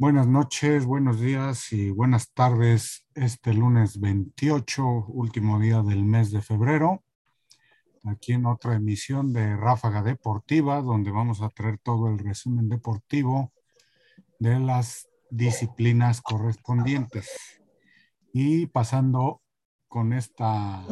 Buenas 0.00 0.26
noches, 0.26 0.86
buenos 0.86 1.20
días 1.20 1.74
y 1.74 1.90
buenas 1.90 2.32
tardes. 2.32 3.06
Este 3.14 3.52
lunes 3.52 4.00
28, 4.00 4.82
último 5.08 5.60
día 5.60 5.82
del 5.82 6.06
mes 6.06 6.30
de 6.30 6.40
febrero, 6.40 7.04
aquí 8.04 8.32
en 8.32 8.46
otra 8.46 8.76
emisión 8.76 9.34
de 9.34 9.54
Ráfaga 9.58 10.02
Deportiva, 10.02 10.80
donde 10.80 11.10
vamos 11.10 11.42
a 11.42 11.50
traer 11.50 11.76
todo 11.82 12.08
el 12.08 12.18
resumen 12.18 12.70
deportivo 12.70 13.52
de 14.38 14.58
las 14.58 15.06
disciplinas 15.28 16.22
correspondientes. 16.22 17.60
Y 18.32 18.68
pasando 18.68 19.42
con 19.86 20.14
esta 20.14 20.82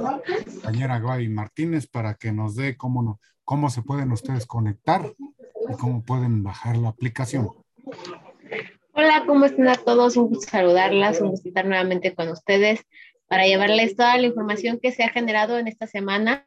compañera 0.52 0.98
Gaby 0.98 1.30
Martínez 1.30 1.86
para 1.86 2.12
que 2.16 2.30
nos 2.30 2.56
dé 2.56 2.76
cómo, 2.76 3.18
cómo 3.42 3.70
se 3.70 3.80
pueden 3.80 4.12
ustedes 4.12 4.44
conectar 4.44 5.14
y 5.18 5.76
cómo 5.78 6.02
pueden 6.02 6.42
bajar 6.42 6.76
la 6.76 6.90
aplicación. 6.90 7.48
Hola, 9.10 9.24
¿cómo 9.24 9.46
están 9.46 9.68
a 9.68 9.74
todos? 9.74 10.18
Un 10.18 10.28
gusto 10.28 10.50
saludarlas, 10.50 11.22
un 11.22 11.30
gusto 11.30 11.48
estar 11.48 11.64
nuevamente 11.64 12.14
con 12.14 12.28
ustedes 12.28 12.84
para 13.26 13.46
llevarles 13.46 13.96
toda 13.96 14.18
la 14.18 14.26
información 14.26 14.78
que 14.78 14.92
se 14.92 15.02
ha 15.02 15.08
generado 15.08 15.58
en 15.58 15.66
esta 15.66 15.86
semana 15.86 16.46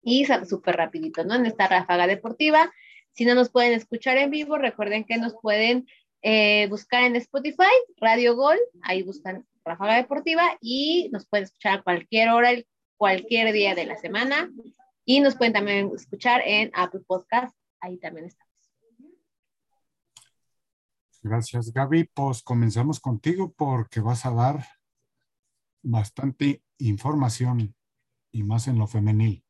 y 0.00 0.24
súper 0.24 0.76
rapidito, 0.76 1.24
¿no? 1.24 1.34
En 1.34 1.46
esta 1.46 1.66
ráfaga 1.66 2.06
deportiva. 2.06 2.72
Si 3.10 3.24
no 3.24 3.34
nos 3.34 3.50
pueden 3.50 3.72
escuchar 3.72 4.18
en 4.18 4.30
vivo, 4.30 4.56
recuerden 4.56 5.02
que 5.02 5.16
nos 5.16 5.34
pueden 5.42 5.88
eh, 6.22 6.68
buscar 6.68 7.02
en 7.02 7.16
Spotify, 7.16 7.74
Radio 7.96 8.36
Gol, 8.36 8.58
ahí 8.82 9.02
buscan 9.02 9.44
ráfaga 9.64 9.96
deportiva 9.96 10.56
y 10.60 11.10
nos 11.12 11.26
pueden 11.26 11.46
escuchar 11.46 11.80
a 11.80 11.82
cualquier 11.82 12.28
hora, 12.28 12.52
cualquier 12.96 13.52
día 13.52 13.74
de 13.74 13.86
la 13.86 13.96
semana 13.96 14.48
y 15.04 15.18
nos 15.18 15.34
pueden 15.34 15.54
también 15.54 15.90
escuchar 15.92 16.40
en 16.46 16.70
Apple 16.72 17.00
Podcast, 17.04 17.52
ahí 17.80 17.98
también 17.98 18.26
está. 18.26 18.43
Gracias, 21.24 21.72
Gaby. 21.72 22.04
Pues 22.12 22.42
comenzamos 22.42 23.00
contigo 23.00 23.54
porque 23.56 24.00
vas 24.00 24.26
a 24.26 24.30
dar 24.30 24.62
bastante 25.82 26.62
información 26.76 27.74
y 28.30 28.42
más 28.42 28.68
en 28.68 28.78
lo 28.78 28.86
femenil. 28.86 29.42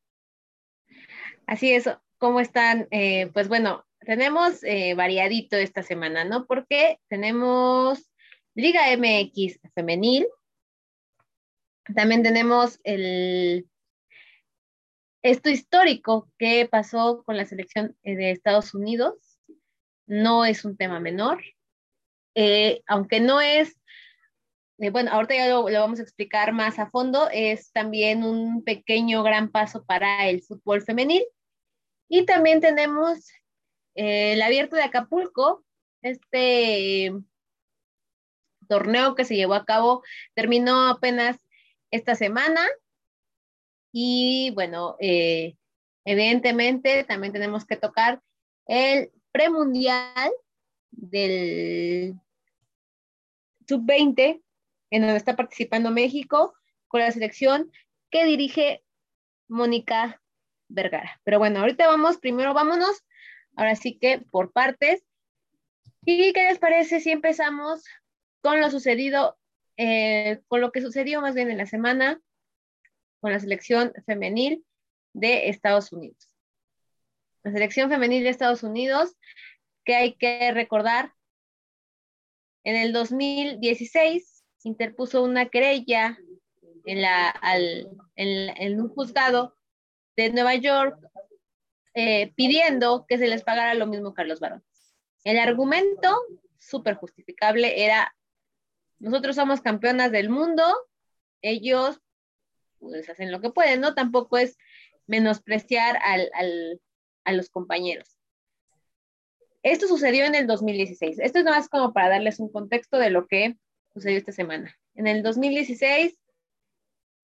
Así 1.48 1.72
es. 1.72 1.90
¿Cómo 2.18 2.38
están? 2.38 2.86
Eh, 2.92 3.28
pues 3.34 3.48
bueno, 3.48 3.84
tenemos 3.98 4.62
eh, 4.62 4.94
variadito 4.94 5.56
esta 5.56 5.82
semana, 5.82 6.24
¿no? 6.24 6.46
Porque 6.46 7.00
tenemos 7.08 8.08
Liga 8.54 8.82
MX 8.96 9.58
femenil. 9.74 10.28
También 11.92 12.22
tenemos 12.22 12.78
el 12.84 13.68
esto 15.22 15.50
histórico 15.50 16.30
que 16.38 16.68
pasó 16.70 17.24
con 17.24 17.36
la 17.36 17.46
selección 17.46 17.96
eh, 18.04 18.14
de 18.14 18.30
Estados 18.30 18.74
Unidos. 18.74 19.40
No 20.06 20.44
es 20.44 20.64
un 20.64 20.76
tema 20.76 21.00
menor. 21.00 21.42
Eh, 22.34 22.82
aunque 22.86 23.20
no 23.20 23.40
es, 23.40 23.76
eh, 24.78 24.90
bueno, 24.90 25.12
ahorita 25.12 25.34
ya 25.34 25.48
lo, 25.48 25.64
vamos 25.64 26.00
a 26.00 26.02
explicar 26.02 26.52
más 26.52 26.78
a 26.78 26.90
fondo, 26.90 27.28
es 27.32 27.72
también 27.72 28.24
un 28.24 28.64
pequeño 28.64 29.22
gran 29.22 29.50
paso 29.50 29.84
para 29.84 30.28
el 30.28 30.42
fútbol 30.42 30.82
femenil. 30.82 31.24
Y 32.08 32.26
también 32.26 32.60
tenemos 32.60 33.30
eh, 33.94 34.34
el 34.34 34.42
abierto 34.42 34.76
de 34.76 34.82
Acapulco, 34.82 35.64
este 36.02 37.12
torneo 38.68 39.14
que 39.14 39.24
se 39.24 39.36
llevó 39.36 39.54
a 39.54 39.64
cabo, 39.64 40.02
terminó 40.34 40.88
apenas 40.88 41.38
esta 41.90 42.14
semana. 42.14 42.66
Y 43.92 44.50
bueno, 44.54 44.96
evidentemente 46.04 47.04
también 47.04 47.32
tenemos 47.32 47.64
que 47.64 47.76
tocar 47.76 48.20
el 48.66 49.12
premundial 49.30 50.32
del 50.90 52.18
sub-20, 53.66 54.42
en 54.90 55.02
donde 55.02 55.16
está 55.16 55.36
participando 55.36 55.90
México 55.90 56.54
con 56.88 57.00
la 57.00 57.10
selección 57.10 57.70
que 58.10 58.24
dirige 58.24 58.84
Mónica 59.48 60.22
Vergara. 60.68 61.20
Pero 61.24 61.38
bueno, 61.38 61.60
ahorita 61.60 61.86
vamos, 61.86 62.18
primero 62.18 62.54
vámonos, 62.54 63.04
ahora 63.56 63.76
sí 63.76 63.98
que 63.98 64.20
por 64.30 64.52
partes. 64.52 65.04
¿Y 66.04 66.32
qué 66.32 66.44
les 66.44 66.58
parece 66.58 67.00
si 67.00 67.10
empezamos 67.10 67.84
con 68.40 68.60
lo 68.60 68.70
sucedido, 68.70 69.38
eh, 69.76 70.40
con 70.48 70.60
lo 70.60 70.70
que 70.70 70.80
sucedió 70.80 71.20
más 71.20 71.34
bien 71.34 71.50
en 71.50 71.58
la 71.58 71.66
semana 71.66 72.20
con 73.20 73.32
la 73.32 73.40
selección 73.40 73.92
femenil 74.06 74.64
de 75.12 75.48
Estados 75.48 75.92
Unidos? 75.92 76.28
La 77.42 77.52
selección 77.52 77.90
femenil 77.90 78.22
de 78.22 78.30
Estados 78.30 78.62
Unidos, 78.62 79.16
que 79.84 79.94
hay 79.94 80.14
que 80.14 80.52
recordar, 80.52 81.12
en 82.64 82.76
el 82.76 82.92
2016 82.92 84.44
interpuso 84.64 85.22
una 85.22 85.46
querella 85.46 86.18
en, 86.86 88.80
un 88.80 88.88
juzgado 88.88 89.54
de 90.16 90.30
Nueva 90.30 90.54
York 90.54 90.98
eh, 91.94 92.32
pidiendo 92.34 93.06
que 93.06 93.18
se 93.18 93.28
les 93.28 93.44
pagara 93.44 93.74
lo 93.74 93.86
mismo 93.86 94.08
a 94.08 94.14
Carlos 94.14 94.40
Barón. 94.40 94.64
El 95.22 95.38
argumento, 95.38 96.18
súper 96.58 96.94
justificable, 96.94 97.84
era, 97.84 98.14
nosotros 98.98 99.36
somos 99.36 99.60
campeonas 99.60 100.10
del 100.10 100.28
mundo, 100.28 100.64
ellos 101.42 102.00
pues 102.78 103.08
hacen 103.08 103.32
lo 103.32 103.40
que 103.40 103.50
pueden, 103.50 103.80
¿no? 103.80 103.94
Tampoco 103.94 104.36
es 104.38 104.58
menospreciar 105.06 105.98
a 107.24 107.32
los 107.32 107.48
compañeros. 107.50 108.13
Esto 109.64 109.88
sucedió 109.88 110.26
en 110.26 110.34
el 110.34 110.46
2016. 110.46 111.18
Esto 111.18 111.38
es 111.38 111.44
más 111.46 111.70
como 111.70 111.94
para 111.94 112.10
darles 112.10 112.38
un 112.38 112.52
contexto 112.52 112.98
de 112.98 113.08
lo 113.08 113.26
que 113.26 113.56
sucedió 113.94 114.18
esta 114.18 114.30
semana. 114.30 114.76
En 114.94 115.06
el 115.06 115.22
2016 115.22 116.14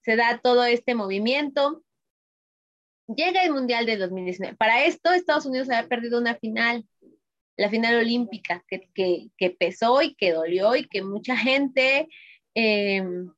se 0.00 0.16
da 0.16 0.40
todo 0.42 0.64
este 0.64 0.94
movimiento. 0.94 1.84
Llega 3.14 3.44
el 3.44 3.52
Mundial 3.52 3.84
de 3.84 3.98
2019. 3.98 4.56
Para 4.56 4.86
esto, 4.86 5.12
Estados 5.12 5.44
Unidos 5.44 5.68
había 5.68 5.86
perdido 5.86 6.18
una 6.18 6.34
final, 6.34 6.86
la 7.58 7.68
final 7.68 7.96
olímpica, 7.96 8.64
que, 8.66 8.88
que, 9.36 9.50
pesó 9.50 10.00
y 10.00 10.14
que 10.14 10.32
dolió 10.32 10.74
y 10.76 10.88
que 10.88 11.02
mucha 11.02 11.36
gente 11.36 12.08
em, 12.54 13.30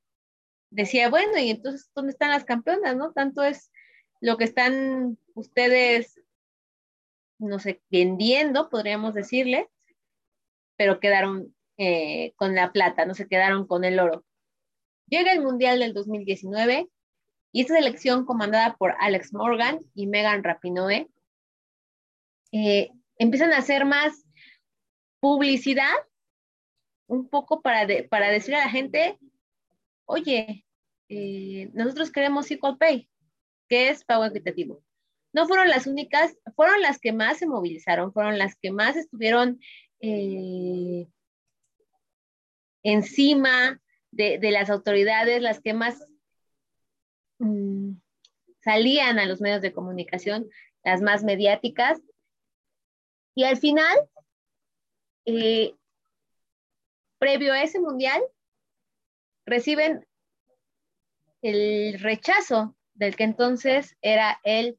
decía, 0.71 1.11
bueno, 1.11 1.37
y 1.39 1.51
entonces, 1.51 1.91
¿dónde 1.93 2.13
están 2.13 2.31
las 2.31 2.45
campeonas? 2.45 2.95
¿No? 2.95 3.11
Tanto 3.13 3.43
es 3.43 3.73
lo 4.21 4.37
que 4.37 4.45
están 4.45 5.19
ustedes 5.35 6.22
no 7.43 7.59
sé, 7.59 7.83
vendiendo, 7.91 8.69
podríamos 8.71 9.15
decirle, 9.15 9.69
pero 10.77 11.01
quedaron 11.01 11.55
eh, 11.77 12.33
con 12.37 12.55
la 12.55 12.73
plata, 12.73 13.05
no 13.05 13.15
se 13.15 13.29
quedaron 13.29 13.67
con 13.67 13.85
el 13.85 13.99
oro. 13.99 14.25
Llega 15.09 15.33
el 15.33 15.43
Mundial 15.43 15.81
del 15.81 15.93
2019 15.93 16.89
y 17.53 17.61
esta 17.61 17.75
selección 17.75 18.25
comandada 18.25 18.77
por 18.77 18.95
Alex 19.01 19.35
Morgan 19.35 19.81
y 19.95 20.07
Megan 20.07 20.43
Rapinoe 20.43 21.09
eh, 22.53 22.91
empiezan 23.19 23.53
a 23.53 23.59
hacer 23.59 23.85
más 23.85 24.25
publicidad, 25.21 25.93
un 27.07 27.29
poco 27.29 27.61
para, 27.61 27.87
para 28.09 28.31
decir 28.31 28.55
a 28.55 28.65
la 28.65 28.71
gente, 28.71 29.19
oye, 30.07 30.65
eh, 31.09 31.71
nosotros 31.75 32.11
queremos 32.11 32.51
equal 32.51 32.79
pay, 32.79 33.09
que 33.69 33.91
es 33.91 34.05
pago 34.05 34.25
equitativo 34.25 34.83
no 35.33 35.47
fueron 35.47 35.69
las 35.69 35.87
únicas, 35.87 36.37
fueron 36.55 36.81
las 36.83 36.99
que 36.99 37.13
más 37.13 37.39
se 37.39 37.47
movilizaron, 37.47 38.13
fueron 38.13 38.39
las 38.39 38.57
que 38.57 38.71
más 38.71 38.97
estuvieron 38.97 39.61
eh, 40.01 41.09
encima 42.83 43.81
de, 44.11 44.39
las 44.51 44.69
autoridades, 44.69 45.41
las 45.41 45.61
que 45.61 45.73
más 45.73 46.07
mm, 47.39 47.93
salían 48.61 49.19
a 49.19 49.27
los 49.27 49.41
medios 49.41 49.63
de 49.63 49.73
comunicación, 49.73 50.49
las 50.85 51.01
más 51.01 51.25
mediáticas. 51.25 52.01
Y 53.35 53.45
al 53.45 53.57
final, 53.57 53.97
eh, 55.25 55.75
previo 57.19 57.55
a 57.55 57.63
ese 57.63 57.81
mundial, 57.81 58.23
reciben 59.47 60.07
el 61.41 61.99
rechazo 62.01 62.77
del 62.95 63.17
que 63.17 63.25
entonces 63.25 63.97
era 64.03 64.39
el 64.45 64.79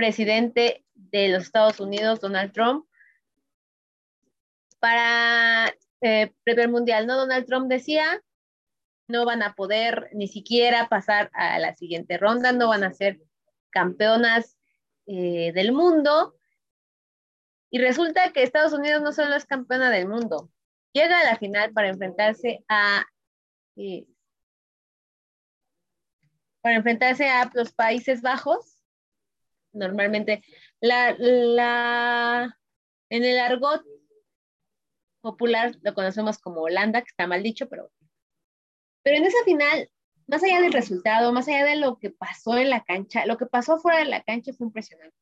presidente 0.00 0.82
de 0.94 1.28
los 1.28 1.42
Estados 1.42 1.78
Unidos, 1.78 2.20
Donald 2.20 2.52
Trump, 2.52 2.86
para 4.78 5.74
eh, 6.00 6.32
el 6.46 6.68
mundial, 6.70 7.06
¿no? 7.06 7.18
Donald 7.18 7.44
Trump 7.44 7.68
decía, 7.68 8.22
no 9.08 9.26
van 9.26 9.42
a 9.42 9.54
poder 9.54 10.08
ni 10.14 10.26
siquiera 10.26 10.88
pasar 10.88 11.30
a 11.34 11.58
la 11.58 11.74
siguiente 11.76 12.16
ronda, 12.16 12.50
no 12.52 12.68
van 12.68 12.82
a 12.82 12.94
ser 12.94 13.20
campeonas 13.68 14.56
eh, 15.04 15.52
del 15.52 15.72
mundo. 15.72 16.34
Y 17.70 17.78
resulta 17.78 18.32
que 18.32 18.42
Estados 18.42 18.72
Unidos 18.72 19.02
no 19.02 19.12
solo 19.12 19.36
es 19.36 19.44
campeona 19.44 19.90
del 19.90 20.08
mundo, 20.08 20.50
llega 20.94 21.20
a 21.20 21.24
la 21.24 21.36
final 21.36 21.74
para 21.74 21.90
enfrentarse 21.90 22.64
a 22.70 23.04
eh, 23.76 24.06
para 26.62 26.76
enfrentarse 26.76 27.28
a 27.28 27.50
los 27.52 27.72
Países 27.74 28.22
Bajos 28.22 28.69
Normalmente, 29.72 30.42
la, 30.80 31.14
la, 31.18 32.58
en 33.08 33.24
el 33.24 33.38
argot 33.38 33.82
popular 35.20 35.76
lo 35.82 35.94
conocemos 35.94 36.38
como 36.38 36.62
Holanda, 36.62 37.02
que 37.02 37.08
está 37.08 37.26
mal 37.26 37.42
dicho, 37.42 37.68
pero, 37.68 37.90
pero 39.02 39.16
en 39.16 39.24
esa 39.24 39.42
final, 39.44 39.90
más 40.26 40.42
allá 40.42 40.60
del 40.60 40.72
resultado, 40.72 41.32
más 41.32 41.48
allá 41.48 41.64
de 41.64 41.76
lo 41.76 41.98
que 41.98 42.10
pasó 42.10 42.56
en 42.56 42.70
la 42.70 42.84
cancha, 42.84 43.26
lo 43.26 43.36
que 43.36 43.46
pasó 43.46 43.78
fuera 43.78 43.98
de 43.98 44.06
la 44.06 44.22
cancha 44.22 44.52
fue 44.52 44.66
impresionante. 44.66 45.16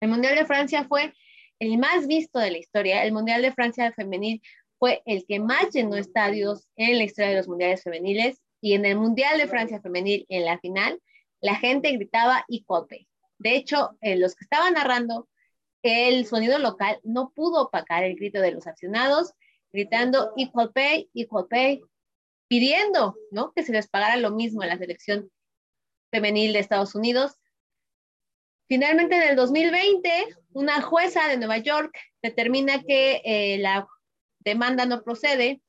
El 0.00 0.10
Mundial 0.10 0.36
de 0.36 0.46
Francia 0.46 0.84
fue 0.84 1.14
el 1.58 1.78
más 1.78 2.06
visto 2.06 2.38
de 2.38 2.50
la 2.50 2.58
historia. 2.58 3.04
El 3.04 3.12
Mundial 3.12 3.42
de 3.42 3.52
Francia 3.52 3.92
femenil 3.92 4.42
fue 4.78 5.02
el 5.06 5.24
que 5.26 5.40
más 5.40 5.70
llenó 5.72 5.96
estadios 5.96 6.68
en 6.76 6.98
la 6.98 7.04
historia 7.04 7.30
de 7.30 7.36
los 7.36 7.48
mundiales 7.48 7.82
femeniles 7.82 8.42
y 8.60 8.74
en 8.74 8.84
el 8.84 8.96
Mundial 8.96 9.38
de 9.38 9.46
Francia 9.46 9.80
femenil 9.80 10.26
en 10.28 10.44
la 10.44 10.58
final, 10.58 11.00
la 11.40 11.54
gente 11.56 11.92
gritaba 11.92 12.44
Pay. 12.88 13.08
De 13.44 13.54
hecho, 13.56 13.96
eh, 14.00 14.16
los 14.16 14.34
que 14.34 14.44
estaban 14.44 14.72
narrando 14.72 15.28
el 15.82 16.24
sonido 16.26 16.58
local 16.58 16.98
no 17.04 17.30
pudo 17.30 17.64
opacar 17.64 18.02
el 18.02 18.16
grito 18.16 18.40
de 18.40 18.52
los 18.52 18.66
aficionados, 18.66 19.34
gritando 19.70 20.32
Equal 20.36 20.72
Pay, 20.72 21.10
Equal 21.12 21.46
Pay, 21.46 21.82
pidiendo 22.48 23.16
¿no? 23.30 23.52
que 23.52 23.62
se 23.62 23.72
les 23.72 23.86
pagara 23.86 24.16
lo 24.16 24.30
mismo 24.30 24.62
en 24.62 24.70
la 24.70 24.78
selección 24.78 25.30
femenil 26.10 26.54
de 26.54 26.60
Estados 26.60 26.94
Unidos. 26.94 27.36
Finalmente, 28.66 29.16
en 29.16 29.22
el 29.24 29.36
2020, 29.36 30.10
una 30.54 30.80
jueza 30.80 31.28
de 31.28 31.36
Nueva 31.36 31.58
York 31.58 31.94
determina 32.22 32.82
que 32.82 33.20
eh, 33.26 33.58
la 33.58 33.86
demanda 34.38 34.86
no 34.86 35.02
procede. 35.02 35.60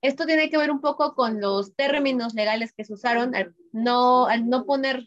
Esto 0.00 0.26
tiene 0.26 0.48
que 0.48 0.58
ver 0.58 0.70
un 0.70 0.80
poco 0.80 1.16
con 1.16 1.40
los 1.40 1.74
términos 1.74 2.34
legales 2.34 2.72
que 2.72 2.84
se 2.84 2.92
usaron 2.92 3.32
no, 3.72 4.26
al 4.26 4.48
no 4.48 4.64
poner, 4.64 5.04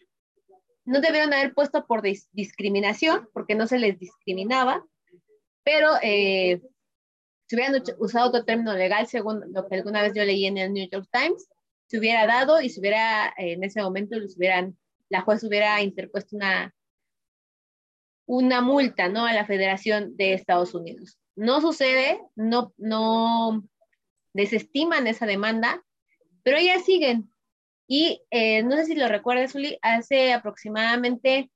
no 0.90 1.02
debieron 1.02 1.32
haber 1.34 1.54
puesto 1.54 1.86
por 1.86 2.02
discriminación, 2.02 3.30
porque 3.32 3.54
no 3.54 3.68
se 3.68 3.78
les 3.78 4.00
discriminaba, 4.00 4.84
pero 5.64 5.92
eh, 6.02 6.64
si 7.48 7.56
hubieran 7.56 7.84
usado 8.00 8.30
otro 8.30 8.44
término 8.44 8.74
legal, 8.74 9.06
según 9.06 9.54
lo 9.54 9.68
que 9.68 9.76
alguna 9.76 10.02
vez 10.02 10.14
yo 10.16 10.26
leí 10.26 10.48
en 10.48 10.58
el 10.58 10.74
New 10.74 10.90
York 10.92 11.08
Times, 11.12 11.48
se 11.86 12.00
hubiera 12.00 12.26
dado 12.26 12.60
y 12.60 12.70
se 12.70 12.80
hubiera, 12.80 13.32
en 13.38 13.64
ese 13.64 13.84
momento, 13.84 14.18
la 15.10 15.22
juez 15.22 15.44
hubiera 15.44 15.80
interpuesto 15.84 16.36
una, 16.36 16.74
una 18.26 18.62
multa, 18.62 19.10
¿no? 19.10 19.28
A 19.28 19.34
la 19.34 19.46
Federación 19.46 20.18
de 20.18 20.34
Estados 20.34 20.74
Unidos. 20.74 21.20
No 21.36 21.62
sucede, 21.62 22.20
no, 22.36 22.74
no 22.78 23.64
desestiman 24.34 25.06
esa 25.06 25.28
demanda, 25.28 25.84
pero 26.42 26.58
ellas 26.58 26.84
siguen. 26.84 27.32
Y 27.92 28.22
eh, 28.30 28.62
no 28.62 28.76
sé 28.76 28.86
si 28.86 28.96
lo 28.96 29.08
recuerdas, 29.08 29.56
Uli, 29.56 29.80
hace 29.82 30.32
aproximadamente, 30.32 31.50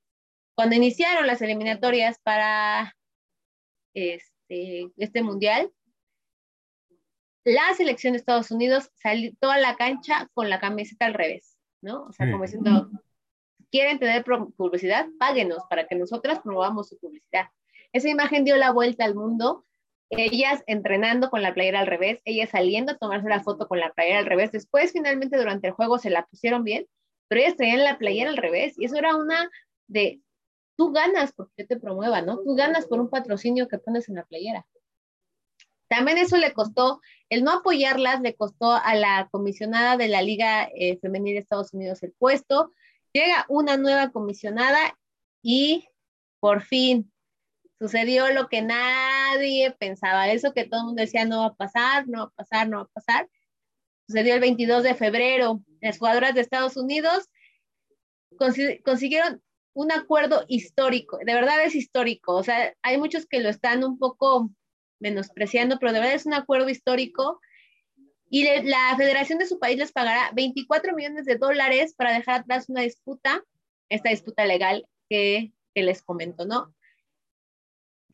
cuando 0.56 0.74
iniciaron 0.74 1.28
las 1.28 1.40
eliminatorias 1.40 2.18
para 2.24 2.96
este, 3.94 4.90
este 4.96 5.22
mundial, 5.22 5.70
la 7.44 7.72
selección 7.76 8.14
de 8.14 8.18
Estados 8.18 8.50
Unidos 8.50 8.90
salió 8.96 9.30
toda 9.38 9.58
la 9.58 9.76
cancha 9.76 10.28
con 10.34 10.50
la 10.50 10.58
camiseta 10.58 11.06
al 11.06 11.14
revés, 11.14 11.56
¿no? 11.80 12.06
O 12.06 12.12
sea, 12.12 12.28
como 12.28 12.42
diciendo, 12.42 12.90
quieren 13.70 14.00
tener 14.00 14.24
publicidad, 14.24 15.06
páguenos 15.20 15.62
para 15.70 15.86
que 15.86 15.94
nosotras 15.94 16.40
promovamos 16.40 16.88
su 16.88 16.98
publicidad. 16.98 17.46
Esa 17.92 18.08
imagen 18.08 18.44
dio 18.44 18.56
la 18.56 18.72
vuelta 18.72 19.04
al 19.04 19.14
mundo 19.14 19.64
ellas 20.16 20.62
entrenando 20.66 21.30
con 21.30 21.42
la 21.42 21.54
playera 21.54 21.80
al 21.80 21.86
revés, 21.86 22.20
ellas 22.24 22.50
saliendo 22.50 22.92
a 22.92 22.98
tomarse 22.98 23.28
la 23.28 23.42
foto 23.42 23.68
con 23.68 23.78
la 23.78 23.92
playera 23.92 24.18
al 24.18 24.26
revés. 24.26 24.52
Después, 24.52 24.92
finalmente, 24.92 25.36
durante 25.36 25.68
el 25.68 25.72
juego 25.72 25.98
se 25.98 26.10
la 26.10 26.26
pusieron 26.26 26.64
bien, 26.64 26.86
pero 27.28 27.40
ellas 27.40 27.56
traían 27.56 27.84
la 27.84 27.98
playera 27.98 28.30
al 28.30 28.36
revés. 28.36 28.74
Y 28.78 28.86
eso 28.86 28.96
era 28.96 29.16
una 29.16 29.50
de, 29.86 30.20
tú 30.76 30.92
ganas 30.92 31.32
porque 31.32 31.52
yo 31.58 31.66
te 31.66 31.78
promueva, 31.78 32.22
¿no? 32.22 32.38
Tú 32.42 32.54
ganas 32.54 32.86
por 32.86 33.00
un 33.00 33.10
patrocinio 33.10 33.68
que 33.68 33.78
pones 33.78 34.08
en 34.08 34.16
la 34.16 34.24
playera. 34.24 34.66
También 35.88 36.18
eso 36.18 36.36
le 36.36 36.52
costó, 36.52 37.00
el 37.28 37.44
no 37.44 37.52
apoyarlas 37.52 38.20
le 38.20 38.34
costó 38.34 38.72
a 38.72 38.94
la 38.94 39.28
comisionada 39.30 39.96
de 39.96 40.08
la 40.08 40.22
Liga 40.22 40.68
eh, 40.74 40.98
Femenil 40.98 41.34
de 41.34 41.40
Estados 41.40 41.72
Unidos 41.72 42.02
el 42.02 42.12
puesto. 42.12 42.72
Llega 43.12 43.46
una 43.48 43.76
nueva 43.76 44.10
comisionada 44.10 44.98
y 45.42 45.86
por 46.40 46.62
fin 46.62 47.12
sucedió 47.78 48.30
lo 48.32 48.48
que 48.48 48.62
nadie 48.62 49.70
pensaba, 49.72 50.30
eso 50.30 50.52
que 50.52 50.64
todo 50.64 50.80
el 50.80 50.86
mundo 50.86 51.02
decía 51.02 51.24
no 51.24 51.40
va 51.40 51.46
a 51.46 51.54
pasar, 51.54 52.08
no 52.08 52.18
va 52.18 52.24
a 52.24 52.30
pasar, 52.30 52.68
no 52.68 52.78
va 52.78 52.82
a 52.84 53.00
pasar. 53.00 53.28
Sucedió 54.06 54.34
el 54.34 54.40
22 54.40 54.82
de 54.82 54.94
febrero. 54.94 55.62
Las 55.80 55.98
jugadoras 55.98 56.34
de 56.34 56.40
Estados 56.40 56.76
Unidos 56.76 57.28
consiguieron 58.84 59.42
un 59.74 59.92
acuerdo 59.92 60.44
histórico, 60.48 61.18
de 61.18 61.34
verdad 61.34 61.62
es 61.64 61.74
histórico, 61.74 62.34
o 62.34 62.44
sea, 62.44 62.74
hay 62.82 62.96
muchos 62.96 63.26
que 63.26 63.40
lo 63.40 63.48
están 63.48 63.84
un 63.84 63.98
poco 63.98 64.50
menospreciando, 65.00 65.78
pero 65.78 65.92
de 65.92 65.98
verdad 65.98 66.14
es 66.14 66.26
un 66.26 66.34
acuerdo 66.34 66.68
histórico 66.68 67.40
y 68.30 68.44
la 68.62 68.94
federación 68.96 69.38
de 69.38 69.46
su 69.46 69.58
país 69.58 69.78
les 69.78 69.92
pagará 69.92 70.30
24 70.32 70.94
millones 70.94 71.24
de 71.24 71.36
dólares 71.36 71.94
para 71.94 72.12
dejar 72.12 72.40
atrás 72.40 72.68
una 72.68 72.82
disputa, 72.82 73.44
esta 73.88 74.10
disputa 74.10 74.46
legal 74.46 74.88
que, 75.08 75.52
que 75.74 75.82
les 75.82 76.02
comento, 76.02 76.46
¿no? 76.46 76.72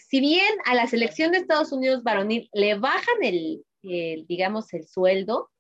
Si 0.09 0.21
bien 0.21 0.55
a 0.65 0.75
la 0.75 0.87
selección 0.87 1.33
de 1.33 1.39
Estados 1.39 1.73
Unidos 1.73 2.03
varonil 2.03 2.49
le 2.53 2.75
bajan 2.75 3.23
el, 3.23 3.65
digamos, 3.83 4.73
el 4.73 4.87
sueldo, 4.87 5.51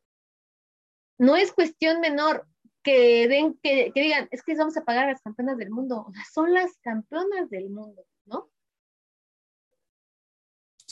no 1.18 1.36
es 1.36 1.52
cuestión 1.52 2.00
menor 2.00 2.46
que, 2.82 3.28
den, 3.28 3.58
que, 3.62 3.92
digan, 3.94 4.28
es 4.30 4.42
que 4.42 4.54
vamos 4.54 4.76
a 4.76 4.84
pagar 4.84 5.04
a 5.04 5.12
las 5.12 5.20
campeonas 5.20 5.58
del 5.58 5.70
mundo. 5.70 6.06
O 6.08 6.12
sea, 6.12 6.24
son 6.32 6.54
las 6.54 6.78
campeonas 6.78 7.50
del 7.50 7.68
mundo, 7.68 8.06
¿no? 8.24 8.50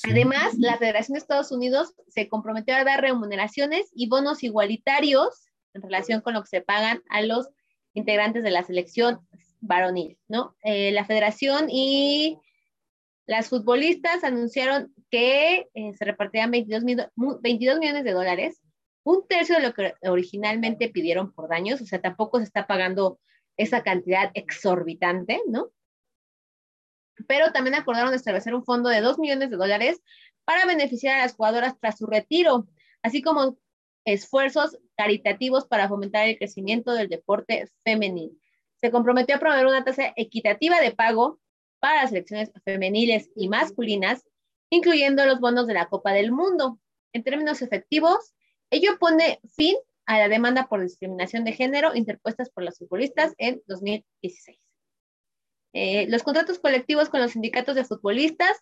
Además, 0.04 0.54
la 0.58 0.76
Federación 0.76 1.14
de 1.14 1.20
Estados 1.20 1.50
Unidos 1.50 1.94
se 2.08 2.28
comprometió 2.28 2.76
a 2.76 2.84
dar 2.84 3.00
remuneraciones 3.00 3.90
y 3.94 4.08
bonos 4.08 4.44
igualitarios 4.44 5.48
en 5.74 5.82
relación 5.82 6.20
con 6.20 6.34
lo 6.34 6.42
que 6.42 6.48
se 6.48 6.60
pagan 6.60 7.02
a 7.08 7.22
los 7.22 7.48
integrantes 7.94 8.42
de 8.42 8.50
la 8.50 8.62
selección 8.64 9.26
varonil, 9.60 10.18
¿no? 10.28 10.56
Eh, 10.62 10.92
la 10.92 11.04
Federación 11.04 11.68
y 11.68 12.38
las 13.28 13.50
futbolistas 13.50 14.24
anunciaron 14.24 14.92
que 15.10 15.68
eh, 15.74 15.92
se 15.94 16.04
repartían 16.06 16.50
22, 16.50 16.82
22 17.42 17.78
millones 17.78 18.02
de 18.02 18.12
dólares, 18.12 18.62
un 19.04 19.28
tercio 19.28 19.56
de 19.56 19.62
lo 19.62 19.74
que 19.74 19.94
originalmente 20.08 20.88
pidieron 20.88 21.32
por 21.32 21.46
daños, 21.46 21.82
o 21.82 21.86
sea, 21.86 22.00
tampoco 22.00 22.38
se 22.38 22.44
está 22.44 22.66
pagando 22.66 23.20
esa 23.58 23.82
cantidad 23.82 24.30
exorbitante, 24.32 25.42
¿no? 25.46 25.68
Pero 27.26 27.52
también 27.52 27.74
acordaron 27.74 28.14
establecer 28.14 28.54
un 28.54 28.64
fondo 28.64 28.88
de 28.88 29.02
2 29.02 29.18
millones 29.18 29.50
de 29.50 29.56
dólares 29.56 30.00
para 30.46 30.64
beneficiar 30.64 31.18
a 31.18 31.24
las 31.24 31.34
jugadoras 31.34 31.78
tras 31.78 31.98
su 31.98 32.06
retiro, 32.06 32.66
así 33.02 33.20
como 33.20 33.58
esfuerzos 34.06 34.78
caritativos 34.96 35.66
para 35.66 35.86
fomentar 35.86 36.26
el 36.26 36.38
crecimiento 36.38 36.94
del 36.94 37.10
deporte 37.10 37.68
femenil. 37.84 38.40
Se 38.80 38.90
comprometió 38.90 39.36
a 39.36 39.38
promover 39.38 39.66
una 39.66 39.84
tasa 39.84 40.14
equitativa 40.16 40.80
de 40.80 40.92
pago 40.92 41.40
para 41.80 42.02
las 42.02 42.10
selecciones 42.10 42.50
femeniles 42.64 43.30
y 43.34 43.48
masculinas, 43.48 44.24
incluyendo 44.70 45.24
los 45.24 45.40
bonos 45.40 45.66
de 45.66 45.74
la 45.74 45.88
Copa 45.88 46.12
del 46.12 46.32
Mundo. 46.32 46.78
En 47.12 47.22
términos 47.22 47.62
efectivos, 47.62 48.34
ello 48.70 48.98
pone 48.98 49.40
fin 49.56 49.76
a 50.06 50.18
la 50.18 50.28
demanda 50.28 50.68
por 50.68 50.82
discriminación 50.82 51.44
de 51.44 51.52
género 51.52 51.94
interpuestas 51.94 52.50
por 52.50 52.64
los 52.64 52.78
futbolistas 52.78 53.34
en 53.38 53.62
2016. 53.66 54.58
Eh, 55.74 56.06
los 56.08 56.22
contratos 56.22 56.58
colectivos 56.58 57.08
con 57.08 57.20
los 57.20 57.32
sindicatos 57.32 57.74
de 57.74 57.84
futbolistas 57.84 58.56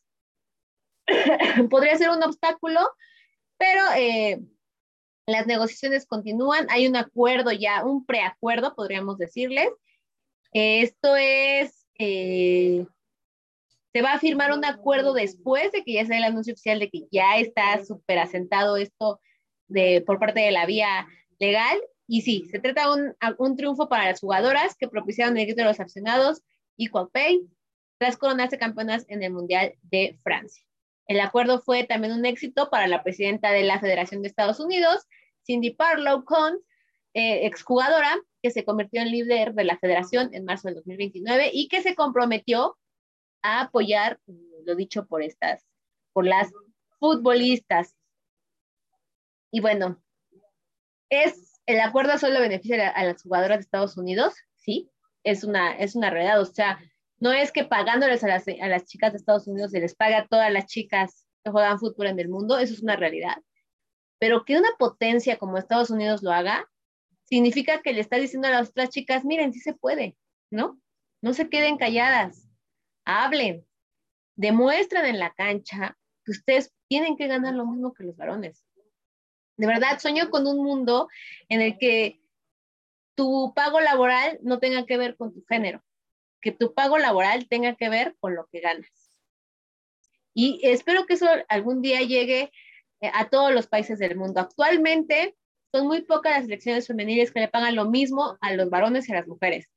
podría 1.70 1.96
ser 1.96 2.11
un 2.11 2.23
obstáculo, 2.23 2.80
pero 3.56 3.82
eh, 3.96 4.40
las 5.26 5.46
negociaciones 5.46 6.06
continúan. 6.06 6.66
Hay 6.70 6.87
un 6.87 6.96
acuerdo 6.96 7.52
ya, 7.52 7.85
un 7.85 8.04
preacuerdo, 8.04 8.75
podríamos 8.75 9.18
decirles. 9.18 9.68
esto 10.52 11.16
es 11.16 11.87
eh, 11.99 12.87
se 13.97 14.03
va 14.03 14.12
a 14.12 14.19
firmar 14.19 14.53
un 14.53 14.62
acuerdo 14.62 15.15
después 15.15 15.73
de 15.73 15.83
que 15.83 15.95
ya 15.95 16.05
sea 16.05 16.19
el 16.19 16.25
anuncio 16.25 16.53
oficial 16.53 16.79
de 16.79 16.91
que 16.91 17.05
ya 17.11 17.38
está 17.38 17.83
súper 17.83 18.19
asentado 18.19 18.76
esto 18.76 19.21
de, 19.69 20.03
por 20.03 20.19
parte 20.19 20.41
de 20.41 20.50
la 20.50 20.67
vía 20.67 21.07
legal. 21.38 21.79
Y 22.07 22.21
sí, 22.21 22.47
se 22.50 22.59
trata 22.59 22.83
de 22.83 22.93
un, 22.93 23.17
un, 23.38 23.57
triunfo 23.57 23.88
para 23.88 24.05
las 24.05 24.21
jugadoras 24.21 24.76
que 24.76 24.87
propiciaron 24.87 25.38
el 25.38 25.47
grito 25.47 25.62
de 25.62 25.69
los 25.69 25.81
aficionados 25.81 26.43
Equal 26.76 27.09
Pay 27.11 27.49
tras 27.97 28.19
coronarse 28.19 28.59
campeonas 28.59 29.07
en 29.09 29.23
el 29.23 29.33
Mundial 29.33 29.73
de 29.85 30.21
Francia. 30.23 30.62
El 31.07 31.19
acuerdo 31.19 31.62
fue 31.62 31.85
también 31.85 32.12
un 32.12 32.26
éxito 32.26 32.69
para 32.69 32.88
la 32.88 33.03
presidenta 33.03 33.50
de 33.50 33.62
la 33.62 33.81
Federación 33.81 34.21
de 34.21 34.29
Estados 34.29 34.61
Unidos, 34.61 35.07
Cindy 35.47 35.71
Parlow 35.71 36.23
Con, 36.26 36.59
eh, 37.15 37.47
exjugadora, 37.47 38.15
que 38.43 38.50
se 38.50 38.62
convirtió 38.62 39.00
en 39.00 39.11
líder 39.11 39.55
de 39.55 39.65
la 39.65 39.79
federación 39.79 40.35
en 40.35 40.45
marzo 40.45 40.69
del 40.69 40.75
2029 40.75 41.49
y 41.50 41.69
que 41.69 41.81
se 41.81 41.95
comprometió 41.95 42.76
a 43.55 43.61
apoyar 43.62 44.21
lo 44.65 44.75
dicho 44.75 45.07
por 45.07 45.23
estas, 45.23 45.65
por 46.12 46.26
las 46.26 46.50
futbolistas. 46.99 47.97
Y 49.50 49.61
bueno, 49.61 50.03
¿es 51.09 51.61
el 51.67 51.81
acuerdo 51.81 52.19
solo 52.19 52.41
beneficia 52.41 52.88
a, 52.88 53.05
las 53.05 53.23
jugadoras 53.23 53.59
de 53.59 53.62
Estados 53.62 53.97
Unidos? 53.97 54.35
Sí, 54.57 54.91
es 55.23 55.45
una, 55.45 55.73
es 55.76 55.95
una 55.95 56.11
realidad. 56.11 56.41
O 56.41 56.45
sea, 56.45 56.79
no 57.19 57.33
es 57.33 57.53
que 57.53 57.65
pagándoles 57.65 58.23
a 58.25 58.29
las, 58.29 58.45
a 58.49 58.69
las 58.69 58.85
chicas 58.87 59.12
de 59.12 59.19
Estados 59.19 59.47
Unidos 59.47 59.71
se 59.71 59.81
les 59.81 59.95
paga 59.95 60.19
a 60.19 60.26
todas 60.26 60.53
las 60.53 60.67
chicas 60.67 61.26
que 61.45 61.50
juegan 61.50 61.79
fútbol 61.79 62.09
en 62.09 62.19
el 62.19 62.29
mundo, 62.29 62.59
eso 62.59 62.75
es 62.75 62.83
una 62.83 62.97
realidad. 62.97 63.37
Pero 64.19 64.45
que 64.45 64.59
una 64.59 64.71
potencia 64.79 65.38
como 65.38 65.59
Estados 65.59 65.91
Unidos 65.91 66.23
lo 66.23 66.33
haga, 66.33 66.69
significa 67.23 67.83
que 67.83 67.93
le 67.93 68.00
está 68.00 68.17
diciendo 68.17 68.49
a 68.49 68.53
las 68.53 68.71
otras 68.71 68.91
chicas, 68.91 69.25
miren, 69.25 69.53
sí 69.53 69.61
se 69.61 69.75
puede, 69.75 70.17
¿no? 70.50 70.81
No 71.23 71.35
se 71.35 71.49
queden 71.49 71.76
calladas, 71.76 72.46
hablen, 73.07 73.67
demuestran 74.35 75.07
en 75.07 75.19
la 75.19 75.33
cancha 75.33 75.97
que 76.25 76.33
ustedes 76.33 76.75
tienen 76.89 77.17
que 77.17 77.29
ganar 77.29 77.55
lo 77.55 77.65
mismo 77.67 77.95
que 77.95 78.05
los 78.05 78.17
varones. 78.17 78.67
De 79.57 79.67
verdad, 79.67 79.99
sueño 79.99 80.29
con 80.29 80.47
un 80.47 80.63
mundo 80.63 81.09
en 81.49 81.63
el 81.63 81.79
que 81.79 82.21
tu 83.15 83.55
pago 83.55 83.81
laboral 83.81 84.39
no 84.43 84.59
tenga 84.59 84.85
que 84.85 84.99
ver 84.99 85.17
con 85.17 85.33
tu 85.33 85.43
género, 85.47 85.83
que 86.43 86.53
tu 86.53 86.75
pago 86.75 86.99
laboral 86.99 87.49
tenga 87.49 87.75
que 87.77 87.89
ver 87.89 88.15
con 88.21 88.35
lo 88.35 88.47
que 88.49 88.61
ganas. 88.61 89.11
Y 90.35 90.61
espero 90.63 91.07
que 91.07 91.15
eso 91.15 91.27
algún 91.49 91.81
día 91.81 92.01
llegue 92.03 92.53
eh, 93.01 93.11
a 93.15 93.31
todos 93.31 93.53
los 93.53 93.67
países 93.67 93.99
del 93.99 94.17
mundo. 94.17 94.41
Actualmente 94.41 95.35
son 95.73 95.87
muy 95.87 96.03
pocas 96.03 96.33
las 96.33 96.43
selecciones 96.43 96.87
femeniles 96.87 97.33
que 97.33 97.41
le 97.41 97.49
pagan 97.49 97.75
lo 97.75 97.87
mismo 97.87 98.37
a 98.43 98.53
los 98.53 98.69
varones 98.69 99.09
y 99.09 99.13
a 99.13 99.17
las 99.17 99.27
mujeres. 99.27 99.73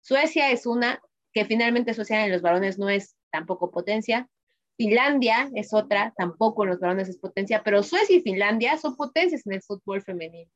Suecia 0.00 0.50
es 0.50 0.66
una, 0.66 1.00
que 1.32 1.44
finalmente 1.44 1.94
Suecia 1.94 2.24
en 2.24 2.32
los 2.32 2.42
varones 2.42 2.78
no 2.78 2.88
es 2.88 3.16
tampoco 3.30 3.70
potencia. 3.70 4.28
Finlandia 4.76 5.50
es 5.54 5.74
otra, 5.74 6.12
tampoco 6.16 6.64
en 6.64 6.70
los 6.70 6.80
varones 6.80 7.08
es 7.08 7.18
potencia, 7.18 7.62
pero 7.62 7.82
Suecia 7.82 8.16
y 8.16 8.22
Finlandia 8.22 8.78
son 8.78 8.96
potencias 8.96 9.46
en 9.46 9.54
el 9.54 9.62
fútbol 9.62 10.02
femenino. 10.02 10.50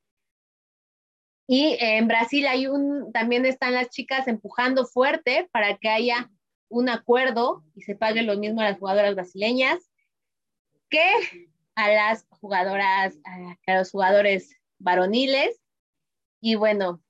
Y 1.47 1.77
en 1.79 2.09
Brasil 2.09 2.47
hay 2.47 2.67
un, 2.67 3.13
también 3.13 3.45
están 3.45 3.75
las 3.75 3.91
chicas 3.91 4.27
empujando 4.29 4.87
fuerte 4.87 5.49
para 5.53 5.77
que 5.77 5.91
haya 5.91 6.31
un 6.69 6.89
acuerdo 6.89 7.63
y 7.75 7.83
se 7.83 7.95
pague 7.95 8.23
lo 8.23 8.37
mismo 8.39 8.63
a 8.63 8.65
las 8.65 8.79
jugadoras 8.79 9.15
brasileñas 9.15 9.91
que 10.89 11.05
a 11.75 11.91
las 11.91 12.27
jugadoras, 12.31 13.15
a 13.67 13.75
los 13.75 13.91
jugadores 13.91 14.57
varoniles. 14.79 15.61
Y 16.41 16.55
bueno, 16.55 17.03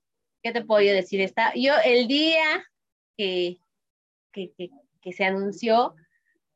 ¿qué 0.43 0.51
te 0.51 0.63
puedo 0.65 0.81
decir? 0.81 1.21
Está, 1.21 1.53
yo 1.55 1.73
el 1.85 2.07
día 2.07 2.65
que, 3.17 3.57
que, 4.31 4.51
que, 5.01 5.13
se 5.13 5.25
anunció, 5.25 5.95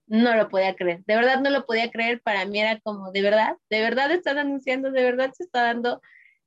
no 0.07 0.35
lo 0.35 0.49
podía 0.49 0.75
creer. 0.75 1.03
De 1.05 1.15
verdad 1.15 1.41
no 1.41 1.49
lo 1.49 1.65
podía 1.65 1.91
creer. 1.91 2.21
Para 2.21 2.45
mí 2.45 2.59
era 2.59 2.79
como, 2.79 3.11
de 3.11 3.21
verdad, 3.21 3.57
de 3.69 3.81
verdad 3.81 4.11
están 4.11 4.37
anunciando, 4.37 4.91
de 4.91 5.03
verdad 5.03 5.31
se 5.33 5.43
está 5.43 5.63
dando. 5.63 6.01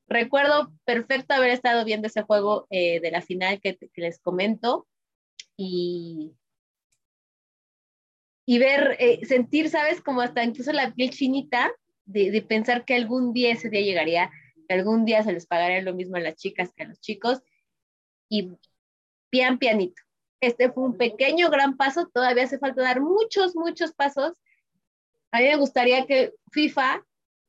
Recuerdo 0.08 0.72
perfecto 0.84 1.34
haber 1.34 1.50
estado 1.50 1.84
viendo 1.84 2.08
ese 2.08 2.22
juego 2.22 2.66
eh, 2.70 3.00
de 3.00 3.10
la 3.10 3.22
final 3.22 3.60
que, 3.60 3.76
que, 3.76 4.00
les 4.00 4.18
comento 4.18 4.86
y, 5.56 6.32
y 8.44 8.58
ver, 8.58 8.96
eh, 8.98 9.24
sentir, 9.24 9.70
¿sabes? 9.70 10.00
Como 10.00 10.20
hasta 10.20 10.44
incluso 10.44 10.72
la 10.72 10.92
piel 10.92 11.10
chinita 11.10 11.72
de, 12.04 12.30
de, 12.30 12.42
pensar 12.42 12.84
que 12.84 12.94
algún 12.94 13.32
día 13.32 13.52
ese 13.52 13.70
día 13.70 13.80
llegaría 13.80 14.30
algún 14.72 15.04
día 15.04 15.22
se 15.22 15.32
les 15.32 15.46
pagaría 15.46 15.82
lo 15.82 15.94
mismo 15.94 16.16
a 16.16 16.20
las 16.20 16.36
chicas 16.36 16.72
que 16.74 16.84
a 16.84 16.88
los 16.88 17.00
chicos. 17.00 17.42
Y 18.28 18.50
pian 19.32 19.58
pianito. 19.58 20.02
Este 20.42 20.70
fue 20.70 20.84
un 20.84 20.98
pequeño, 20.98 21.48
gran 21.48 21.78
paso. 21.78 22.06
Todavía 22.12 22.44
hace 22.44 22.58
falta 22.58 22.82
dar 22.82 23.00
muchos, 23.00 23.56
muchos 23.56 23.94
pasos. 23.94 24.34
A 25.30 25.38
mí 25.38 25.44
me 25.44 25.56
gustaría 25.56 26.04
que 26.04 26.34
FIFA 26.50 27.02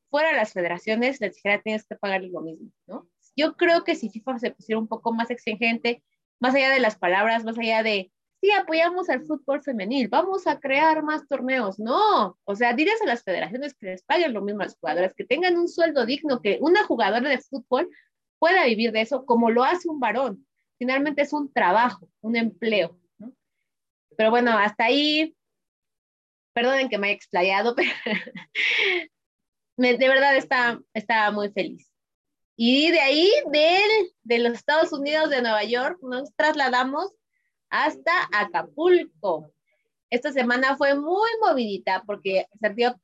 fuera 0.08 0.32
las 0.32 0.54
federaciones 0.54 1.20
les 1.20 1.34
dijera 1.34 1.60
tienes 1.60 1.84
que 1.84 1.96
pagar 1.96 2.22
lo 2.22 2.40
mismo, 2.40 2.70
¿no? 2.86 3.06
Yo 3.36 3.56
creo 3.56 3.84
que 3.84 3.96
si 3.96 4.08
FIFA 4.08 4.38
se 4.38 4.52
pusiera 4.52 4.78
un 4.78 4.88
poco 4.88 5.12
más 5.12 5.30
exigente, 5.30 6.02
más 6.40 6.54
allá 6.54 6.70
de 6.70 6.80
las 6.80 6.96
palabras, 6.96 7.44
más 7.44 7.58
allá 7.58 7.82
de 7.82 8.10
sí, 8.40 8.50
apoyamos 8.52 9.10
al 9.10 9.26
fútbol 9.26 9.62
femenil, 9.62 10.08
vamos 10.08 10.46
a 10.46 10.60
crear 10.60 11.02
más 11.02 11.26
torneos. 11.28 11.78
No, 11.78 12.38
o 12.44 12.56
sea, 12.56 12.72
diles 12.72 13.02
a 13.02 13.06
las 13.06 13.24
federaciones 13.24 13.74
que 13.74 13.86
les 13.86 14.02
paguen 14.04 14.32
lo 14.32 14.40
mismo 14.40 14.62
a 14.62 14.66
las 14.66 14.78
jugadoras, 14.78 15.14
que 15.14 15.24
tengan 15.24 15.58
un 15.58 15.68
sueldo 15.68 16.06
digno, 16.06 16.40
que 16.40 16.58
una 16.62 16.84
jugadora 16.84 17.28
de 17.28 17.38
fútbol 17.38 17.90
pueda 18.38 18.64
vivir 18.64 18.92
de 18.92 19.02
eso 19.02 19.26
como 19.26 19.50
lo 19.50 19.64
hace 19.64 19.88
un 19.88 20.00
varón. 20.00 20.46
Finalmente 20.84 21.22
es 21.22 21.32
un 21.32 21.50
trabajo, 21.50 22.10
un 22.20 22.36
empleo. 22.36 23.00
Pero 24.18 24.28
bueno, 24.28 24.50
hasta 24.50 24.84
ahí, 24.84 25.34
perdonen 26.52 26.90
que 26.90 26.98
me 26.98 27.06
haya 27.06 27.16
explayado, 27.16 27.74
pero 29.76 29.98
de 29.98 30.08
verdad 30.08 30.36
estaba, 30.36 30.82
estaba 30.92 31.30
muy 31.30 31.50
feliz. 31.52 31.90
Y 32.54 32.90
de 32.90 33.00
ahí, 33.00 33.32
de, 33.50 33.80
de 34.24 34.38
los 34.40 34.52
Estados 34.52 34.92
Unidos, 34.92 35.30
de 35.30 35.40
Nueva 35.40 35.64
York, 35.64 35.98
nos 36.02 36.36
trasladamos 36.36 37.14
hasta 37.70 38.12
Acapulco. 38.34 39.50
Esta 40.10 40.32
semana 40.32 40.76
fue 40.76 40.94
muy 40.94 41.30
movidita 41.40 42.02
porque 42.04 42.46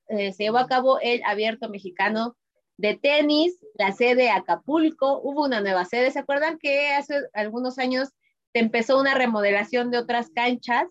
eh, 0.09 0.33
se, 0.35 0.43
llevó 0.43 0.59
a 0.59 0.67
cabo 0.67 1.01
el 1.01 1.23
abierto 1.25 1.71
mexicano 1.71 2.37
de 2.81 2.97
tenis, 2.97 3.59
la 3.75 3.93
sede 3.93 4.31
Acapulco, 4.31 5.21
hubo 5.23 5.45
una 5.45 5.61
nueva 5.61 5.85
sede. 5.85 6.11
¿Se 6.11 6.19
acuerdan 6.19 6.59
que 6.59 6.93
hace 6.93 7.21
algunos 7.33 7.79
años 7.79 8.09
se 8.53 8.61
empezó 8.61 8.99
una 8.99 9.15
remodelación 9.15 9.91
de 9.91 9.99
otras 9.99 10.31
canchas? 10.31 10.87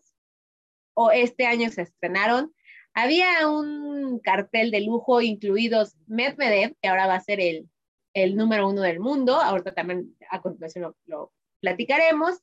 O 0.93 1.11
este 1.11 1.45
año 1.45 1.69
se 1.69 1.83
estrenaron. 1.83 2.53
Había 2.93 3.47
un 3.47 4.19
cartel 4.19 4.71
de 4.71 4.81
lujo 4.81 5.21
incluidos 5.21 5.95
Medvedev, 6.07 6.75
que 6.81 6.89
ahora 6.89 7.07
va 7.07 7.15
a 7.15 7.21
ser 7.21 7.39
el, 7.39 7.69
el 8.13 8.35
número 8.35 8.67
uno 8.67 8.81
del 8.81 8.99
mundo. 8.99 9.35
Ahorita 9.35 9.73
también 9.73 10.15
a 10.29 10.41
continuación 10.41 10.83
lo, 10.83 10.95
lo 11.05 11.33
platicaremos. 11.61 12.39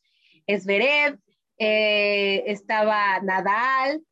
Esverev, 0.47 1.19
eh, 1.59 2.45
estaba 2.47 3.21
Nadal, 3.21 4.05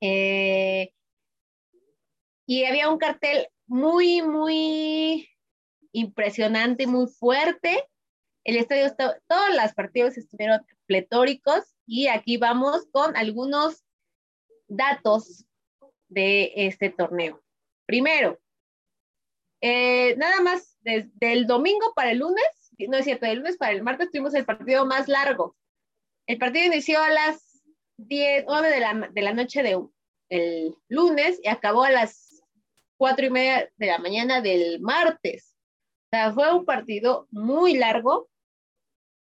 eh, 0.00 0.92
y 2.46 2.64
había 2.64 2.90
un 2.90 2.98
cartel 2.98 3.48
muy, 3.66 4.22
muy 4.22 5.28
impresionante, 5.92 6.86
muy 6.86 7.06
fuerte. 7.08 7.84
El 8.44 8.56
estadio, 8.56 8.94
todos 9.26 9.48
los 9.54 9.72
partidos 9.74 10.16
estuvieron 10.16 10.60
pletóricos 10.86 11.64
y 11.86 12.08
aquí 12.08 12.36
vamos 12.36 12.86
con 12.92 13.16
algunos 13.16 13.84
datos 14.68 15.44
de 16.08 16.52
este 16.54 16.90
torneo. 16.90 17.42
Primero, 17.86 18.38
eh, 19.60 20.16
nada 20.16 20.40
más 20.40 20.76
desde 20.80 21.32
el 21.32 21.46
domingo 21.46 21.92
para 21.94 22.12
el 22.12 22.18
lunes, 22.18 22.44
no 22.78 22.96
es 22.96 23.04
cierto, 23.04 23.26
del 23.26 23.38
lunes 23.38 23.56
para 23.56 23.72
el 23.72 23.82
martes 23.82 24.10
tuvimos 24.10 24.34
el 24.34 24.44
partido 24.44 24.86
más 24.86 25.08
largo, 25.08 25.56
el 26.26 26.38
partido 26.38 26.66
inició 26.66 27.00
a 27.00 27.10
las 27.10 27.62
10, 27.96 28.44
9 28.46 28.68
de 28.68 28.80
la, 28.80 29.10
de 29.12 29.22
la 29.22 29.32
noche 29.32 29.62
del 29.62 29.88
el 30.28 30.76
lunes 30.88 31.38
y 31.42 31.48
acabó 31.48 31.84
a 31.84 31.90
las 31.90 32.25
4 32.96 33.26
y 33.26 33.30
media 33.30 33.70
de 33.76 33.86
la 33.86 33.98
mañana 33.98 34.40
del 34.40 34.80
martes. 34.80 35.56
O 36.06 36.08
sea, 36.10 36.32
fue 36.32 36.52
un 36.54 36.64
partido 36.64 37.26
muy 37.30 37.76
largo 37.76 38.28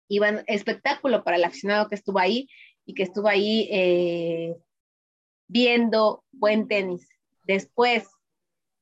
y 0.09 0.19
bueno, 0.19 0.43
espectáculo 0.47 1.23
para 1.23 1.37
el 1.37 1.45
aficionado 1.45 1.89
que 1.89 1.95
estuvo 1.95 2.19
ahí 2.19 2.49
y 2.85 2.95
que 2.95 3.05
estuvo 3.05 3.29
ahí 3.29 3.69
eh, 3.71 4.57
viendo 5.49 6.25
buen 6.33 6.69
tenis. 6.69 7.09
Después, 7.45 8.09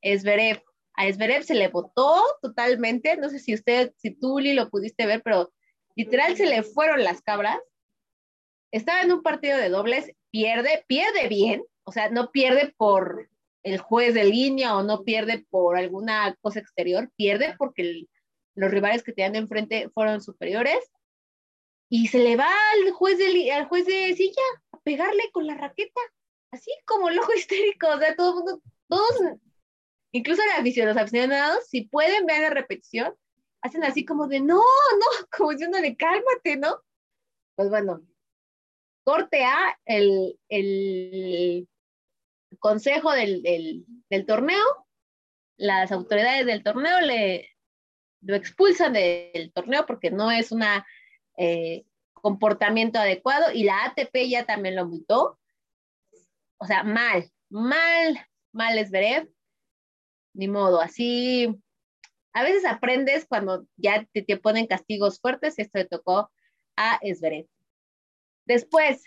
a 0.02 1.06
Esberev 1.06 1.42
se 1.42 1.54
le 1.54 1.68
votó 1.68 2.22
totalmente, 2.40 3.16
no 3.16 3.28
sé 3.28 3.38
si 3.38 3.54
usted, 3.54 3.92
si 3.96 4.10
tú, 4.10 4.38
Lee, 4.38 4.54
lo 4.54 4.70
pudiste 4.70 5.06
ver, 5.06 5.22
pero 5.22 5.52
literal 5.96 6.36
se 6.36 6.46
le 6.46 6.62
fueron 6.62 7.04
las 7.04 7.20
cabras 7.22 7.58
estaba 8.70 9.02
en 9.02 9.12
un 9.12 9.22
partido 9.22 9.58
de 9.58 9.70
dobles, 9.70 10.12
pierde, 10.30 10.84
pierde 10.86 11.28
bien, 11.28 11.62
o 11.84 11.92
sea, 11.92 12.10
no 12.10 12.30
pierde 12.30 12.74
por 12.76 13.28
el 13.68 13.78
juez 13.78 14.14
de 14.14 14.24
línea 14.24 14.76
o 14.76 14.82
no 14.82 15.04
pierde 15.04 15.46
por 15.50 15.76
alguna 15.76 16.34
cosa 16.40 16.60
exterior, 16.60 17.10
pierde 17.16 17.54
porque 17.58 18.06
los 18.54 18.70
rivales 18.70 19.02
que 19.02 19.12
tenían 19.12 19.36
enfrente 19.36 19.88
fueron 19.90 20.20
superiores 20.20 20.78
y 21.88 22.08
se 22.08 22.18
le 22.18 22.36
va 22.36 22.48
al 22.74 22.92
juez 22.92 23.18
de, 23.18 23.52
al 23.52 23.66
juez 23.66 23.86
de 23.86 24.14
silla 24.14 24.42
a 24.72 24.80
pegarle 24.80 25.30
con 25.32 25.46
la 25.46 25.54
raqueta, 25.54 26.00
así 26.52 26.70
como 26.84 27.10
loco 27.10 27.32
histérico, 27.36 27.88
o 27.88 27.98
sea, 27.98 28.14
todo 28.14 28.60
todos, 28.88 29.36
incluso 30.12 30.42
los 30.84 30.96
aficionados, 30.96 31.66
si 31.68 31.82
pueden 31.82 32.26
ver 32.26 32.40
la 32.40 32.50
repetición, 32.50 33.14
hacen 33.62 33.84
así 33.84 34.04
como 34.04 34.28
de 34.28 34.40
no, 34.40 34.56
no, 34.56 35.26
como 35.36 35.50
diciéndole 35.50 35.96
cálmate, 35.96 36.56
¿no? 36.56 36.82
Pues 37.54 37.70
bueno, 37.70 38.02
corte 39.04 39.44
A, 39.44 39.78
el, 39.84 40.38
el 40.48 41.68
consejo 42.58 43.12
del, 43.12 43.42
del, 43.42 44.26
torneo, 44.26 44.64
las 45.56 45.92
autoridades 45.92 46.46
del 46.46 46.62
torneo 46.62 47.00
le 47.00 47.48
lo 48.20 48.34
expulsan 48.34 48.94
del 48.94 49.52
torneo 49.52 49.86
porque 49.86 50.10
no 50.10 50.30
es 50.30 50.50
un 50.50 50.64
eh, 51.36 51.84
comportamiento 52.14 52.98
adecuado 52.98 53.52
y 53.52 53.64
la 53.64 53.84
ATP 53.84 54.28
ya 54.28 54.44
también 54.44 54.76
lo 54.76 54.86
multó. 54.86 55.38
O 56.58 56.66
sea, 56.66 56.82
mal, 56.82 57.30
mal, 57.48 58.26
mal 58.52 58.78
es. 58.78 58.90
Ni 60.34 60.48
modo, 60.48 60.80
así. 60.80 61.48
A 62.32 62.42
veces 62.42 62.64
aprendes 62.64 63.26
cuando 63.26 63.66
ya 63.76 64.06
te, 64.12 64.22
te 64.22 64.36
ponen 64.36 64.66
castigos 64.66 65.20
fuertes. 65.20 65.58
Esto 65.58 65.78
le 65.78 65.84
tocó 65.86 66.30
a 66.76 66.98
Esberev. 67.02 67.46
Después, 68.44 69.04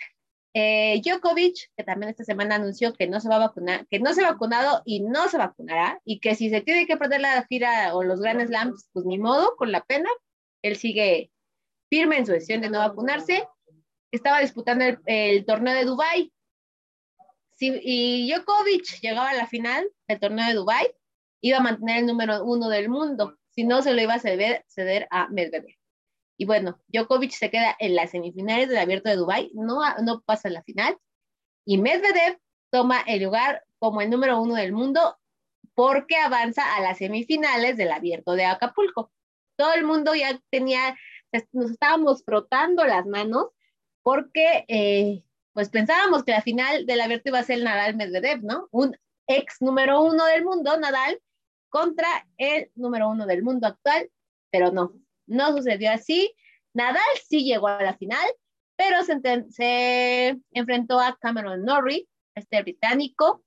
Eh, 0.53 1.01
Djokovic, 1.01 1.70
que 1.77 1.84
también 1.84 2.10
esta 2.10 2.25
semana 2.25 2.55
anunció 2.55 2.93
que 2.93 3.08
no 3.08 3.22
se 3.22 3.29
va 3.29 3.38
a 3.38 3.48
vacunar, 3.48 3.88
que 3.88 4.00
no 4.00 4.13
se 4.13 4.24
ha 4.24 4.31
vacunado 4.31 4.81
y 4.86 5.00
no 5.01 5.29
se 5.29 5.38
vacunará, 5.38 6.01
y 6.03 6.20
que 6.20 6.36
si 6.36 6.50
se 6.50 6.62
tiene 6.62 6.86
que 6.86 6.98
perder 6.98 7.22
la 7.22 7.46
gira 7.48 7.96
o 7.96 8.03
los 8.03 8.20
Grand 8.20 8.46
Slams, 8.46 8.89
pues 8.91 9.05
ni 9.05 9.17
modo, 9.17 9.55
con 9.55 9.72
la 9.72 9.84
pena. 9.84 10.10
Él 10.62 10.75
sigue 10.75 11.31
firme 11.89 12.17
en 12.17 12.25
su 12.25 12.34
decisión 12.34 12.62
de 12.62 12.70
no 12.70 12.79
vacunarse. 12.79 13.48
Estaba 14.12 14.41
disputando 14.41 14.86
el, 15.05 15.46
torneo 15.46 15.74
de 15.74 15.86
Dubai. 15.86 16.34
y 17.60 18.31
Djokovic 18.31 19.00
llegaba 19.01 19.29
a 19.29 19.36
la 19.36 19.48
final 19.48 19.89
del 20.08 20.20
torneo 20.20 20.48
de 20.48 20.53
Dubai, 20.55 20.91
iba 21.41 21.58
a 21.58 21.62
mantener 21.62 22.00
el 22.00 22.05
número 22.08 22.43
uno 22.43 22.70
del 22.70 22.89
mundo. 22.89 23.38
Si 23.51 23.63
no, 23.63 23.81
se 23.81 23.93
lo 23.93 24.01
iba 24.01 24.15
a 24.15 24.20
ceder, 24.20 24.65
ceder 24.67 25.08
a 25.12 25.27
Medvedev. 25.29 25.81
Y 26.41 26.45
bueno, 26.45 26.81
Djokovic 26.88 27.33
se 27.33 27.51
queda 27.51 27.75
en 27.77 27.95
las 27.95 28.10
semifinales 28.10 28.67
del 28.67 28.79
Abierto 28.79 29.12
de 29.12 29.15
Dubai, 29.15 29.51
no, 29.53 29.79
no 30.03 30.21
pasa 30.21 30.48
a 30.48 30.51
la 30.51 30.63
final. 30.63 30.98
Y 31.67 31.77
Medvedev 31.77 32.39
toma 32.71 33.01
el 33.01 33.21
lugar 33.21 33.63
como 33.77 34.01
el 34.01 34.10
número 34.10 34.41
uno 34.41 34.55
del 34.55 34.71
mundo 34.74 35.19
porque 35.75 36.17
avanza 36.17 36.75
a 36.75 36.81
las 36.81 36.98
semifinales 36.98 37.77
del 37.77 37.91
Abierto 37.91 38.31
de 38.31 38.45
Acapulco. 38.45 39.12
Todo 39.55 39.75
el 39.75 39.83
mundo 39.83 40.15
ya 40.15 40.41
tenía, 40.50 40.98
nos 41.51 41.69
estábamos 41.69 42.24
frotando 42.25 42.86
las 42.86 43.05
manos 43.05 43.50
porque 44.01 44.65
eh, 44.67 45.24
pues 45.53 45.69
pensábamos 45.69 46.24
que 46.24 46.31
la 46.31 46.41
final 46.41 46.88
del 46.88 47.01
Abierto 47.01 47.29
iba 47.29 47.38
a 47.38 47.43
ser 47.43 47.60
el 47.60 47.65
Nadal 47.65 47.95
Medvedev, 47.95 48.41
¿no? 48.41 48.67
Un 48.71 48.98
ex 49.27 49.62
número 49.62 50.01
uno 50.01 50.25
del 50.25 50.43
mundo, 50.43 50.75
Nadal, 50.79 51.21
contra 51.69 52.07
el 52.39 52.71
número 52.74 53.10
uno 53.10 53.27
del 53.27 53.43
mundo 53.43 53.67
actual, 53.67 54.10
pero 54.50 54.71
no, 54.71 54.95
no 55.28 55.56
sucedió 55.56 55.92
así. 55.92 56.34
Nadal 56.74 57.01
sí 57.28 57.44
llegó 57.44 57.68
a 57.68 57.84
la 57.84 57.98
final, 57.98 58.25
pero 58.75 59.04
se, 59.04 60.40
enfrentó 60.51 61.00
a 61.00 61.18
Cameron 61.20 61.63
Norrie, 61.63 62.08
este 62.36 62.62
británico. 62.62 63.44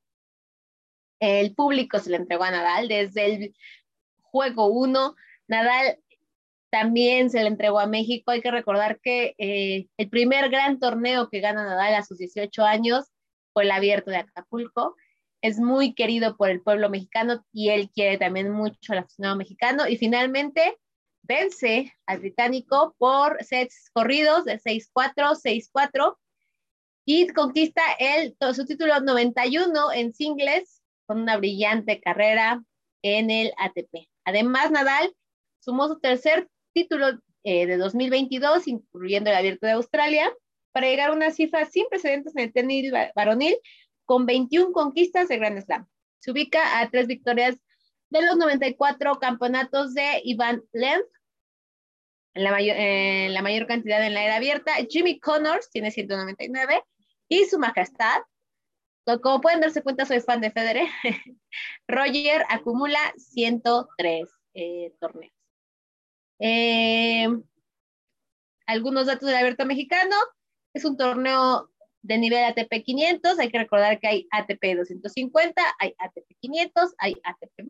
El 1.20 1.54
público 1.54 1.98
se 1.98 2.10
le 2.10 2.16
entregó 2.16 2.44
a 2.44 2.50
Nadal 2.50 2.88
desde 2.88 3.24
el 3.26 3.56
juego 4.20 4.66
1. 4.66 5.14
Nadal 5.48 5.98
también 6.70 7.30
se 7.30 7.40
le 7.40 7.48
entregó 7.48 7.78
a 7.78 7.86
México. 7.86 8.30
Hay 8.30 8.42
que 8.42 8.50
recordar 8.50 9.00
que 9.00 9.34
eh, 9.38 9.86
el 9.96 10.10
primer 10.10 10.50
gran 10.50 10.78
torneo 10.78 11.28
que 11.30 11.40
gana 11.40 11.64
Nadal 11.64 11.94
a 11.94 12.02
sus 12.02 12.18
18 12.18 12.62
años 12.64 13.06
fue 13.52 13.64
el 13.64 13.70
abierto 13.70 14.10
de 14.10 14.18
Acapulco. 14.18 14.96
Es 15.40 15.58
muy 15.58 15.94
querido 15.94 16.36
por 16.36 16.50
el 16.50 16.62
pueblo 16.62 16.90
mexicano 16.90 17.44
y 17.52 17.70
él 17.70 17.90
quiere 17.90 18.18
también 18.18 18.50
mucho 18.50 18.92
al 18.92 18.98
aficionado 18.98 19.36
mexicano. 19.36 19.86
Y 19.88 19.96
finalmente 19.96 20.78
vence 21.26 21.92
al 22.06 22.20
británico 22.20 22.94
por 22.98 23.42
sets 23.42 23.90
corridos 23.92 24.44
de 24.44 24.60
6-4, 24.60 25.34
6-4 25.34 26.16
y 27.04 27.28
conquista 27.28 27.82
el, 27.98 28.36
su 28.54 28.64
título 28.64 29.00
91 29.00 29.92
en 29.92 30.14
singles 30.14 30.82
con 31.06 31.20
una 31.20 31.36
brillante 31.36 32.00
carrera 32.00 32.62
en 33.02 33.30
el 33.30 33.52
ATP. 33.58 34.08
Además, 34.24 34.70
Nadal 34.70 35.14
sumó 35.60 35.88
su 35.88 36.00
tercer 36.00 36.48
título 36.72 37.20
eh, 37.42 37.66
de 37.66 37.76
2022, 37.76 38.66
incluyendo 38.68 39.30
el 39.30 39.36
Abierto 39.36 39.66
de 39.66 39.72
Australia, 39.72 40.32
para 40.72 40.88
llegar 40.88 41.10
a 41.10 41.14
una 41.14 41.30
cifra 41.30 41.66
sin 41.66 41.86
precedentes 41.88 42.34
en 42.34 42.44
el 42.44 42.52
tenis 42.52 42.92
varonil, 43.14 43.54
con 44.06 44.26
21 44.26 44.72
conquistas 44.72 45.28
de 45.28 45.38
Grand 45.38 45.62
Slam. 45.62 45.86
Se 46.18 46.30
ubica 46.30 46.80
a 46.80 46.90
tres 46.90 47.06
victorias 47.06 47.56
de 48.10 48.22
los 48.22 48.36
94 48.36 49.18
campeonatos 49.18 49.94
de 49.94 50.22
Ivan 50.24 50.62
Lenz, 50.72 51.04
en 51.04 51.13
la, 52.34 52.50
mayor, 52.50 52.76
la 53.30 53.42
mayor 53.42 53.66
cantidad 53.66 54.04
en 54.04 54.14
la 54.14 54.24
era 54.24 54.36
abierta. 54.36 54.72
Jimmy 54.88 55.18
Connors 55.18 55.70
tiene 55.70 55.90
199 55.90 56.82
y 57.28 57.44
su 57.44 57.58
majestad, 57.58 58.22
como 59.22 59.40
pueden 59.40 59.60
darse 59.60 59.82
cuenta, 59.82 60.06
soy 60.06 60.20
fan 60.20 60.40
de 60.40 60.50
Federer, 60.50 60.88
Roger 61.88 62.44
acumula 62.48 62.98
103 63.16 64.28
eh, 64.54 64.92
torneos. 64.98 65.32
Eh, 66.40 67.28
algunos 68.66 69.06
datos 69.06 69.28
del 69.28 69.36
abierto 69.36 69.66
mexicano. 69.66 70.16
Es 70.74 70.84
un 70.84 70.96
torneo 70.96 71.70
de 72.02 72.18
nivel 72.18 72.44
ATP 72.44 72.82
500. 72.84 73.38
Hay 73.38 73.50
que 73.50 73.58
recordar 73.58 74.00
que 74.00 74.08
hay 74.08 74.28
ATP 74.30 74.76
250, 74.76 75.62
hay 75.78 75.94
ATP 75.98 76.36
500, 76.40 76.94
hay 76.98 77.14
ATP 77.22 77.58
1000 77.58 77.68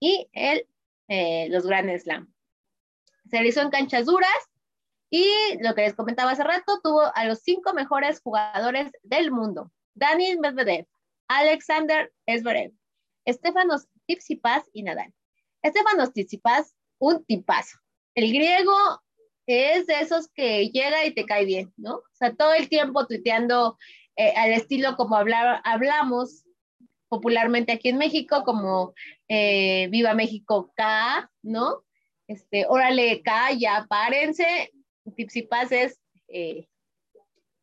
y 0.00 0.28
el, 0.32 0.66
eh, 1.08 1.48
los 1.50 1.66
Grand 1.66 1.96
Slam. 1.98 2.32
Se 3.30 3.36
realizó 3.36 3.60
en 3.60 3.70
canchas 3.70 4.06
duras 4.06 4.30
y 5.10 5.26
lo 5.60 5.74
que 5.74 5.82
les 5.82 5.94
comentaba 5.94 6.32
hace 6.32 6.44
rato, 6.44 6.80
tuvo 6.82 7.02
a 7.14 7.24
los 7.24 7.40
cinco 7.40 7.72
mejores 7.74 8.20
jugadores 8.20 8.92
del 9.02 9.30
mundo. 9.30 9.70
Daniel 9.94 10.38
Medvedev, 10.40 10.86
Alexander 11.28 12.12
Zverev, 12.28 12.72
Estefanos 13.24 13.86
Tsitsipas 14.06 14.70
y 14.72 14.82
Nadal. 14.82 15.12
Estefanos 15.62 16.12
Tsitsipas, 16.12 16.74
un 16.98 17.24
tipazo. 17.24 17.78
El 18.14 18.32
griego 18.32 18.72
es 19.46 19.86
de 19.86 20.00
esos 20.00 20.28
que 20.28 20.68
llega 20.70 21.04
y 21.04 21.12
te 21.12 21.24
cae 21.24 21.44
bien, 21.44 21.72
¿no? 21.76 21.96
O 21.96 22.14
sea, 22.14 22.34
todo 22.34 22.54
el 22.54 22.68
tiempo 22.68 23.06
tuiteando 23.06 23.76
eh, 24.16 24.32
al 24.36 24.52
estilo 24.52 24.96
como 24.96 25.16
hablamos 25.16 26.44
popularmente 27.08 27.72
aquí 27.72 27.88
en 27.88 27.98
México, 27.98 28.44
como 28.44 28.94
eh, 29.28 29.88
Viva 29.90 30.14
México 30.14 30.72
K, 30.76 31.30
¿no? 31.42 31.82
Este, 32.30 32.64
órale 32.68 33.22
ya 33.58 33.86
párense. 33.88 34.70
Tipsipas 35.16 35.72
es 35.72 35.98
eh, 36.28 36.68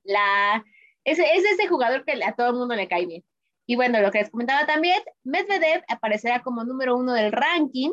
la, 0.03 0.65
es, 1.06 1.19
es 1.19 1.45
ese 1.53 1.67
jugador 1.69 2.03
que 2.03 2.21
a 2.21 2.36
todo 2.36 2.49
el 2.49 2.58
mundo 2.58 2.75
le 2.75 2.89
cae 2.89 3.06
bien. 3.06 3.23
Y 3.65 3.77
bueno, 3.77 4.01
lo 4.01 4.12
que 4.12 4.19
les 4.19 4.30
comentaba 4.30 4.65
también, 4.65 5.01
Medvedev 5.23 5.84
aparecerá 5.88 6.41
como 6.41 6.65
número 6.65 6.97
uno 6.97 7.13
del 7.13 7.32
ranking. 7.32 7.91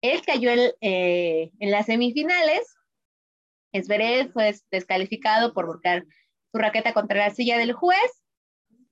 Él 0.00 0.20
cayó 0.26 0.50
en, 0.50 0.72
eh, 0.80 1.52
en 1.60 1.70
las 1.70 1.86
semifinales. 1.86 2.74
Zverev 3.72 4.32
fue 4.32 4.52
descalificado 4.72 5.54
por 5.54 5.66
volcar 5.66 6.06
su 6.50 6.58
raqueta 6.58 6.92
contra 6.92 7.18
la 7.18 7.34
silla 7.34 7.56
del 7.56 7.72
juez 7.72 8.24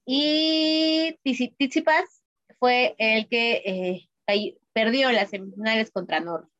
y 0.07 1.19
Tsitsipas 1.25 2.23
fue 2.61 2.95
el 2.99 3.29
que 3.29 4.09
eh, 4.27 4.59
perdió 4.73 5.11
las 5.11 5.31
semifinales 5.31 5.91
contra 5.91 6.21
Norris. 6.21 6.54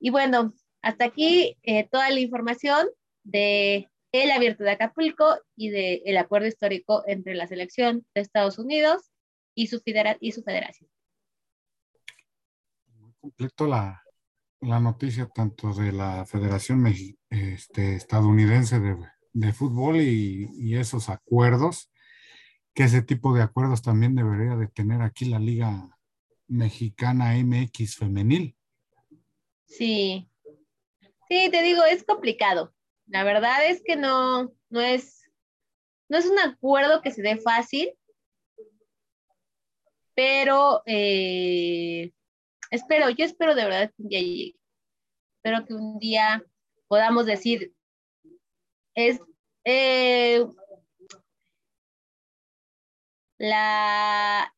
Y 0.00 0.10
bueno, 0.10 0.52
hasta 0.82 1.06
aquí 1.06 1.56
eh, 1.62 1.88
toda 1.90 2.10
la 2.10 2.20
información 2.20 2.88
de 3.24 3.88
el 4.12 4.30
abierto 4.30 4.64
de 4.64 4.70
Acapulco 4.70 5.38
y 5.54 5.68
del 5.68 6.00
el 6.04 6.16
acuerdo 6.16 6.46
histórico 6.46 7.02
entre 7.06 7.34
la 7.34 7.46
selección 7.46 8.06
de 8.14 8.22
Estados 8.22 8.58
Unidos 8.58 9.10
y 9.54 9.66
su, 9.66 9.82
y 10.20 10.32
su 10.32 10.42
federación. 10.42 10.88
Muy 12.96 13.12
completo 13.20 13.66
la, 13.66 14.02
la 14.60 14.80
noticia 14.80 15.26
tanto 15.26 15.74
de 15.74 15.92
la 15.92 16.24
Federación 16.24 16.86
este, 17.30 17.96
Estadounidense 17.96 18.80
de 18.80 18.96
de 19.38 19.52
fútbol 19.52 20.00
y, 20.00 20.74
esos 20.74 21.08
acuerdos, 21.08 21.90
que 22.74 22.84
ese 22.84 23.02
tipo 23.02 23.34
de 23.34 23.42
acuerdos 23.42 23.82
también 23.82 24.14
debería 24.14 24.56
de 24.56 24.68
tener 24.68 25.02
aquí 25.02 25.26
la 25.26 25.38
Liga 25.38 25.88
Mexicana 26.48 27.34
MX 27.36 27.96
Femenil. 27.96 28.56
Sí, 29.68 30.28
sí, 31.28 31.50
te 31.50 31.62
digo, 31.62 31.84
es 31.84 32.04
complicado. 32.04 32.74
La 33.06 33.22
verdad 33.22 33.66
es 33.66 33.82
que 33.84 33.96
no, 33.96 34.52
no 34.70 34.80
es, 34.80 35.30
no 36.08 36.18
es 36.18 36.26
un 36.26 36.38
acuerdo 36.38 37.02
que 37.02 37.10
se 37.10 37.22
dé 37.22 37.36
fácil, 37.36 37.92
pero 40.14 40.82
eh, 40.86 42.12
espero, 42.70 43.10
yo 43.10 43.24
espero 43.24 43.54
de 43.54 43.64
verdad 43.64 43.92
que 43.96 44.02
un 44.02 44.08
día 44.08 44.20
llegue. 44.20 44.56
Espero 45.36 45.66
que 45.66 45.74
un 45.74 45.98
día 45.98 46.42
podamos 46.88 47.26
decir, 47.26 47.72
es 48.94 49.20
eh, 49.64 50.44
la 53.38 54.52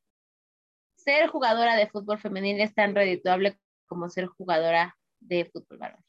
ser 0.97 1.29
jugadora 1.29 1.77
de 1.77 1.89
fútbol 1.89 2.19
femenil 2.19 2.61
es 2.61 2.75
tan 2.75 2.95
redituable 2.95 3.59
como 3.87 4.09
ser 4.09 4.27
jugadora 4.27 4.97
de 5.21 5.45
fútbol 5.45 5.79
varonil. 5.79 6.05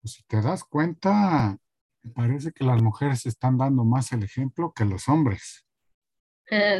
Pues 0.00 0.12
si 0.14 0.22
te 0.24 0.40
das 0.40 0.64
cuenta, 0.64 1.58
parece 2.14 2.52
que 2.52 2.64
las 2.64 2.80
mujeres 2.80 3.26
están 3.26 3.58
dando 3.58 3.84
más 3.84 4.12
el 4.12 4.22
ejemplo 4.22 4.72
que 4.72 4.84
los 4.84 5.08
hombres. 5.08 5.66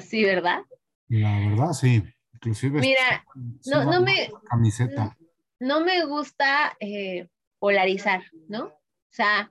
sí, 0.00 0.24
¿verdad? 0.24 0.60
La 1.08 1.38
verdad, 1.38 1.72
sí. 1.72 2.02
Inclusive. 2.36 2.80
Mira, 2.80 3.24
no, 3.64 4.00
me. 4.02 4.30
Camiseta. 4.48 5.16
No, 5.58 5.80
me 5.80 6.04
gusta 6.04 6.76
eh, 6.80 7.28
polarizar, 7.58 8.22
¿no? 8.48 8.66
O 8.66 9.10
sea, 9.10 9.50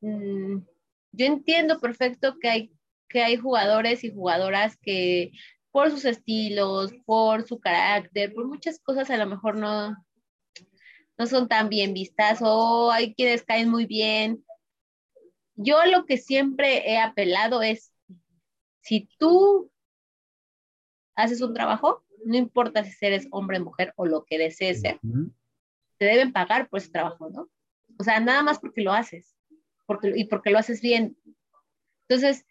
mm, 0.00 0.58
yo 1.12 1.26
entiendo 1.26 1.78
perfecto 1.80 2.36
que 2.40 2.48
hay, 2.48 2.72
que 3.08 3.22
hay 3.22 3.36
jugadores 3.36 4.02
y 4.02 4.12
jugadoras 4.12 4.76
que 4.76 5.30
por 5.72 5.90
sus 5.90 6.04
estilos, 6.04 6.92
por 7.04 7.46
su 7.46 7.58
carácter, 7.58 8.32
por 8.34 8.46
muchas 8.46 8.78
cosas 8.78 9.10
a 9.10 9.16
lo 9.16 9.26
mejor 9.26 9.56
no, 9.56 9.96
no 11.18 11.26
son 11.26 11.48
tan 11.48 11.68
bien 11.68 11.94
vistas 11.94 12.40
o 12.42 12.92
hay 12.92 13.14
quienes 13.14 13.42
caen 13.42 13.68
muy 13.68 13.86
bien. 13.86 14.44
Yo 15.54 15.84
lo 15.86 16.06
que 16.06 16.18
siempre 16.18 16.90
he 16.90 16.98
apelado 16.98 17.62
es, 17.62 17.92
si 18.80 19.08
tú 19.18 19.70
haces 21.14 21.40
un 21.40 21.54
trabajo, 21.54 22.04
no 22.24 22.36
importa 22.36 22.84
si 22.84 23.04
eres 23.04 23.26
hombre, 23.30 23.58
mujer 23.58 23.92
o 23.96 24.06
lo 24.06 24.24
que 24.24 24.38
desees 24.38 24.82
ser, 24.82 25.00
te 25.98 26.04
deben 26.04 26.32
pagar 26.32 26.68
por 26.68 26.78
ese 26.78 26.90
trabajo, 26.90 27.30
¿no? 27.30 27.48
O 27.98 28.04
sea, 28.04 28.20
nada 28.20 28.42
más 28.42 28.58
porque 28.58 28.82
lo 28.82 28.92
haces 28.92 29.34
porque, 29.86 30.12
y 30.14 30.24
porque 30.24 30.50
lo 30.50 30.58
haces 30.58 30.80
bien. 30.80 31.16
Entonces, 32.08 32.44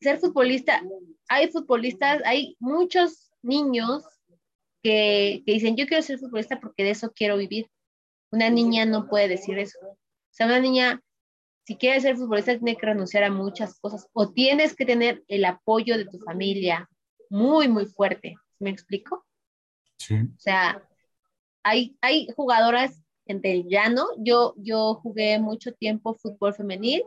ser 0.00 0.18
futbolista, 0.18 0.82
hay 1.28 1.48
futbolistas, 1.48 2.22
hay 2.24 2.56
muchos 2.58 3.30
niños 3.42 4.04
que, 4.82 5.42
que, 5.44 5.52
dicen, 5.52 5.76
yo 5.76 5.86
quiero 5.86 6.02
ser 6.02 6.18
futbolista 6.18 6.60
porque 6.60 6.84
de 6.84 6.90
eso 6.90 7.12
quiero 7.14 7.36
vivir. 7.36 7.66
Una 8.32 8.48
niña 8.48 8.86
no 8.86 9.08
puede 9.08 9.28
decir 9.28 9.58
eso. 9.58 9.78
O 9.80 9.96
sea, 10.30 10.46
una 10.46 10.60
niña, 10.60 11.02
si 11.66 11.76
quiere 11.76 12.00
ser 12.00 12.16
futbolista, 12.16 12.52
tiene 12.52 12.76
que 12.76 12.86
renunciar 12.86 13.24
a 13.24 13.30
muchas 13.30 13.78
cosas 13.80 14.08
o 14.12 14.32
tienes 14.32 14.74
que 14.74 14.86
tener 14.86 15.22
el 15.28 15.44
apoyo 15.44 15.98
de 15.98 16.06
tu 16.06 16.18
familia 16.18 16.88
muy, 17.28 17.68
muy 17.68 17.86
fuerte. 17.86 18.36
¿Me 18.58 18.70
explico? 18.70 19.26
Sí. 19.98 20.14
O 20.14 20.38
sea, 20.40 20.82
hay, 21.62 21.96
hay 22.00 22.28
jugadoras 22.36 23.02
el 23.42 23.68
llano. 23.68 24.06
Yo, 24.18 24.54
yo 24.56 24.94
jugué 24.94 25.38
mucho 25.38 25.72
tiempo 25.72 26.14
fútbol 26.14 26.54
femenil 26.54 27.02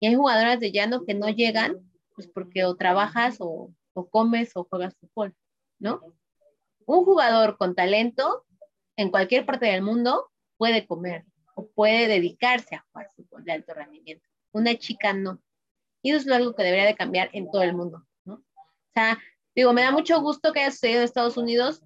y 0.00 0.06
hay 0.06 0.14
jugadoras 0.14 0.60
de 0.60 0.72
llano 0.72 1.04
que 1.04 1.14
no 1.14 1.28
llegan 1.28 1.85
pues 2.16 2.26
porque 2.26 2.64
o 2.64 2.74
trabajas 2.74 3.36
o, 3.38 3.72
o 3.92 4.08
comes 4.08 4.50
o 4.54 4.64
juegas 4.64 4.96
fútbol, 4.96 5.34
¿no? 5.78 6.00
Un 6.86 7.04
jugador 7.04 7.56
con 7.58 7.74
talento 7.74 8.44
en 8.96 9.10
cualquier 9.10 9.46
parte 9.46 9.66
del 9.66 9.82
mundo 9.82 10.30
puede 10.56 10.86
comer 10.86 11.24
o 11.54 11.68
puede 11.68 12.08
dedicarse 12.08 12.74
a 12.74 12.86
jugar 12.90 13.10
fútbol 13.14 13.44
de 13.44 13.52
alto 13.52 13.74
rendimiento. 13.74 14.26
Una 14.52 14.74
chica 14.76 15.12
no. 15.12 15.40
Y 16.02 16.10
eso 16.10 16.20
es 16.20 16.34
algo 16.34 16.54
que 16.54 16.62
debería 16.62 16.86
de 16.86 16.94
cambiar 16.94 17.30
en 17.32 17.50
todo 17.50 17.62
el 17.62 17.74
mundo, 17.74 18.06
¿no? 18.24 18.34
O 18.34 18.92
sea, 18.94 19.18
digo, 19.54 19.72
me 19.72 19.82
da 19.82 19.90
mucho 19.90 20.20
gusto 20.20 20.52
que 20.52 20.60
haya 20.60 20.70
sucedido 20.70 20.98
en 20.98 21.04
Estados 21.04 21.36
Unidos, 21.36 21.82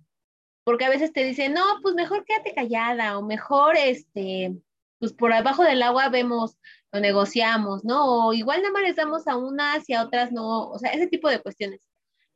porque 0.65 0.85
a 0.85 0.91
veces 0.91 1.13
te 1.13 1.25
dicen, 1.25 1.55
no, 1.55 1.63
pues 1.83 1.95
mejor 1.95 2.25
quédate 2.25 2.55
callada 2.55 3.19
o 3.19 3.23
mejor, 3.23 3.77
este, 3.77 4.57
pues 5.01 5.15
por 5.15 5.33
abajo 5.33 5.65
del 5.65 5.83
agua 5.83 6.11
vemos, 6.11 6.59
lo 6.93 7.01
negociamos, 7.01 7.85
¿no? 7.85 8.29
O 8.29 8.33
igual 8.35 8.61
nada 8.63 8.73
más 8.73 8.83
les 8.83 8.97
damos 8.97 9.27
a 9.27 9.37
unas 9.37 9.89
y 9.89 9.95
a 9.95 10.05
otras 10.05 10.31
no, 10.31 10.69
o 10.69 10.79
sea, 10.79 10.93
ese 10.93 11.09
tipo 11.09 11.29
de 11.29 11.41
cuestiones. 11.41 11.81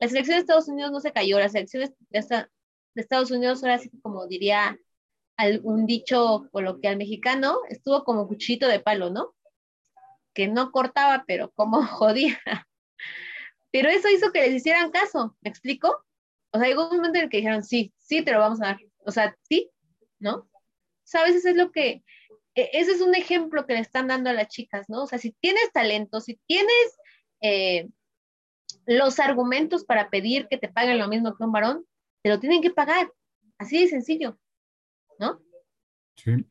La 0.00 0.08
selección 0.08 0.36
de 0.36 0.40
Estados 0.40 0.68
Unidos 0.68 0.90
no 0.90 1.00
se 1.00 1.12
cayó, 1.12 1.38
la 1.38 1.48
selección 1.48 1.90
de, 2.10 2.48
Estados 2.96 3.30
Unidos, 3.30 3.62
ahora 3.62 3.78
sí 3.78 3.90
como 4.02 4.26
diría 4.26 4.78
un 5.62 5.86
dicho 5.86 6.48
coloquial 6.52 6.96
mexicano, 6.96 7.58
estuvo 7.68 8.04
como 8.04 8.28
cuchito 8.28 8.66
de 8.68 8.80
palo, 8.80 9.10
¿no? 9.10 9.34
Que 10.32 10.48
no 10.48 10.72
cortaba, 10.72 11.24
pero 11.26 11.50
como 11.52 11.82
jodía. 11.86 12.40
Pero 13.72 13.88
eso 13.90 14.08
hizo 14.08 14.32
que 14.32 14.40
les 14.40 14.54
hicieran 14.54 14.90
caso, 14.90 15.36
¿me 15.40 15.50
explico? 15.50 16.04
O 16.52 16.58
sea, 16.58 16.68
llegó 16.68 16.88
un 16.88 16.96
momento 16.96 17.18
en 17.18 17.24
el 17.24 17.30
que 17.30 17.38
dijeron, 17.38 17.64
sí, 17.64 17.92
sí, 17.98 18.22
te 18.22 18.32
lo 18.32 18.38
vamos 18.38 18.62
a 18.62 18.66
dar. 18.66 18.78
O 19.04 19.10
sea, 19.10 19.36
sí, 19.42 19.70
¿no? 20.20 20.48
¿Sabes? 21.02 21.34
Eso 21.34 21.48
es 21.48 21.56
lo 21.56 21.72
que, 21.72 22.04
ese 22.54 22.92
es 22.92 23.00
un 23.00 23.14
ejemplo 23.14 23.66
que 23.66 23.74
le 23.74 23.80
están 23.80 24.08
dando 24.08 24.30
a 24.30 24.32
las 24.32 24.48
chicas, 24.48 24.88
¿no? 24.88 25.02
O 25.02 25.06
sea, 25.06 25.18
si 25.18 25.32
tienes 25.40 25.72
talento, 25.72 26.20
si 26.20 26.38
tienes 26.46 26.98
eh, 27.40 27.88
los 28.86 29.18
argumentos 29.18 29.84
para 29.84 30.10
pedir 30.10 30.46
que 30.48 30.58
te 30.58 30.68
paguen 30.68 30.98
lo 30.98 31.08
mismo 31.08 31.36
que 31.36 31.44
un 31.44 31.52
varón, 31.52 31.84
te 32.22 32.30
lo 32.30 32.40
tienen 32.40 32.62
que 32.62 32.70
pagar. 32.70 33.10
Así 33.58 33.80
de 33.80 33.88
sencillo, 33.88 34.38
¿no? 35.18 35.40
Sí. 36.16 36.44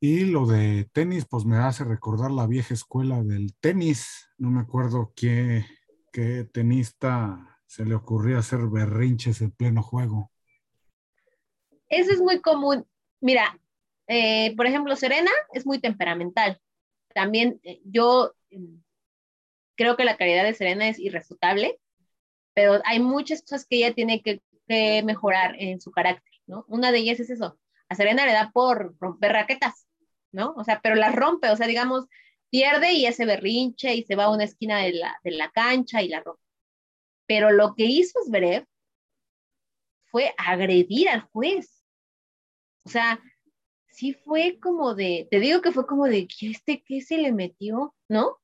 Y 0.00 0.26
lo 0.26 0.46
de 0.46 0.88
tenis, 0.92 1.24
pues 1.24 1.46
me 1.46 1.56
hace 1.56 1.82
recordar 1.82 2.30
la 2.30 2.46
vieja 2.46 2.74
escuela 2.74 3.22
del 3.22 3.54
tenis. 3.54 4.28
No 4.36 4.50
me 4.50 4.60
acuerdo 4.60 5.12
qué, 5.16 5.64
qué 6.12 6.44
tenista 6.44 7.58
se 7.66 7.86
le 7.86 7.94
ocurría 7.94 8.38
hacer 8.38 8.66
berrinches 8.68 9.40
en 9.40 9.50
pleno 9.52 9.82
juego. 9.82 10.30
Eso 11.94 12.12
es 12.12 12.20
muy 12.20 12.40
común. 12.40 12.86
Mira, 13.20 13.58
eh, 14.08 14.54
por 14.56 14.66
ejemplo, 14.66 14.96
Serena 14.96 15.30
es 15.52 15.64
muy 15.64 15.78
temperamental. 15.80 16.60
También 17.14 17.60
eh, 17.62 17.80
yo 17.84 18.34
mm, 18.50 18.78
creo 19.76 19.96
que 19.96 20.04
la 20.04 20.16
calidad 20.16 20.44
de 20.44 20.54
Serena 20.54 20.88
es 20.88 20.98
irrefutable, 20.98 21.78
pero 22.54 22.80
hay 22.84 23.00
muchas 23.00 23.42
cosas 23.42 23.66
que 23.66 23.76
ella 23.76 23.94
tiene 23.94 24.22
que, 24.22 24.42
mejorar 25.04 25.56
en 25.58 25.78
su 25.80 25.90
carácter, 25.92 26.32
¿no? 26.46 26.64
Una 26.68 26.90
de 26.90 26.98
ellas 26.98 27.20
es 27.20 27.28
eso. 27.28 27.58
A 27.90 27.94
Serena 27.94 28.24
le 28.24 28.32
da 28.32 28.50
por 28.50 28.96
romper 28.98 29.32
raquetas, 29.32 29.86
¿no? 30.32 30.54
O 30.56 30.64
sea, 30.64 30.80
pero 30.82 30.94
las 30.94 31.14
rompe, 31.14 31.50
o 31.50 31.56
sea, 31.56 31.66
digamos, 31.66 32.06
pierde 32.48 32.94
y 32.94 33.04
ese 33.04 33.26
berrinche 33.26 33.94
y 33.94 34.04
se 34.04 34.16
va 34.16 34.24
a 34.24 34.30
una 34.30 34.44
esquina 34.44 34.78
de 34.78 34.94
la, 34.94 35.20
de 35.22 35.32
la 35.32 35.50
cancha 35.50 36.02
y 36.02 36.08
la 36.08 36.20
rompe. 36.20 36.42
Pero 37.26 37.50
lo 37.50 37.74
que 37.74 37.84
hizo 37.84 38.18
Zverev 38.24 38.66
fue 40.06 40.34
agredir 40.38 41.10
al 41.10 41.22
juez. 41.22 41.73
O 42.84 42.88
sea, 42.90 43.20
sí 43.88 44.12
fue 44.12 44.58
como 44.60 44.94
de, 44.94 45.28
te 45.30 45.40
digo 45.40 45.60
que 45.60 45.72
fue 45.72 45.86
como 45.86 46.04
de, 46.04 46.26
¿qué 46.26 46.50
este 46.50 46.82
qué 46.86 47.00
se 47.00 47.18
le 47.18 47.32
metió? 47.32 47.94
¿No? 48.08 48.38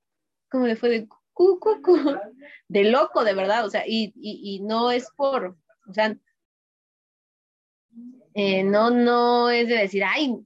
Como 0.50 0.66
le 0.66 0.76
fue 0.76 0.88
de, 0.88 1.08
cu, 1.32 1.58
cu, 1.58 1.82
cu, 1.82 1.96
de 2.68 2.84
loco, 2.84 3.24
de 3.24 3.34
verdad, 3.34 3.66
o 3.66 3.70
sea, 3.70 3.84
y, 3.86 4.12
y, 4.16 4.56
y 4.56 4.60
no 4.60 4.90
es 4.90 5.10
por, 5.16 5.56
o 5.88 5.92
sea, 5.92 6.16
eh, 8.34 8.62
no, 8.62 8.90
no 8.90 9.50
es 9.50 9.68
de 9.68 9.76
decir, 9.76 10.04
ay, 10.04 10.36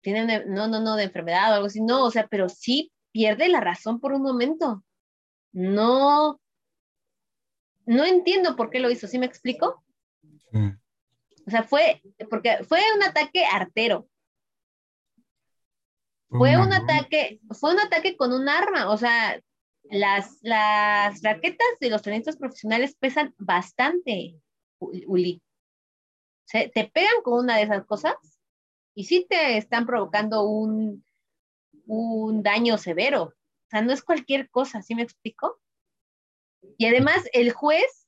tiene 0.00 0.44
no, 0.46 0.68
no, 0.68 0.80
no, 0.80 0.96
de 0.96 1.04
enfermedad 1.04 1.50
o 1.50 1.54
algo 1.54 1.66
así, 1.66 1.80
no, 1.80 2.04
o 2.04 2.10
sea, 2.10 2.26
pero 2.28 2.48
sí 2.48 2.92
pierde 3.12 3.48
la 3.48 3.60
razón 3.60 4.00
por 4.00 4.12
un 4.12 4.22
momento. 4.22 4.84
No, 5.52 6.40
no 7.86 8.04
entiendo 8.04 8.56
por 8.56 8.70
qué 8.70 8.80
lo 8.80 8.90
hizo, 8.90 9.06
¿sí 9.06 9.18
me 9.18 9.26
explico? 9.26 9.84
O 11.50 11.52
sea, 11.52 11.64
fue, 11.64 12.00
porque 12.30 12.62
fue 12.62 12.78
un 12.94 13.02
ataque 13.02 13.44
artero. 13.44 14.08
Fue 16.28 16.56
un 16.56 16.72
ataque, 16.72 17.40
fue 17.58 17.72
un 17.72 17.80
ataque 17.80 18.16
con 18.16 18.32
un 18.32 18.48
arma, 18.48 18.88
o 18.88 18.96
sea, 18.96 19.42
las, 19.82 20.38
las 20.42 21.20
raquetas 21.22 21.66
de 21.80 21.90
los 21.90 22.02
tenistas 22.02 22.36
profesionales 22.36 22.94
pesan 22.94 23.34
bastante, 23.36 24.36
Uli. 24.78 25.42
te 26.52 26.90
pegan 26.94 27.22
con 27.24 27.40
una 27.40 27.56
de 27.56 27.64
esas 27.64 27.84
cosas 27.84 28.14
y 28.94 29.06
sí 29.06 29.26
te 29.28 29.56
están 29.56 29.86
provocando 29.86 30.44
un, 30.44 31.04
un 31.86 32.44
daño 32.44 32.78
severo. 32.78 33.24
O 33.24 33.68
sea, 33.68 33.82
no 33.82 33.92
es 33.92 34.04
cualquier 34.04 34.48
cosa, 34.50 34.82
¿sí 34.82 34.94
me 34.94 35.02
explico? 35.02 35.60
Y 36.78 36.86
además 36.86 37.24
el 37.32 37.50
juez, 37.50 38.06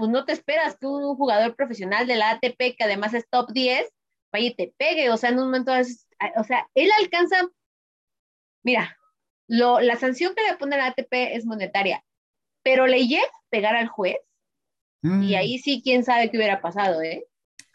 pues 0.00 0.10
no 0.10 0.24
te 0.24 0.32
esperas 0.32 0.78
que 0.78 0.86
un 0.86 1.14
jugador 1.14 1.54
profesional 1.54 2.06
de 2.06 2.16
la 2.16 2.30
ATP, 2.30 2.74
que 2.76 2.84
además 2.84 3.12
es 3.12 3.28
top 3.28 3.52
10, 3.52 3.86
vaya 4.32 4.46
y 4.46 4.54
te 4.54 4.72
pegue. 4.78 5.10
O 5.10 5.18
sea, 5.18 5.28
en 5.28 5.38
un 5.38 5.44
momento, 5.44 5.72
o 5.72 6.44
sea, 6.44 6.66
él 6.74 6.90
alcanza, 6.98 7.36
mira, 8.62 8.96
lo, 9.46 9.78
la 9.80 9.96
sanción 9.96 10.34
que 10.34 10.42
le 10.42 10.56
pone 10.56 10.78
la 10.78 10.86
ATP 10.86 11.12
es 11.12 11.44
monetaria, 11.44 12.02
pero 12.62 12.86
le 12.86 13.06
llega 13.06 13.22
a 13.24 13.44
pegar 13.50 13.76
al 13.76 13.88
juez 13.88 14.16
y 15.02 15.06
mm. 15.08 15.34
ahí 15.34 15.58
sí, 15.58 15.82
quién 15.84 16.02
sabe 16.02 16.30
qué 16.30 16.38
hubiera 16.38 16.62
pasado, 16.62 17.02
¿eh? 17.02 17.26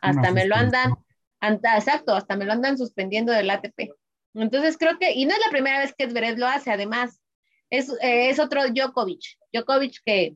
Hasta 0.01 0.31
me 0.31 0.47
lo 0.47 0.55
andan, 0.55 0.95
exacto, 1.41 2.15
hasta 2.15 2.35
me 2.35 2.45
lo 2.45 2.53
andan 2.53 2.77
suspendiendo 2.77 3.31
del 3.33 3.51
ATP. 3.51 3.91
Entonces 4.33 4.77
creo 4.77 4.97
que, 4.97 5.13
y 5.13 5.25
no 5.25 5.33
es 5.33 5.39
la 5.45 5.51
primera 5.51 5.79
vez 5.79 5.93
que 5.95 6.09
Zverev 6.09 6.39
lo 6.39 6.47
hace, 6.47 6.71
además, 6.71 7.21
es, 7.69 7.89
eh, 8.01 8.29
es 8.29 8.39
otro 8.39 8.67
Djokovic, 8.67 9.37
Djokovic 9.53 10.01
que, 10.03 10.35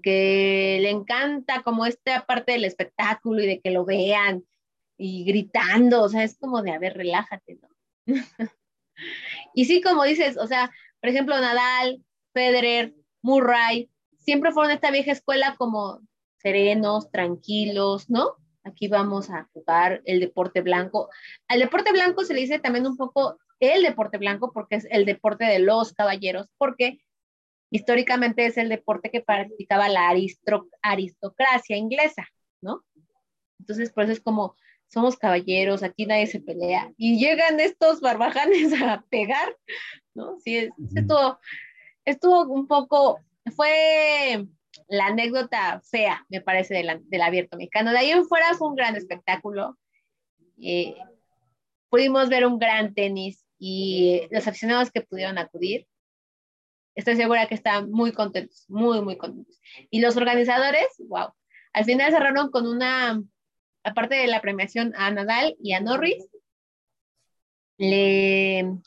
que 0.00 0.78
le 0.80 0.90
encanta 0.90 1.62
como 1.62 1.86
esta 1.86 2.24
parte 2.24 2.52
del 2.52 2.64
espectáculo 2.64 3.42
y 3.42 3.46
de 3.46 3.60
que 3.60 3.70
lo 3.70 3.84
vean 3.84 4.44
y 4.96 5.24
gritando, 5.24 6.02
o 6.02 6.08
sea, 6.08 6.22
es 6.22 6.38
como 6.38 6.62
de, 6.62 6.72
a 6.72 6.78
ver, 6.78 6.96
relájate, 6.96 7.58
¿no? 7.60 7.68
y 9.54 9.64
sí, 9.64 9.80
como 9.80 10.04
dices, 10.04 10.36
o 10.36 10.46
sea, 10.46 10.70
por 11.00 11.10
ejemplo, 11.10 11.38
Nadal, 11.40 12.02
Federer, 12.32 12.94
Murray, 13.22 13.90
siempre 14.18 14.52
fueron 14.52 14.72
esta 14.72 14.90
vieja 14.90 15.12
escuela 15.12 15.56
como 15.56 16.00
serenos, 16.38 17.10
tranquilos, 17.10 18.08
¿no? 18.08 18.36
Aquí 18.64 18.88
vamos 18.88 19.30
a 19.30 19.48
jugar 19.52 20.02
el 20.04 20.20
deporte 20.20 20.60
blanco. 20.60 21.08
Al 21.48 21.60
deporte 21.60 21.92
blanco 21.92 22.24
se 22.24 22.34
le 22.34 22.40
dice 22.40 22.58
también 22.58 22.86
un 22.86 22.96
poco 22.96 23.38
el 23.58 23.82
deporte 23.82 24.18
blanco 24.18 24.52
porque 24.52 24.76
es 24.76 24.86
el 24.90 25.04
deporte 25.04 25.44
de 25.44 25.58
los 25.58 25.92
caballeros, 25.92 26.48
porque 26.58 27.00
históricamente 27.72 28.44
es 28.46 28.58
el 28.58 28.68
deporte 28.68 29.10
que 29.10 29.22
practicaba 29.22 29.88
la 29.88 30.10
aristocracia 30.82 31.76
inglesa, 31.76 32.28
¿no? 32.60 32.84
Entonces, 33.58 33.90
por 33.90 34.04
eso 34.04 34.12
es 34.12 34.20
como, 34.20 34.54
somos 34.88 35.16
caballeros, 35.16 35.82
aquí 35.82 36.04
nadie 36.04 36.26
se 36.26 36.40
pelea, 36.40 36.92
y 36.98 37.18
llegan 37.18 37.58
estos 37.60 38.00
barbajanes 38.00 38.72
a 38.82 39.04
pegar, 39.08 39.56
¿no? 40.14 40.38
Sí, 40.40 40.68
estuvo, 40.94 41.38
estuvo 42.04 42.42
un 42.42 42.66
poco, 42.66 43.20
fue 43.56 44.46
la 44.88 45.06
anécdota 45.06 45.80
fea, 45.90 46.26
me 46.28 46.42
parece, 46.42 46.74
del, 46.74 47.22
abierto 47.22 47.56
mexicano. 47.56 47.90
De 47.90 47.98
ahí 47.98 48.10
en 48.10 48.26
fuera 48.26 48.54
fue 48.54 48.68
un 48.68 48.74
gran 48.74 48.96
espectáculo. 48.96 49.78
Eh, 50.60 50.94
pudimos 51.88 52.28
ver 52.28 52.46
un 52.46 52.58
gran 52.58 52.92
tenis 52.92 53.46
y 53.58 54.28
los 54.30 54.46
aficionados 54.46 54.90
que 54.90 55.00
pudieron 55.00 55.38
acudir, 55.38 55.86
estoy 56.94 57.16
segura 57.16 57.46
que 57.46 57.54
están 57.54 57.90
muy 57.90 58.12
contentos, 58.12 58.64
muy, 58.68 59.00
muy 59.00 59.16
contentos. 59.16 59.60
Y 59.90 60.00
los 60.00 60.16
organizadores, 60.16 60.86
wow, 61.08 61.32
al 61.72 61.84
final 61.84 62.12
cerraron 62.12 62.50
con 62.50 62.66
una, 62.66 63.22
aparte 63.84 64.14
de 64.16 64.26
la 64.26 64.40
premiación 64.40 64.92
a 64.96 65.10
Nadal 65.10 65.56
y 65.60 65.72
a 65.72 65.80
Norris, 65.80 66.28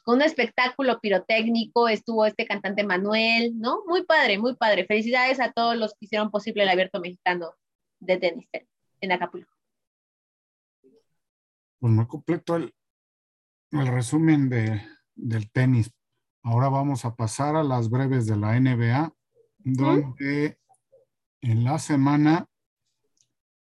con 0.04 0.16
un 0.16 0.22
espectáculo 0.22 1.00
pirotécnico, 1.02 1.90
estuvo 1.90 2.26
este 2.26 2.46
cantante 2.46 2.86
Manuel, 2.86 3.60
¿no? 3.60 3.84
Muy 3.88 4.06
padre, 4.06 4.38
muy 4.38 4.56
padre. 4.56 4.86
Felicidades 4.86 5.42
a 5.42 5.52
todos 5.52 5.76
los 5.76 5.92
que 5.94 6.06
hicieron 6.06 6.32
posible 6.32 6.64
el 6.64 6.70
abierto 6.70 7.02
mexicano 7.02 7.56
de 8.00 8.18
tenis 8.18 8.48
en 9.02 9.12
Acapulco. 9.12 9.52
Pues 11.80 11.92
me 11.94 12.08
completo 12.08 12.56
el, 12.56 12.74
el 13.72 13.88
resumen 13.88 14.48
de, 14.50 14.82
del 15.16 15.52
tenis. 15.52 15.92
Ahora 16.48 16.70
vamos 16.70 17.06
a 17.06 17.16
pasar 17.16 17.56
a 17.56 17.64
las 17.64 17.90
breves 17.90 18.28
de 18.28 18.38
la 18.38 18.60
NBA, 18.60 19.12
donde 19.64 20.60
en 21.42 21.64
la 21.64 21.80
semana 21.80 22.48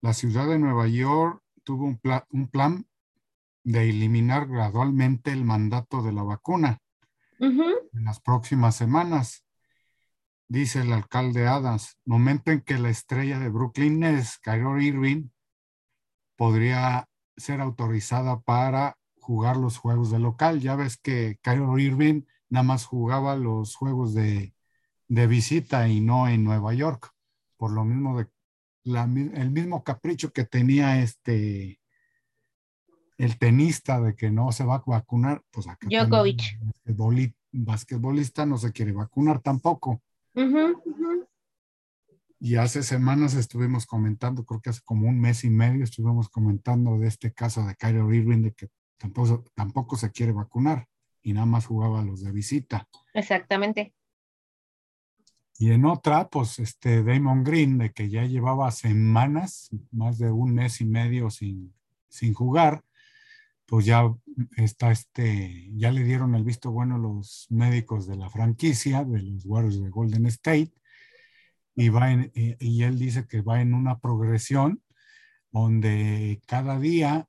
la 0.01 0.13
ciudad 0.13 0.47
de 0.47 0.59
Nueva 0.59 0.87
York 0.87 1.41
tuvo 1.63 1.85
un, 1.85 1.99
un 2.29 2.47
plan 2.47 2.85
de 3.63 3.89
eliminar 3.89 4.47
gradualmente 4.47 5.31
el 5.31 5.43
mandato 5.45 6.03
de 6.03 6.13
la 6.13 6.21
vacuna 6.21 6.77
en 7.39 8.05
las 8.05 8.19
próximas 8.19 8.75
semanas. 8.75 9.43
Dice 10.47 10.81
el 10.81 10.93
alcalde 10.93 11.47
Adams, 11.47 11.97
momento 12.05 12.51
en 12.51 12.61
que 12.61 12.77
la 12.77 12.91
estrella 12.91 13.39
de 13.39 13.49
Brooklyn 13.49 14.03
es 14.03 14.37
Kyrie 14.37 14.89
Irving 14.89 15.29
podría 16.35 17.09
ser 17.35 17.61
autorizada 17.61 18.41
para 18.41 18.99
jugar 19.19 19.57
los 19.57 19.79
juegos 19.79 20.11
de 20.11 20.19
local. 20.19 20.59
Ya 20.59 20.75
ves 20.75 20.97
que 20.97 21.39
Kyrie 21.41 21.81
Irving 21.81 22.21
nada 22.49 22.63
más 22.63 22.85
jugaba 22.85 23.35
los 23.35 23.75
juegos 23.75 24.13
de, 24.13 24.53
de 25.07 25.27
visita 25.27 25.87
y 25.87 26.01
no 26.01 26.27
en 26.27 26.43
Nueva 26.43 26.73
York, 26.73 27.11
por 27.57 27.71
lo 27.71 27.83
mismo 27.85 28.17
de 28.17 28.27
la, 28.83 29.03
el 29.03 29.51
mismo 29.51 29.83
capricho 29.83 30.31
que 30.31 30.45
tenía 30.45 31.01
este 31.01 31.79
el 33.17 33.37
tenista 33.37 34.01
de 34.01 34.13
que 34.13 34.29
no 34.29 34.51
se 34.51 34.65
va 34.65 34.75
a 34.75 34.83
vacunar, 34.85 35.41
pues 35.49 35.67
acá 35.67 35.87
Djokovic. 35.89 36.59
El 36.83 37.33
basquetbolista 37.53 38.45
no 38.45 38.57
se 38.57 38.73
quiere 38.73 38.91
vacunar 38.91 39.41
tampoco. 39.41 40.01
Y 42.39 42.57
hace 42.57 42.83
semanas 42.83 43.33
estuvimos 43.35 43.85
comentando, 43.85 44.43
creo 44.43 44.59
que 44.59 44.69
hace 44.69 44.81
como 44.83 45.07
un 45.07 45.19
mes 45.19 45.45
y 45.45 45.49
medio 45.49 45.85
estuvimos 45.85 46.27
comentando 46.27 46.99
de 46.99 47.07
este 47.07 47.33
caso 47.33 47.65
de 47.65 47.75
Kyrie 47.75 48.17
Irving 48.17 48.41
de 48.43 48.51
que 48.51 48.67
tampoco, 48.97 49.45
tampoco 49.55 49.95
se 49.95 50.11
quiere 50.11 50.33
vacunar 50.33 50.85
y 51.25 51.33
nada 51.33 51.47
más 51.47 51.65
jugaba 51.65 52.03
los 52.03 52.21
de 52.21 52.31
visita. 52.31 52.87
Exactamente. 53.13 53.95
Y 55.57 55.71
en 55.71 55.85
otra, 55.85 56.29
pues 56.29 56.59
este 56.59 57.03
Damon 57.03 57.43
Green, 57.43 57.79
de 57.79 57.91
que 57.91 58.09
ya 58.09 58.25
llevaba 58.25 58.69
semanas, 58.71 59.71
más 59.91 60.19
de 60.19 60.31
un 60.31 60.53
mes 60.53 60.81
y 60.81 60.85
medio 60.85 61.31
sin, 61.31 61.73
sin 62.09 62.35
jugar, 62.35 62.83
pues 63.65 63.85
ya 63.85 64.13
está 64.55 64.91
este, 64.91 65.71
ya 65.75 65.91
le 65.91 66.03
dieron 66.03 66.35
el 66.35 66.43
visto 66.43 66.71
bueno 66.71 66.99
los 66.99 67.47
médicos 67.49 68.05
de 68.05 68.17
la 68.17 68.29
franquicia, 68.29 69.03
de 69.03 69.23
los 69.23 69.45
Warriors 69.47 69.81
de 69.81 69.89
Golden 69.89 70.27
State, 70.27 70.73
y, 71.73 71.89
va 71.89 72.11
y 72.13 72.83
él 72.83 72.99
dice 72.99 73.25
que 73.27 73.41
va 73.41 73.61
en 73.61 73.73
una 73.73 73.97
progresión 73.97 74.83
donde 75.51 76.39
cada 76.45 76.77
día 76.77 77.27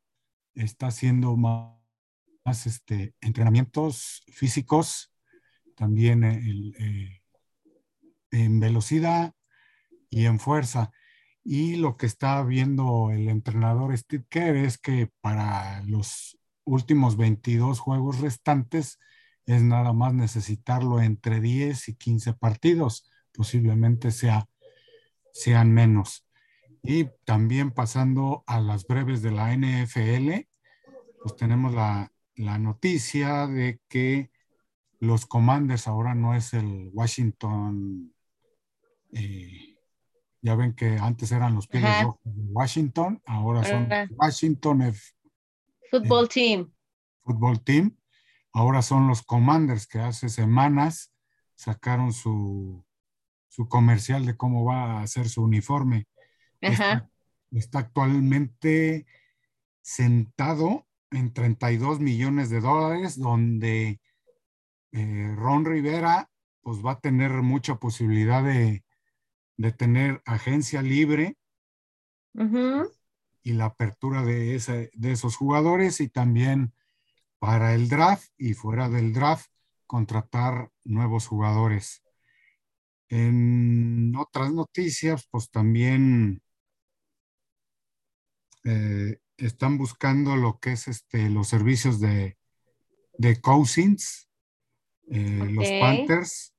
está 0.54 0.88
haciendo 0.88 1.34
más, 1.38 1.75
este, 2.46 3.14
entrenamientos 3.20 4.22
físicos, 4.28 5.12
también 5.74 6.24
eh, 6.24 7.22
en 8.30 8.60
velocidad 8.60 9.34
y 10.10 10.26
en 10.26 10.38
fuerza. 10.38 10.92
Y 11.44 11.76
lo 11.76 11.96
que 11.96 12.06
está 12.06 12.42
viendo 12.42 13.10
el 13.10 13.28
entrenador 13.28 13.96
Steve 13.96 14.24
Kerr 14.28 14.56
es 14.56 14.78
que 14.78 15.10
para 15.20 15.82
los 15.82 16.38
últimos 16.64 17.16
22 17.16 17.78
juegos 17.80 18.20
restantes 18.20 18.98
es 19.44 19.62
nada 19.62 19.92
más 19.92 20.12
necesitarlo 20.14 21.00
entre 21.00 21.40
10 21.40 21.88
y 21.88 21.94
15 21.94 22.32
partidos, 22.34 23.08
posiblemente 23.32 24.10
sea, 24.10 24.48
sean 25.32 25.72
menos. 25.72 26.26
Y 26.82 27.08
también 27.24 27.70
pasando 27.72 28.44
a 28.46 28.60
las 28.60 28.86
breves 28.86 29.22
de 29.22 29.30
la 29.32 29.52
NFL, 29.52 30.48
pues 31.22 31.36
tenemos 31.36 31.74
la, 31.74 32.12
noticia 32.36 33.46
de 33.46 33.80
que 33.88 34.30
los 34.98 35.26
Commanders 35.26 35.88
ahora 35.88 36.14
no 36.14 36.34
es 36.34 36.54
el 36.54 36.90
Washington 36.92 38.14
eh, 39.12 39.76
ya 40.42 40.54
ven 40.54 40.74
que 40.74 40.98
antes 40.98 41.32
eran 41.32 41.54
los 41.54 41.66
Pieles 41.66 41.90
de 42.00 42.06
Washington, 42.52 43.20
ahora 43.26 43.64
son 43.64 43.88
Washington 44.10 44.94
Football 45.90 46.28
Team. 46.28 46.72
Football 47.24 47.64
Team. 47.64 47.96
Ahora 48.52 48.82
son 48.82 49.08
los 49.08 49.22
Commanders 49.22 49.86
que 49.86 49.98
hace 49.98 50.28
semanas 50.28 51.12
sacaron 51.54 52.12
su, 52.12 52.84
su 53.48 53.68
comercial 53.68 54.24
de 54.24 54.36
cómo 54.36 54.64
va 54.64 55.00
a 55.00 55.06
ser 55.06 55.28
su 55.28 55.42
uniforme. 55.42 56.06
Está, 56.60 57.10
actualmente 57.72 59.06
sentado 59.82 60.86
en 61.10 61.32
32 61.32 62.00
millones 62.00 62.50
de 62.50 62.60
dólares, 62.60 63.18
donde 63.18 64.00
eh, 64.92 65.34
Ron 65.36 65.64
Rivera 65.64 66.30
pues 66.62 66.84
va 66.84 66.92
a 66.92 67.00
tener 67.00 67.30
mucha 67.42 67.76
posibilidad 67.76 68.42
de, 68.42 68.84
de 69.56 69.72
tener 69.72 70.22
agencia 70.24 70.82
libre. 70.82 71.36
Y 73.42 73.52
la 73.52 73.66
apertura 73.66 74.22
de, 74.24 74.56
ese, 74.56 74.90
de 74.92 75.12
esos 75.12 75.36
jugadores 75.36 76.00
y 76.00 76.08
también 76.08 76.74
para 77.38 77.74
el 77.74 77.88
draft 77.88 78.28
y 78.36 78.54
fuera 78.54 78.88
del 78.88 79.12
draft 79.12 79.50
contratar 79.86 80.70
nuevos 80.84 81.26
jugadores. 81.28 82.02
En 83.08 84.14
otras 84.16 84.52
noticias, 84.52 85.26
pues 85.30 85.50
también 85.50 86.42
eh, 88.64 89.18
están 89.38 89.78
buscando 89.78 90.36
lo 90.36 90.58
que 90.58 90.72
es 90.72 90.88
este, 90.88 91.28
los 91.30 91.48
servicios 91.48 92.00
de, 92.00 92.36
de 93.18 93.40
Cousins. 93.40 94.28
Eh, 95.08 95.48
los 95.52 95.68
Panthers 95.80 96.54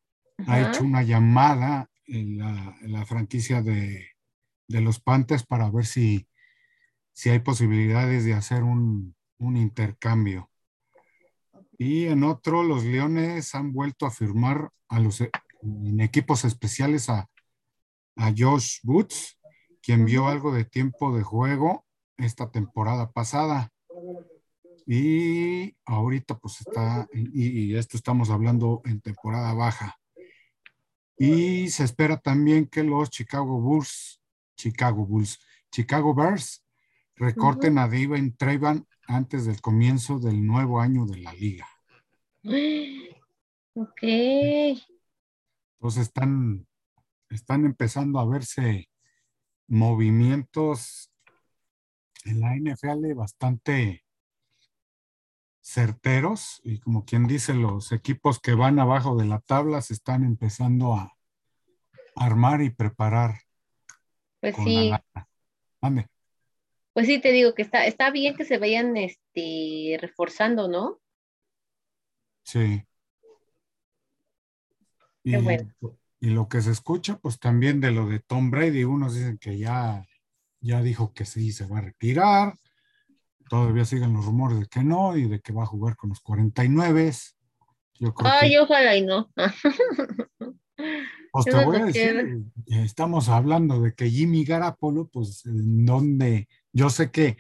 ha 0.46 0.62
hecho 0.62 0.84
una 0.84 1.04
llamada 1.04 1.90
en 2.06 2.38
la, 2.38 3.06
franquicia 3.06 3.62
de, 3.62 4.08
los 4.68 5.00
Panthers 5.00 5.46
para 5.46 5.70
ver 5.70 5.86
si, 5.86 6.28
si 7.12 7.30
hay 7.30 7.40
posibilidades 7.40 8.24
de 8.24 8.34
hacer 8.34 8.64
un, 8.64 9.16
intercambio. 9.40 10.50
Y 11.78 12.06
en 12.06 12.24
otro, 12.24 12.64
los 12.64 12.84
Leones 12.84 13.54
han 13.54 13.72
vuelto 13.72 14.06
a 14.06 14.12
firmar 14.12 14.72
a 14.88 15.00
los 15.00 15.22
en 15.22 16.00
equipos 16.00 16.46
especiales 16.46 17.10
a, 17.10 17.30
a 18.16 18.34
Josh 18.36 18.80
Boots, 18.84 19.40
quien 19.82 20.06
vio 20.06 20.28
algo 20.28 20.54
de 20.54 20.66
tiempo 20.66 21.16
de 21.16 21.24
juego 21.24 21.87
esta 22.18 22.52
temporada 22.52 23.12
pasada. 23.12 23.72
Y 24.86 25.76
ahorita 25.86 26.38
pues 26.38 26.62
está, 26.62 27.08
y 27.14 27.76
esto 27.76 27.98
estamos 27.98 28.30
hablando 28.30 28.82
en 28.86 29.02
temporada 29.02 29.54
baja. 29.54 29.98
Y 31.18 31.70
se 31.70 31.84
espera 31.84 32.18
también 32.18 32.68
que 32.68 32.84
los 32.84 33.10
Chicago 33.10 33.60
Bulls, 33.60 34.22
Chicago 34.56 35.06
Bulls, 35.06 35.40
Chicago 35.72 36.14
Bears 36.14 36.64
recorten 37.16 37.80
a 37.80 37.88
David 37.88 38.36
Trevan 38.38 38.88
antes 39.08 39.46
del 39.46 39.60
comienzo 39.60 40.20
del 40.20 40.46
nuevo 40.46 40.80
año 40.80 41.06
de 41.06 41.18
la 41.18 41.34
liga. 41.34 41.68
Ok. 43.80 44.00
Entonces 44.02 46.08
están, 46.08 46.66
están 47.30 47.64
empezando 47.64 48.20
a 48.20 48.26
verse 48.26 48.90
movimientos 49.68 51.12
en 52.28 52.42
la 52.42 52.56
NFL 52.56 53.14
bastante 53.16 54.04
certeros 55.62 56.62
y 56.64 56.80
como 56.80 57.04
quien 57.04 57.28
dice, 57.28 57.54
los 57.54 57.92
equipos 57.92 58.40
que 58.40 58.54
van 58.54 58.80
abajo 58.80 59.18
de 59.18 59.26
la 59.26 59.40
tabla 59.40 59.82
se 59.82 59.94
están 59.94 60.24
empezando 60.24 60.94
a 60.94 61.18
armar 62.16 62.62
y 62.62 62.70
preparar. 62.70 63.42
Pues 64.40 64.56
sí. 64.64 64.92
Pues 66.94 67.06
sí, 67.06 67.20
te 67.20 67.32
digo 67.32 67.54
que 67.54 67.62
está, 67.62 67.86
está 67.86 68.10
bien 68.12 68.36
que 68.36 68.46
se 68.46 68.58
vayan 68.58 68.98
este, 68.98 69.98
reforzando, 70.02 70.68
¿no? 70.68 71.00
Sí. 72.44 72.84
Qué 75.24 75.38
bueno. 75.38 75.76
Y 76.20 76.30
lo 76.32 76.48
que 76.48 76.62
se 76.62 76.72
escucha, 76.72 77.20
pues 77.20 77.40
también 77.40 77.80
de 77.82 77.92
lo 77.92 78.08
de 78.08 78.20
Tom 78.20 78.50
Brady, 78.50 78.86
unos 78.86 79.14
dicen 79.14 79.38
que 79.38 79.58
ya, 79.58 80.08
ya 80.60 80.82
dijo 80.82 81.14
que 81.14 81.26
sí 81.26 81.52
se 81.52 81.66
va 81.66 81.80
a 81.80 81.82
retirar, 81.82 82.56
todavía 83.50 83.86
siguen 83.86 84.14
los 84.14 84.26
rumores 84.26 84.60
de 84.60 84.68
que 84.68 84.84
no 84.84 85.16
y 85.18 85.28
de 85.28 85.40
que 85.40 85.54
va 85.54 85.64
a 85.64 85.68
jugar 85.68 85.96
con 85.96 86.10
los 86.10 86.20
49. 86.22 87.12
Yo 88.00 88.14
creo 88.14 88.32
Ay, 88.32 88.58
ojalá 88.58 88.96
y 88.96 89.06
no. 89.06 89.30
Pues 91.32 91.46
te 91.46 91.66
voy 91.66 91.78
a 91.78 91.86
decir, 91.86 92.44
estamos 92.68 93.30
hablando 93.30 93.82
de 93.82 93.94
que 93.94 94.10
Jimmy 94.10 94.44
Garapolo, 94.44 95.08
pues 95.08 95.46
en 95.46 95.86
donde 95.86 96.48
yo 96.72 96.90
sé 96.90 97.12
que 97.12 97.38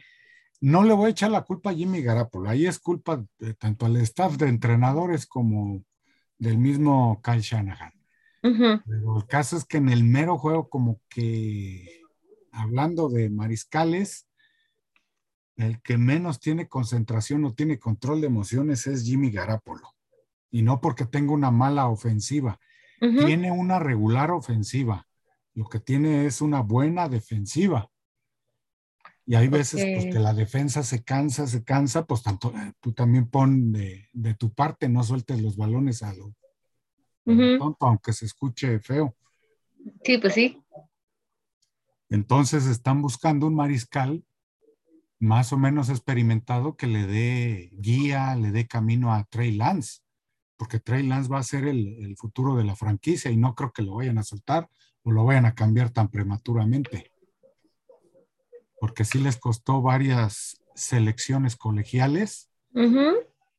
no 0.59 0.83
le 0.83 0.93
voy 0.93 1.07
a 1.07 1.11
echar 1.11 1.31
la 1.31 1.43
culpa 1.43 1.69
a 1.69 1.73
Jimmy 1.73 2.01
Garapolo, 2.01 2.49
ahí 2.49 2.65
es 2.65 2.79
culpa 2.79 3.23
de, 3.37 3.53
tanto 3.53 3.85
al 3.85 3.97
staff 3.97 4.37
de 4.37 4.49
entrenadores 4.49 5.27
como 5.27 5.83
del 6.39 6.57
mismo 6.57 7.21
Kyle 7.23 7.41
Shanahan. 7.41 7.93
Pero 8.41 9.17
el 9.17 9.25
caso 9.27 9.57
es 9.57 9.65
que 9.65 9.77
en 9.77 9.89
el 9.89 10.03
mero 10.03 10.37
juego, 10.37 10.69
como 10.69 11.01
que 11.09 11.96
hablando 12.57 13.09
de 13.09 13.29
mariscales, 13.29 14.27
el 15.55 15.81
que 15.81 15.97
menos 15.97 16.39
tiene 16.39 16.67
concentración 16.67 17.45
o 17.45 17.53
tiene 17.53 17.79
control 17.79 18.21
de 18.21 18.27
emociones 18.27 18.87
es 18.87 19.03
Jimmy 19.03 19.31
Garapolo. 19.31 19.95
Y 20.51 20.61
no 20.61 20.81
porque 20.81 21.05
tenga 21.05 21.33
una 21.33 21.51
mala 21.51 21.87
ofensiva, 21.87 22.59
tiene 22.99 23.51
una 23.51 23.79
regular 23.79 24.31
ofensiva. 24.31 25.07
Lo 25.53 25.67
que 25.67 25.79
tiene 25.79 26.25
es 26.25 26.41
una 26.41 26.61
buena 26.61 27.09
defensiva. 27.09 27.89
Y 29.25 29.35
hay 29.35 29.49
veces 29.49 29.83
pues, 29.83 30.13
que 30.13 30.19
la 30.19 30.33
defensa 30.33 30.83
se 30.83 31.03
cansa, 31.03 31.47
se 31.47 31.63
cansa, 31.63 32.05
pues 32.05 32.23
tanto, 32.23 32.53
eh, 32.55 32.73
tú 32.79 32.93
también 32.93 33.27
pon 33.29 33.73
de, 33.73 34.35
tu 34.39 34.53
parte, 34.53 34.87
no 34.87 35.03
sueltes 35.03 35.41
los 35.41 35.57
balones 35.57 36.01
a 36.01 36.13
lo, 36.13 36.33
tonto, 37.25 37.85
aunque 37.85 38.13
se 38.13 38.25
escuche 38.25 38.79
feo. 38.79 39.15
Sí, 40.03 40.17
pues 40.17 40.33
sí. 40.33 40.61
Entonces 42.09 42.65
están 42.65 43.01
buscando 43.01 43.47
un 43.47 43.55
mariscal 43.55 44.23
más 45.19 45.51
o 45.51 45.57
menos 45.57 45.89
experimentado 45.89 46.77
que 46.77 46.87
le 46.87 47.07
dé 47.07 47.71
guía, 47.73 48.35
le 48.35 48.51
dé 48.51 48.67
camino 48.67 49.13
a 49.13 49.23
Trey 49.25 49.51
Lance, 49.51 50.01
porque 50.57 50.79
Trey 50.79 51.05
Lance 51.05 51.29
va 51.29 51.39
a 51.39 51.43
ser 51.43 51.65
el, 51.65 52.05
el 52.05 52.15
futuro 52.17 52.55
de 52.55 52.63
la 52.63 52.75
franquicia 52.75 53.31
y 53.31 53.37
no 53.37 53.55
creo 53.55 53.71
que 53.71 53.81
lo 53.81 53.95
vayan 53.95 54.17
a 54.19 54.23
soltar 54.23 54.69
o 55.03 55.11
lo 55.11 55.25
vayan 55.25 55.45
a 55.45 55.55
cambiar 55.55 55.89
tan 55.89 56.09
prematuramente 56.09 57.11
porque 58.79 59.05
sí 59.05 59.19
les 59.19 59.37
costó 59.37 59.81
varias 59.81 60.61
selecciones 60.75 61.55
colegiales 61.55 62.49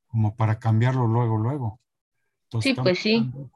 como 0.06 0.36
para 0.36 0.58
cambiarlo 0.58 1.06
luego, 1.06 1.36
luego. 1.36 1.80
sí, 2.60 2.74
pues 2.74 3.00
sí. 3.00 3.16
Un 3.16 3.50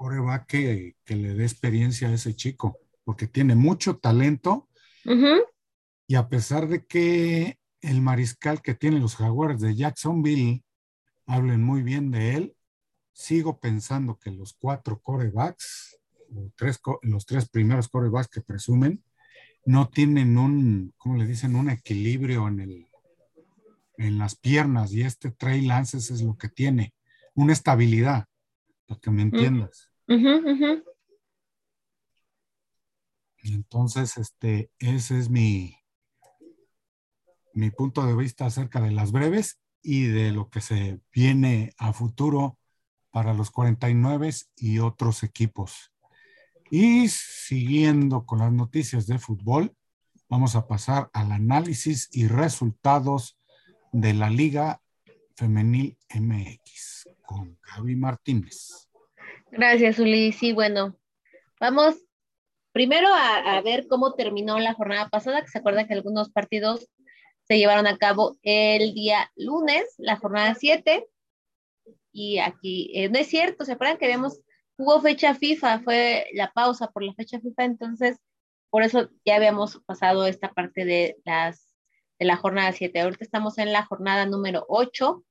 que, 0.49 0.97
que 1.05 1.17
le 1.17 1.35
dé 1.35 1.45
experiencia 1.45 2.09
a 2.09 2.15
ese 2.15 2.35
chico, 2.35 2.79
porque 3.05 3.29
tiene 3.29 3.55
mucho 3.55 3.97
talento 3.99 4.69
y 6.07 6.15
a 6.15 6.29
pesar 6.29 6.69
de 6.69 6.85
que 6.85 7.59
el 7.81 8.01
mariscal 8.01 8.63
que 8.63 8.75
tiene 8.75 9.01
los 9.01 9.17
jaguares 9.17 9.61
de 9.61 9.75
Jacksonville 9.75 10.63
hablen 11.27 11.63
muy 11.63 11.83
bien 11.83 12.11
de 12.11 12.35
él, 12.37 12.57
sigo 13.13 13.59
pensando 13.59 14.19
que 14.19 14.31
los 14.31 14.55
cuatro 14.55 15.01
corebacks, 15.01 15.99
tres, 16.57 16.81
los 17.03 17.27
tres 17.27 17.49
primeros 17.49 17.89
corebacks 17.89 18.29
que 18.29 18.41
presumen, 18.41 19.03
no 19.65 19.89
tienen 19.89 20.39
un, 20.39 20.93
¿cómo 20.97 21.17
le 21.17 21.27
dicen? 21.27 21.57
Un 21.57 21.71
equilibrio 21.71 22.49
en, 22.49 22.61
el, 22.61 22.87
en 23.97 24.19
las 24.19 24.35
piernas 24.35 24.93
y 24.93 25.03
este 25.03 25.31
Trey 25.31 25.63
Lances 25.63 26.11
es 26.11 26.23
lo 26.23 26.37
que 26.37 26.49
tiene, 26.49 26.95
una 27.35 27.53
estabilidad, 27.53 28.27
para 28.87 29.01
que 29.01 29.11
me 29.11 29.23
entiendas. 29.23 29.91
Entonces, 33.53 34.17
este, 34.17 34.71
ese 34.79 35.19
es 35.19 35.29
mi, 35.29 35.77
mi 37.53 37.71
punto 37.71 38.07
de 38.07 38.17
vista 38.17 38.47
acerca 38.47 38.81
de 38.81 38.93
las 38.93 39.13
breves 39.13 39.61
y 39.83 40.07
de 40.07 40.33
lo 40.33 40.49
que 40.49 40.61
se 40.61 41.01
viene 41.13 41.73
a 41.77 41.93
futuro 41.93 42.59
para 43.11 43.35
los 43.35 43.51
49 43.51 44.31
y 44.57 44.79
otros 44.79 45.23
equipos. 45.23 45.93
Y 46.71 47.09
siguiendo 47.09 48.25
con 48.25 48.39
las 48.39 48.53
noticias 48.53 49.07
de 49.07 49.19
fútbol, 49.19 49.77
vamos 50.29 50.57
a 50.57 50.67
pasar 50.67 51.11
al 51.13 51.33
análisis 51.33 52.09
y 52.13 52.27
resultados 52.27 53.39
de 53.93 54.15
la 54.15 54.31
Liga 54.31 54.81
Femenil 55.37 55.99
MX 56.15 57.09
con 57.27 57.59
Gaby 57.63 57.97
Martínez. 57.97 58.89
Gracias, 59.51 59.99
Uli. 59.99 60.33
Sí, 60.33 60.55
bueno, 60.55 60.97
vamos 61.61 61.97
primero 62.73 63.09
a, 63.13 63.61
ver 63.63 63.87
cómo 63.89 64.15
terminó 64.15 64.59
la 64.59 64.75
jornada 64.75 65.09
pasada, 65.09 65.43
que 65.43 65.49
se 65.49 65.59
acuerda 65.59 65.87
que 65.87 65.95
algunos 65.95 66.31
partidos 66.31 66.89
se 67.45 67.59
llevaron 67.59 67.87
a 67.87 67.99
cabo 67.99 68.39
el 68.43 68.95
día 68.95 69.31
lunes, 69.37 69.85
la 69.99 70.17
jornada 70.17 70.55
7. 70.55 71.07
Y 72.13 72.39
aquí, 72.39 72.91
eh, 72.95 73.09
no 73.09 73.19
es 73.19 73.29
cierto, 73.29 73.65
¿se 73.65 73.73
acuerdan 73.73 73.99
que 73.99 74.07
habíamos 74.07 74.41
hubo 74.77 75.01
fecha 75.01 75.35
FIFA, 75.35 75.81
fue 75.81 76.27
la 76.35 76.53
pausa 76.53 76.91
por 76.91 77.03
la 77.03 77.15
fecha 77.15 77.41
FIFA, 77.41 77.65
entonces 77.65 78.19
por 78.71 78.83
eso 78.83 79.11
ya 79.25 79.37
habíamos 79.37 79.79
pasado 79.85 80.27
esta 80.27 80.53
parte 80.53 80.85
de, 80.85 81.19
las, 81.25 81.75
de 82.19 82.25
la 82.27 82.37
jornada 82.37 82.73
7. 82.73 83.01
Ahorita 83.01 83.23
estamos 83.23 83.59
en 83.59 83.73
la 83.73 83.85
jornada 83.85 84.25
número 84.27 84.65
8. 84.69 85.23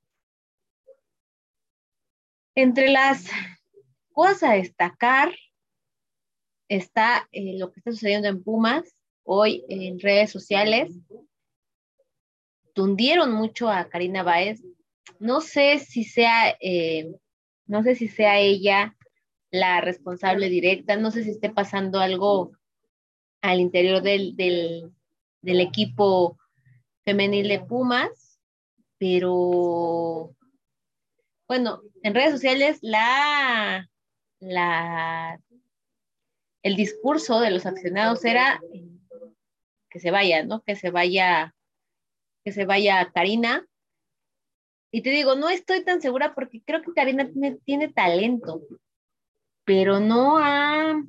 Entre 2.55 2.89
las 2.89 3.25
cosas 4.13 4.43
a 4.43 4.53
destacar 4.53 5.33
está 6.71 7.27
eh, 7.33 7.57
lo 7.57 7.69
que 7.69 7.81
está 7.81 7.91
sucediendo 7.91 8.29
en 8.29 8.41
Pumas 8.41 8.95
hoy 9.23 9.65
en 9.67 9.99
redes 9.99 10.31
sociales. 10.31 10.97
Tundieron 12.73 13.33
mucho 13.33 13.69
a 13.69 13.89
Karina 13.89 14.23
Baez. 14.23 14.63
No 15.19 15.41
sé 15.41 15.79
si 15.79 16.05
sea, 16.05 16.55
eh, 16.61 17.13
no 17.65 17.83
sé 17.83 17.95
si 17.95 18.07
sea 18.07 18.39
ella 18.39 18.95
la 19.51 19.81
responsable 19.81 20.47
directa. 20.47 20.95
No 20.95 21.11
sé 21.11 21.25
si 21.25 21.31
esté 21.31 21.49
pasando 21.49 21.99
algo 21.99 22.53
al 23.41 23.59
interior 23.59 24.01
del, 24.01 24.93
equipo 25.43 26.37
femenil 27.03 27.49
de 27.49 27.59
Pumas, 27.59 28.39
pero 28.97 30.33
bueno, 31.49 31.81
en 32.01 32.15
redes 32.15 32.31
sociales 32.31 32.79
la, 32.81 33.89
la, 34.39 35.37
el 36.63 36.75
discurso 36.75 37.39
de 37.39 37.51
los 37.51 37.65
accionados 37.65 38.23
era 38.25 38.61
que 39.89 39.99
se 39.99 40.11
vaya, 40.11 40.43
¿no? 40.43 40.61
Que 40.63 40.75
se 40.75 40.89
vaya, 40.89 41.55
que 42.43 42.51
se 42.51 42.65
vaya 42.65 43.11
Karina. 43.13 43.65
Y 44.91 45.01
te 45.01 45.09
digo, 45.09 45.35
no 45.35 45.49
estoy 45.49 45.83
tan 45.83 46.01
segura 46.01 46.33
porque 46.33 46.61
creo 46.63 46.81
que 46.81 46.93
Karina 46.93 47.29
tiene 47.65 47.87
talento 47.89 48.61
pero 49.63 49.99
no 49.99 50.37
ha, 50.37 51.01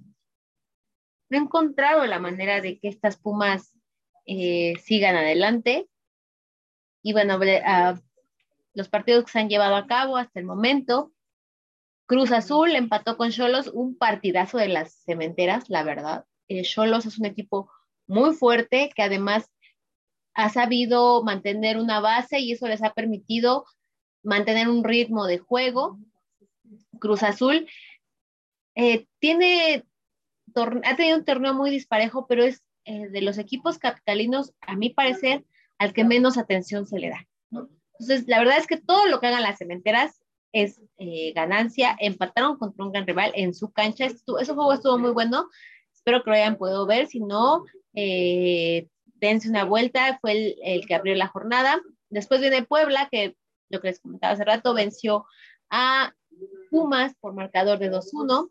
encontrado 1.31 2.07
la 2.07 2.19
manera 2.19 2.61
de 2.61 2.79
que 2.79 2.89
estas 2.89 3.17
Pumas 3.17 3.77
eh, 4.27 4.75
sigan 4.83 5.17
adelante. 5.17 5.89
Y 7.03 7.13
bueno, 7.13 7.41
los 8.75 8.89
partidos 8.89 9.25
que 9.25 9.33
se 9.33 9.39
han 9.41 9.49
llevado 9.49 9.77
a 9.77 9.87
cabo 9.87 10.17
hasta 10.17 10.39
el 10.39 10.47
momento, 10.47 11.13
Cruz 12.13 12.31
Azul 12.31 12.77
empató 12.77 13.17
con 13.17 13.31
Cholos, 13.31 13.71
un 13.73 13.97
partidazo 13.97 14.59
de 14.59 14.69
las 14.69 14.93
cementeras, 14.93 15.71
la 15.71 15.83
verdad. 15.83 16.27
Eh, 16.47 16.61
Cholos 16.61 17.07
es 17.07 17.19
un 17.19 17.25
equipo 17.25 17.71
muy 18.07 18.35
fuerte 18.35 18.91
que 18.95 19.03
además 19.03 19.51
ha 20.35 20.51
sabido 20.51 21.25
mantener 21.25 21.79
una 21.79 22.01
base 22.01 22.39
y 22.39 22.53
eso 22.53 22.69
les 22.69 22.83
ha 22.83 22.93
permitido 22.93 23.65
mantener 24.23 24.69
un 24.69 24.85
ritmo 24.85 25.25
de 25.25 25.39
juego. 25.39 25.99
Cruz 27.01 27.23
Azul 27.23 27.67
eh, 28.75 29.07
tiene, 29.19 29.87
ha 30.85 30.97
tenido 30.97 31.17
un 31.17 31.25
torneo 31.25 31.55
muy 31.55 31.71
disparejo, 31.71 32.27
pero 32.27 32.45
es 32.45 32.63
eh, 32.85 33.09
de 33.09 33.23
los 33.23 33.39
equipos 33.39 33.79
capitalinos, 33.79 34.53
a 34.61 34.77
mi 34.77 34.91
parecer, 34.91 35.47
al 35.79 35.95
que 35.95 36.05
menos 36.05 36.37
atención 36.37 36.87
se 36.87 36.99
le 36.99 37.09
da. 37.09 37.27
Entonces, 37.99 38.29
la 38.29 38.39
verdad 38.39 38.59
es 38.59 38.67
que 38.67 38.77
todo 38.77 39.07
lo 39.07 39.19
que 39.19 39.29
hagan 39.29 39.45
las 39.45 39.57
cementeras 39.57 40.22
es 40.53 40.81
eh, 40.99 41.33
ganancia. 41.35 41.97
Empataron 41.99 42.57
contra 42.59 42.85
un 42.85 42.93
gran 42.93 43.07
rival 43.07 43.33
en 43.35 43.55
su 43.55 43.73
cancha. 43.73 44.07
Estuvo, 44.07 44.39
ese 44.39 44.55
juego 44.55 44.73
estuvo 44.73 44.99
muy 44.99 45.11
bueno. 45.11 45.49
Espero 45.93 46.23
que 46.23 46.31
lo 46.31 46.37
hayan 46.37 46.57
podido 46.57 46.87
ver. 46.87 47.07
Si 47.07 47.21
no, 47.21 47.65
dense 47.93 49.49
una 49.49 49.65
vuelta. 49.65 50.19
Fue 50.21 50.33
el, 50.33 50.57
el, 50.63 50.87
que 50.87 50.95
abrió 50.95 51.15
la 51.15 51.29
jornada. 51.29 51.81
Después 52.11 52.41
viene 52.41 52.65
Puebla, 52.65 53.09
que 53.11 53.37
lo 53.71 53.81
que 53.81 53.89
les 53.89 54.01
comentaba 54.01 54.35
hace 54.35 54.45
rato, 54.45 54.75
venció 54.75 55.25
a 55.71 56.15
Pumas 56.71 57.15
por 57.21 57.35
marcador 57.35 57.79
de 57.79 57.91
2-1. 57.91 58.51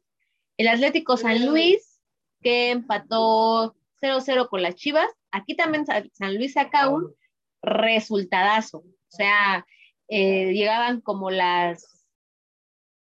El 0.58 0.68
Atlético 0.68 1.18
San 1.18 1.46
Luis, 1.46 2.02
que 2.42 2.72
empató 2.72 3.76
0-0 4.02 4.50
con 4.50 4.62
las 4.62 4.76
Chivas. 4.76 5.08
Aquí 5.32 5.56
también 5.56 5.86
San 5.86 6.36
Luis 6.36 6.54
saca 6.54 6.90
un 6.90 7.14
resultadazo. 7.62 8.80
O 8.80 9.12
sea, 9.16 9.66
eh, 10.14 10.52
llegaban 10.52 11.00
como 11.00 11.32
las 11.32 12.06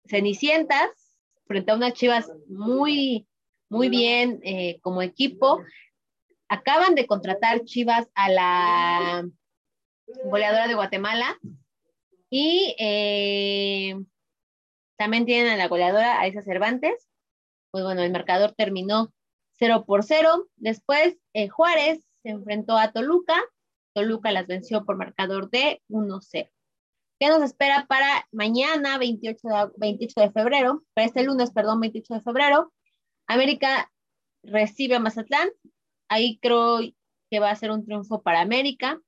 cenicientas 0.07 0.89
frente 1.45 1.71
a 1.71 1.75
unas 1.75 1.93
Chivas 1.93 2.31
muy, 2.47 3.27
muy 3.69 3.87
bien 3.87 4.39
eh, 4.43 4.79
como 4.81 5.03
equipo. 5.03 5.61
Acaban 6.49 6.95
de 6.95 7.05
contratar 7.05 7.63
Chivas 7.65 8.07
a 8.15 8.31
la 8.31 9.29
goleadora 10.25 10.67
de 10.67 10.73
Guatemala 10.73 11.37
y 12.31 12.75
eh, 12.79 13.95
también 14.97 15.27
tienen 15.27 15.53
a 15.53 15.57
la 15.57 15.67
goleadora 15.67 16.19
Aisa 16.19 16.41
Cervantes. 16.41 17.07
Pues 17.69 17.83
bueno, 17.83 18.01
el 18.01 18.11
marcador 18.11 18.55
terminó 18.57 19.13
0 19.59 19.85
por 19.85 20.03
0. 20.03 20.47
Después 20.55 21.15
Juárez 21.51 21.99
se 22.23 22.29
enfrentó 22.29 22.75
a 22.75 22.91
Toluca. 22.91 23.35
Toluca 23.93 24.31
las 24.31 24.47
venció 24.47 24.83
por 24.83 24.97
marcador 24.97 25.51
de 25.51 25.83
1-0. 25.89 26.49
¿Qué 27.20 27.30
nos 27.30 27.41
espera 27.41 27.88
para 27.88 28.28
mañana, 28.32 28.97
28 28.99 29.47
de, 29.47 29.72
28 29.78 30.22
de 30.22 30.32
febrero? 30.32 30.84
Para 30.93 31.07
este 31.07 31.24
lunes, 31.24 31.51
perdón, 31.51 31.80
28 31.80 32.13
de 32.13 32.22
febrero. 32.22 32.74
América 33.28 33.91
recibe 34.43 34.95
a 34.95 34.99
Mazatlán. 34.99 35.49
Ahí 36.09 36.38
creo 36.39 36.80
que 37.32 37.39
va 37.39 37.49
a 37.49 37.55
ser 37.55 37.72
un 37.72 37.86
triunfo 37.86 38.22
para 38.22 38.41
América. 38.41 39.01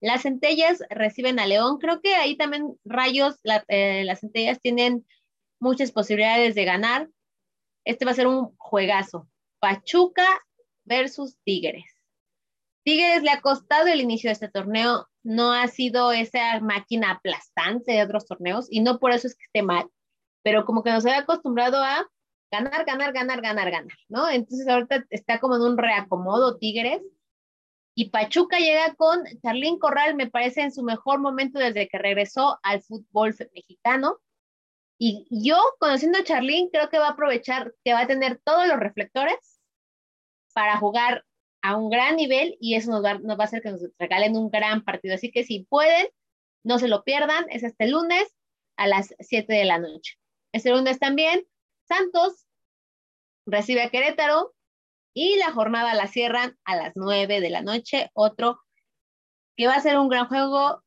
Las 0.00 0.22
centellas 0.22 0.82
reciben 0.90 1.38
a 1.38 1.46
León. 1.46 1.78
Creo 1.78 2.00
que 2.00 2.16
ahí 2.16 2.36
también 2.36 2.76
Rayos, 2.84 3.36
eh, 3.68 4.02
las 4.04 4.20
centellas 4.20 4.60
tienen 4.60 5.06
muchas 5.60 5.92
posibilidades 5.92 6.56
de 6.56 6.64
ganar. 6.64 7.08
Este 7.84 8.04
va 8.04 8.10
a 8.10 8.14
ser 8.14 8.26
un 8.26 8.54
juegazo. 8.56 9.28
Pachuca 9.60 10.26
versus 10.84 11.38
Tigres. 11.44 11.86
Tigres 12.84 13.22
le 13.22 13.30
ha 13.30 13.40
costado 13.40 13.86
el 13.86 14.00
inicio 14.00 14.28
de 14.28 14.34
este 14.34 14.48
torneo, 14.48 15.08
no 15.24 15.52
ha 15.52 15.66
sido 15.68 16.12
esa 16.12 16.60
máquina 16.60 17.12
aplastante 17.12 17.92
de 17.92 18.02
otros 18.02 18.26
torneos 18.26 18.66
y 18.70 18.80
no 18.80 18.98
por 18.98 19.10
eso 19.10 19.26
es 19.26 19.34
que 19.34 19.44
esté 19.44 19.62
mal, 19.62 19.88
pero 20.42 20.64
como 20.64 20.82
que 20.82 20.90
nos 20.90 21.04
había 21.04 21.20
acostumbrado 21.20 21.82
a 21.82 22.06
ganar, 22.52 22.84
ganar, 22.84 23.12
ganar, 23.12 23.42
ganar, 23.42 23.70
ganar, 23.70 23.98
¿no? 24.08 24.28
Entonces 24.28 24.68
ahorita 24.68 25.04
está 25.10 25.40
como 25.40 25.56
en 25.56 25.62
un 25.62 25.78
reacomodo 25.78 26.58
Tigres 26.58 27.02
y 27.96 28.10
Pachuca 28.10 28.58
llega 28.58 28.94
con 28.94 29.24
Charlín 29.42 29.78
Corral, 29.78 30.14
me 30.14 30.28
parece 30.28 30.62
en 30.62 30.72
su 30.72 30.82
mejor 30.82 31.20
momento 31.20 31.58
desde 31.58 31.88
que 31.88 31.98
regresó 31.98 32.58
al 32.62 32.82
fútbol 32.82 33.34
mexicano. 33.54 34.18
Y 34.98 35.26
yo, 35.30 35.56
conociendo 35.78 36.18
a 36.18 36.24
Charlín, 36.24 36.70
creo 36.70 36.88
que 36.88 36.98
va 36.98 37.08
a 37.08 37.10
aprovechar 37.12 37.72
que 37.84 37.92
va 37.92 38.00
a 38.00 38.06
tener 38.06 38.40
todos 38.44 38.66
los 38.66 38.78
reflectores 38.78 39.60
para 40.52 40.76
jugar 40.78 41.24
a 41.64 41.76
un 41.76 41.88
gran 41.88 42.16
nivel 42.16 42.58
y 42.60 42.74
eso 42.74 42.90
nos 42.90 43.02
va, 43.02 43.14
nos 43.14 43.38
va 43.38 43.44
a 43.44 43.46
hacer 43.46 43.62
que 43.62 43.70
nos 43.70 43.80
regalen 43.98 44.36
un 44.36 44.50
gran 44.50 44.84
partido. 44.84 45.14
Así 45.14 45.30
que 45.30 45.44
si 45.44 45.64
pueden, 45.64 46.06
no 46.62 46.78
se 46.78 46.88
lo 46.88 47.04
pierdan. 47.04 47.46
Es 47.48 47.62
este 47.62 47.88
lunes 47.88 48.36
a 48.76 48.86
las 48.86 49.14
7 49.18 49.50
de 49.50 49.64
la 49.64 49.78
noche. 49.78 50.18
Este 50.52 50.70
lunes 50.70 50.98
también, 50.98 51.46
Santos 51.88 52.46
recibe 53.46 53.82
a 53.82 53.88
Querétaro 53.88 54.54
y 55.14 55.36
la 55.36 55.52
jornada 55.52 55.94
la 55.94 56.06
cierran 56.06 56.58
a 56.66 56.76
las 56.76 56.92
9 56.96 57.40
de 57.40 57.48
la 57.48 57.62
noche. 57.62 58.10
Otro 58.12 58.60
que 59.56 59.66
va 59.66 59.76
a 59.76 59.80
ser 59.80 59.98
un 59.98 60.10
gran 60.10 60.28
juego, 60.28 60.82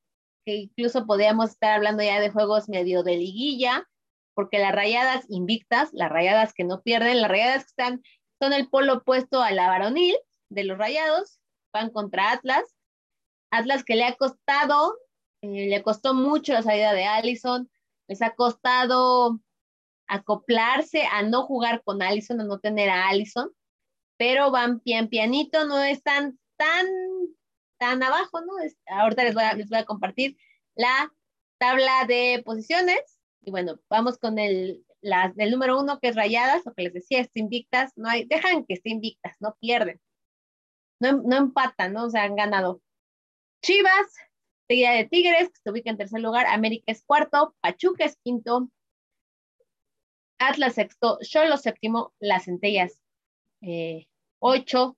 que 0.45 0.57
incluso 0.57 1.07
podríamos 1.07 1.49
estar 1.49 1.71
hablando 1.71 2.03
ya 2.03 2.19
de 2.19 2.29
juegos 2.29 2.69
medio 2.69 3.01
de 3.01 3.17
liguilla, 3.17 3.87
porque 4.35 4.59
las 4.59 4.75
rayadas 4.75 5.25
invictas, 5.27 5.89
las 5.91 6.11
rayadas 6.11 6.53
que 6.53 6.65
no 6.65 6.83
pierden, 6.83 7.19
las 7.19 7.31
rayadas 7.31 7.63
que 7.63 7.69
están, 7.69 8.03
son 8.39 8.53
el 8.53 8.69
polo 8.69 8.97
opuesto 8.97 9.41
a 9.41 9.49
la 9.49 9.69
varonil, 9.69 10.15
de 10.49 10.63
los 10.63 10.77
Rayados, 10.77 11.39
van 11.73 11.89
contra 11.89 12.31
Atlas. 12.31 12.63
Atlas 13.51 13.83
que 13.83 13.95
le 13.95 14.05
ha 14.05 14.15
costado, 14.15 14.97
eh, 15.41 15.67
le 15.69 15.83
costó 15.83 16.13
mucho 16.13 16.53
la 16.53 16.63
salida 16.63 16.93
de 16.93 17.05
Allison, 17.05 17.69
les 18.07 18.21
ha 18.21 18.35
costado 18.35 19.39
acoplarse 20.07 21.03
a 21.05 21.23
no 21.23 21.43
jugar 21.43 21.83
con 21.83 22.01
Allison, 22.01 22.41
a 22.41 22.45
no 22.45 22.59
tener 22.59 22.89
a 22.89 23.07
Allison, 23.09 23.51
pero 24.17 24.51
van 24.51 24.79
pian 24.79 25.07
pianito, 25.09 25.65
no 25.65 25.81
están 25.83 26.39
tan, 26.55 26.87
tan 27.77 28.01
abajo, 28.03 28.41
¿no? 28.41 28.53
ahorita 28.87 29.23
les 29.23 29.33
voy, 29.33 29.43
a, 29.43 29.53
les 29.53 29.69
voy 29.69 29.79
a 29.79 29.85
compartir 29.85 30.37
la 30.75 31.11
tabla 31.57 32.05
de 32.07 32.41
posiciones. 32.45 33.19
Y 33.41 33.51
bueno, 33.51 33.79
vamos 33.89 34.17
con 34.17 34.39
el, 34.39 34.85
la, 35.01 35.33
el 35.37 35.51
número 35.51 35.79
uno 35.79 35.99
que 35.99 36.09
es 36.09 36.15
Rayadas, 36.15 36.65
lo 36.65 36.73
que 36.73 36.83
les 36.83 36.93
decía, 36.93 37.19
está 37.19 37.39
invictas, 37.39 37.93
no 37.95 38.09
hay, 38.09 38.25
dejan 38.25 38.65
que 38.65 38.73
esté 38.73 38.89
invictas, 38.89 39.35
no 39.39 39.55
pierden 39.59 40.01
no, 40.99 41.37
empatan, 41.37 41.93
¿no? 41.93 42.05
O 42.05 42.09
sea, 42.09 42.23
han 42.23 42.35
ganado. 42.35 42.81
Chivas, 43.61 44.13
seguida 44.67 44.91
de 44.91 45.05
Tigres, 45.05 45.49
que 45.49 45.59
se 45.63 45.71
ubica 45.71 45.89
en 45.89 45.97
tercer 45.97 46.21
lugar, 46.21 46.45
América 46.47 46.83
es 46.87 47.03
cuarto, 47.03 47.55
Pachuca 47.61 48.05
es 48.05 48.17
quinto, 48.23 48.69
Atlas 50.39 50.75
sexto, 50.75 51.19
Cholo 51.21 51.57
séptimo, 51.57 52.13
Las 52.19 52.45
Centellas 52.45 52.99
eh, 53.61 54.07
ocho. 54.39 54.97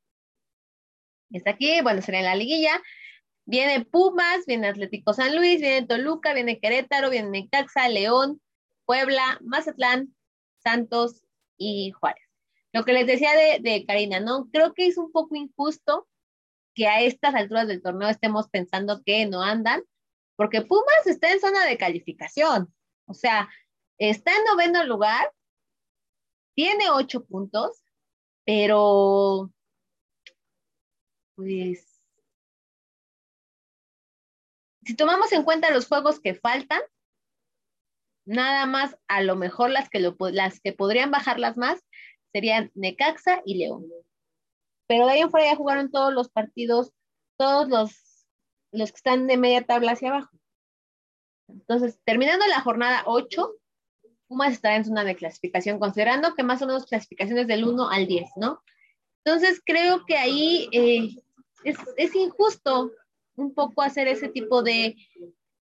Está 1.32 1.52
aquí, 1.52 1.82
bueno, 1.82 2.02
sería 2.02 2.20
en 2.20 2.26
la 2.26 2.36
liguilla. 2.36 2.82
Viene 3.46 3.86
Pumas, 3.86 4.46
viene 4.46 4.68
Atlético 4.68 5.14
San 5.14 5.36
Luis, 5.36 5.60
viene 5.60 5.88
Toluca, 5.88 6.34
viene 6.34 6.60
Querétaro, 6.60 7.10
viene 7.10 7.30
Necaxa, 7.30 7.90
León, 7.90 8.42
Puebla, 8.86 9.40
Mazatlán, 9.42 10.16
Santos 10.58 11.24
y 11.58 11.92
Juárez. 11.92 12.29
Lo 12.72 12.86
que 12.86 12.94
les 12.94 13.08
decía 13.08 13.32
de, 13.34 13.86
Karina, 13.88 14.20
¿no? 14.20 14.50
Creo 14.52 14.74
que 14.74 14.88
es 14.88 14.98
un 14.98 15.12
poco 15.12 15.36
injusto 15.36 16.08
que 16.76 16.88
a 16.88 17.02
estas 17.02 17.34
alturas 17.36 17.68
del 17.68 17.82
torneo 17.82 18.10
estemos 18.10 18.48
pensando 18.50 19.02
que 19.04 19.26
no 19.26 19.42
andan, 19.42 19.84
porque 20.36 20.62
Pumas 20.62 21.06
está 21.06 21.32
en 21.32 21.40
zona 21.40 21.66
de 21.66 21.78
calificación. 21.78 22.74
O 23.06 23.14
sea, 23.14 23.50
está 23.98 24.32
en 24.36 24.44
noveno 24.46 24.84
lugar, 24.86 25.32
tiene 26.56 26.90
ocho 26.92 27.26
puntos, 27.26 27.84
pero 28.46 29.52
pues 31.36 32.02
si 34.86 34.96
tomamos 34.96 35.32
en 35.32 35.44
cuenta 35.44 35.72
los 35.72 35.88
juegos 35.88 36.20
que 36.20 36.36
faltan, 36.36 36.82
nada 38.26 38.66
más 38.66 38.98
a 39.08 39.22
lo 39.22 39.36
mejor 39.36 39.70
las 39.70 39.90
que, 39.90 40.00
las 40.32 40.60
que 40.60 40.74
podrían 40.74 41.12
bajarlas 41.12 41.58
más 41.58 41.80
serían 42.32 42.72
Necaxa 42.76 43.42
y 43.46 43.56
León. 43.56 43.86
Pero 44.88 45.06
de 45.06 45.14
ahí 45.14 45.22
en 45.22 45.32
fuera 45.32 45.52
ya 45.52 45.56
jugaron 45.56 45.92
todos 45.92 46.14
los 46.14 46.30
partidos, 46.30 46.92
todos 47.38 47.70
los, 47.70 48.28
los 48.72 48.92
que 48.92 48.98
están 48.98 49.28
de 49.28 49.38
media 49.38 49.66
tabla 49.66 49.92
hacia 49.92 50.10
abajo. 50.10 50.38
Entonces, 51.48 52.00
terminando 52.04 52.46
la 52.48 52.62
jornada 52.62 53.04
8, 53.06 53.56
Pumas 54.28 54.54
estará 54.54 54.76
en 54.76 54.86
zona 54.86 55.04
de 55.04 55.16
clasificación, 55.16 55.80
considerando 55.80 56.36
que 56.36 56.44
más 56.44 56.62
o 56.62 56.68
menos 56.68 56.86
clasificaciones 56.86 57.48
del 57.48 57.66
1 57.68 57.90
al 57.90 58.06
10, 58.06 58.30
¿no? 58.36 58.62
Entonces, 59.26 59.62
creo 59.66 60.06
que 60.06 60.18
ahí 60.18 60.70
eh, 60.72 61.10
es, 61.64 61.78
es, 61.98 62.16
injusto 62.16 62.92
un 63.36 63.54
poco 63.56 63.82
hacer 63.82 64.08
ese 64.08 64.30
tipo 64.30 64.62
de, 64.62 64.96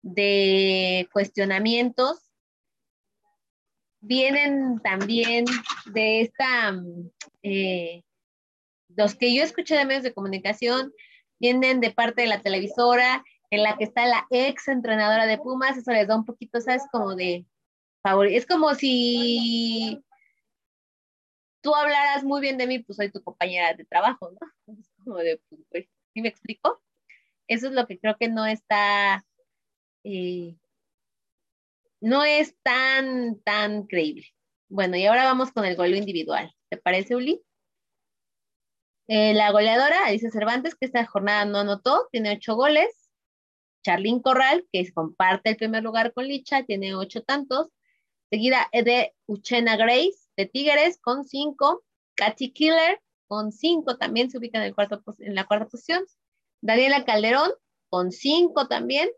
de 0.03 1.09
cuestionamientos 1.12 2.26
vienen 4.07 4.79
también 4.81 5.45
de 5.87 6.21
esta, 6.23 6.73
mm, 6.73 7.11
eh, 7.43 8.05
los 8.89 9.15
que 9.17 9.35
yo 9.35 9.43
escuché 9.43 9.77
de 9.77 9.85
medios 9.85 10.05
de 10.05 10.15
comunicación, 10.15 10.93
vienen 11.39 11.81
de 11.81 11.91
parte 11.91 12.23
de 12.23 12.29
la 12.29 12.41
televisora 12.41 13.25
en 13.51 13.63
la 13.63 13.77
que 13.77 13.85
está 13.85 14.07
la 14.07 14.27
ex 14.31 14.69
entrenadora 14.69 15.27
de 15.27 15.39
Pumas, 15.39 15.77
eso 15.77 15.93
les 15.93 16.09
da 16.09 16.17
un 16.17 16.25
poquito, 16.25 16.61
¿sabes? 16.61 16.85
Como 16.91 17.15
de 17.15 17.47
favor. 18.03 18.27
Es 18.27 18.47
como 18.47 18.75
si 18.75 20.03
tú 21.61 21.75
hablaras 21.75 22.25
muy 22.25 22.41
bien 22.41 22.59
de 22.59 22.67
mí, 22.67 22.79
pues 22.79 22.97
soy 22.97 23.11
tu 23.11 23.23
compañera 23.23 23.75
de 23.75 23.85
trabajo, 23.85 24.31
¿no? 24.31 24.39
Es 24.79 24.91
como 25.05 25.19
de, 25.19 25.41
pues, 25.71 25.87
¿sí 26.15 26.23
me 26.23 26.29
explico? 26.29 26.81
Eso 27.49 27.69
es 27.69 27.73
lo 27.73 27.87
que 27.87 27.99
creo 27.99 28.17
que 28.17 28.29
no 28.29 28.47
está 28.47 29.25
eh, 30.05 30.57
no 32.07 32.23
es 32.23 32.55
tan, 32.63 33.41
tan 33.41 33.89
creíble. 33.89 34.27
Bueno, 34.69 34.97
y 34.97 35.05
ahora 35.07 35.25
vamos 35.25 35.51
con 35.51 35.65
el 35.65 35.75
gol 35.75 35.97
individual. 35.97 36.55
¿Te 36.69 36.77
parece, 36.77 37.17
Uli? 37.17 37.43
Eh, 39.09 39.35
la 39.35 39.51
goleadora, 39.51 40.07
Alicia 40.07 40.31
Cervantes, 40.31 40.77
que 40.77 40.87
esta 40.87 41.05
jornada 41.05 41.45
no 41.47 41.59
anotó, 41.59 42.07
tiene 42.13 42.35
ocho 42.35 42.55
goles. 42.55 43.11
Charlín 43.83 44.21
Corral, 44.21 44.69
que 44.73 44.89
comparte 44.93 45.51
el 45.51 45.57
primer 45.57 45.83
lugar 45.83 46.13
con 46.13 46.29
Licha, 46.29 46.65
tiene 46.65 46.95
ocho 46.95 47.25
tantos. 47.25 47.71
Seguida 48.31 48.69
de 48.73 49.13
Uchena 49.27 49.77
Grace, 49.77 50.29
de 50.37 50.47
Tigres, 50.47 51.01
con 51.01 51.25
cinco. 51.25 51.83
Katy 52.15 52.53
Killer, 52.53 53.01
con 53.27 53.51
cinco, 53.51 53.97
también 53.97 54.31
se 54.31 54.39
ubica 54.39 54.59
en, 54.59 54.67
el 54.67 54.77
cuarto, 54.77 55.03
en 55.19 55.35
la 55.35 55.45
cuarta 55.45 55.67
posición. 55.67 56.05
Daniela 56.61 57.05
Calderón, 57.05 57.51
con 57.89 58.13
cinco 58.13 58.69
también. 58.69 59.11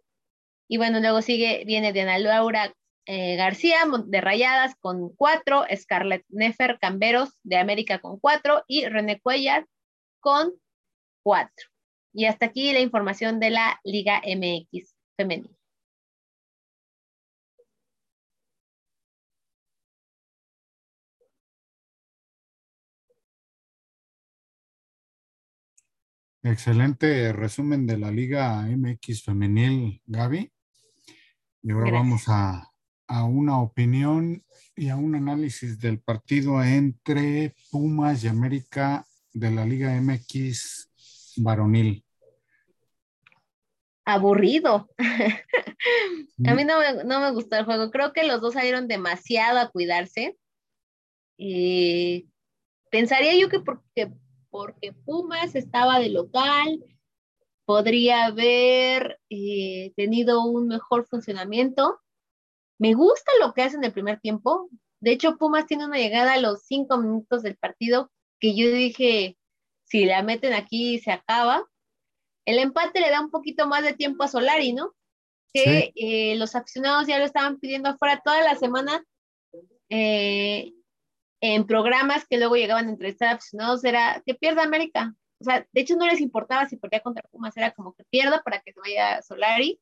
Y 0.69 0.79
bueno, 0.79 1.01
luego 1.01 1.21
sigue, 1.21 1.65
viene 1.67 1.93
Diana 1.93 2.19
Laura 2.19 2.75
eh, 3.11 3.37
García 3.37 3.79
de 4.07 4.21
Rayadas 4.21 4.75
con 4.81 5.09
cuatro, 5.17 5.65
Scarlett 5.75 6.27
Nefer 6.29 6.79
Camberos 6.79 7.39
de 7.43 7.57
América 7.57 8.01
con 8.01 8.21
cuatro 8.21 8.65
y 8.67 8.85
René 8.85 9.19
Cuellar 9.19 9.67
con 10.21 10.53
cuatro. 11.23 11.69
Y 12.13 12.27
hasta 12.27 12.45
aquí 12.45 12.71
la 12.71 12.81
información 12.81 13.41
de 13.41 13.49
la 13.49 13.81
Liga 13.83 14.21
MX 14.27 14.95
femenina. 15.17 15.57
Excelente 26.43 27.33
resumen 27.33 27.87
de 27.87 27.97
la 27.97 28.11
Liga 28.11 28.67
MX 28.69 29.25
femenil, 29.25 30.03
Gaby. 30.05 30.53
Y 31.63 31.73
ahora 31.73 31.91
vamos 31.91 32.25
a, 32.29 32.71
a, 33.09 33.25
una 33.25 33.61
opinión 33.61 34.45
y 34.77 34.91
a 34.91 34.97
un 34.97 35.15
análisis 35.15 35.81
del 35.81 35.99
partido 36.01 36.63
entre 36.63 37.55
Pumas 37.71 38.23
y 38.23 38.29
América 38.29 39.05
de 39.33 39.51
la 39.51 39.65
Liga 39.65 40.01
MX 40.01 40.91
varonil. 41.37 42.05
Aburrido. 44.05 44.89
a 46.47 46.55
mí 46.55 46.65
no 46.65 46.79
me, 46.79 47.05
no 47.05 47.21
me, 47.21 47.31
gustó 47.33 47.57
el 47.57 47.65
juego. 47.65 47.91
Creo 47.91 48.13
que 48.13 48.25
los 48.25 48.41
dos 48.41 48.55
salieron 48.55 48.89
demasiado 48.89 49.59
a 49.59 49.71
cuidarse. 49.71 50.39
Y 51.37 52.29
pensaría 52.91 53.39
yo 53.39 53.49
que 53.49 53.61
porque, 53.61 54.13
porque 54.51 54.93
Pumas 54.93 55.55
estaba 55.55 55.99
de 55.99 56.09
local, 56.09 56.83
podría 57.69 58.25
haber 58.25 59.21
eh, 59.29 59.93
tenido 59.95 60.43
un 60.43 60.69
mejor 60.69 61.07
funcionamiento. 61.07 62.01
Me 62.79 62.95
gusta 62.95 63.31
lo 63.41 63.53
que 63.53 63.63
hacen 63.63 63.81
en 63.81 63.87
el 63.87 63.93
primer 63.93 64.21
tiempo. 64.21 64.69
De 65.01 65.13
hecho, 65.13 65.37
Pumas 65.37 65.67
tiene 65.67 65.87
una 65.87 65.99
llegada 65.99 66.35
a 66.35 66.41
los 66.41 66.65
cinco 66.65 66.99
minutos 66.99 67.43
del 67.43 67.57
partido 67.57 68.11
que 68.41 68.55
yo 68.55 68.71
dije, 68.71 69.37
si 69.85 70.05
la 70.05 70.23
meten 70.23 70.53
aquí 70.53 70.99
se 70.99 71.11
acaba. 71.11 71.65
El 72.45 72.59
empate 72.59 73.01
le 73.01 73.11
da 73.11 73.21
un 73.21 73.31
poquito 73.31 73.67
más 73.67 73.83
de 73.83 73.95
tiempo 73.95 74.25
a 74.25 74.29
Solari, 74.29 74.73
¿no? 74.73 74.95
Que 75.53 75.93
eh, 75.97 76.37
los 76.37 76.55
aficionados 76.55 77.07
ya 77.07 77.19
lo 77.19 77.25
estaban 77.25 77.59
pidiendo 77.59 77.89
afuera 77.89 78.21
toda 78.25 78.43
la 78.43 78.55
semana 78.55 79.05
eh, 79.89 80.73
en 81.41 81.67
programas 81.67 82.27
que 82.27 82.39
luego 82.39 82.57
llegaban 82.57 82.87
a 82.87 82.91
entrevistar 82.91 83.29
a 83.29 83.33
aficionados, 83.33 83.85
era 83.85 84.23
que 84.25 84.35
pierda 84.35 84.63
América. 84.63 85.15
O 85.41 85.45
sea, 85.45 85.67
de 85.73 85.81
hecho 85.81 85.97
no 85.97 86.07
les 86.07 86.21
importaba 86.21 86.69
si 86.69 86.77
perdía 86.77 87.01
contra 87.01 87.23
Pumas, 87.31 87.57
era 87.57 87.71
como 87.73 87.95
que 87.95 88.05
pierda 88.11 88.43
para 88.43 88.61
que 88.61 88.73
se 88.73 88.81
vaya 88.81 89.23
Solari. 89.23 89.81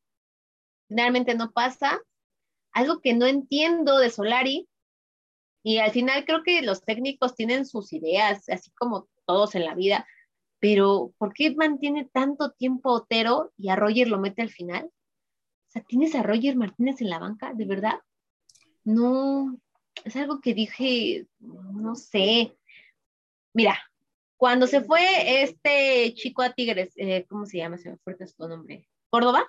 Finalmente 0.89 1.35
no 1.35 1.51
pasa. 1.51 2.01
Algo 2.77 3.01
que 3.01 3.15
no 3.15 3.25
entiendo 3.25 3.97
de 3.97 4.11
Solari, 4.11 4.69
y 5.63 5.79
al 5.79 5.93
final 5.93 6.27
creo 6.27 6.43
que 6.43 6.61
los 6.61 6.85
técnicos 6.85 7.35
tienen 7.35 7.65
sus 7.65 7.95
ideas, 7.95 8.47
así 8.51 8.71
como 8.73 9.09
todos 9.25 9.55
en 9.55 9.65
la 9.65 9.75
vida, 9.75 10.07
pero 10.59 11.15
¿por 11.17 11.33
qué 11.33 11.55
mantiene 11.55 12.05
tanto 12.05 12.51
tiempo 12.51 12.93
Otero 12.93 13.51
y 13.57 13.71
a 13.71 13.77
Roger 13.77 14.09
lo 14.09 14.21
mete 14.21 14.43
al 14.43 14.51
final? 14.51 14.85
O 14.85 15.71
sea, 15.71 15.83
¿tienes 15.85 16.15
a 16.15 16.23
Roger 16.23 16.55
Martínez 16.55 17.01
en 17.01 17.09
la 17.09 17.19
banca? 17.19 17.55
¿De 17.55 17.65
verdad? 17.65 17.95
No, 18.85 19.59
es 20.05 20.15
algo 20.17 20.43
que 20.43 20.53
dije, 20.53 21.27
no 21.41 21.95
sé. 21.95 22.59
Mira, 23.55 23.79
cuando 24.37 24.67
se 24.67 24.83
fue 24.83 25.43
este 25.43 26.13
chico 26.13 26.43
a 26.43 26.53
Tigres, 26.53 26.93
eh, 26.97 27.25
¿cómo 27.27 27.47
se 27.47 27.57
llama? 27.57 27.79
Se 27.79 27.89
me 27.89 27.97
fue 27.97 28.15
su 28.27 28.47
nombre. 28.47 28.87
¿Córdoba? 29.09 29.47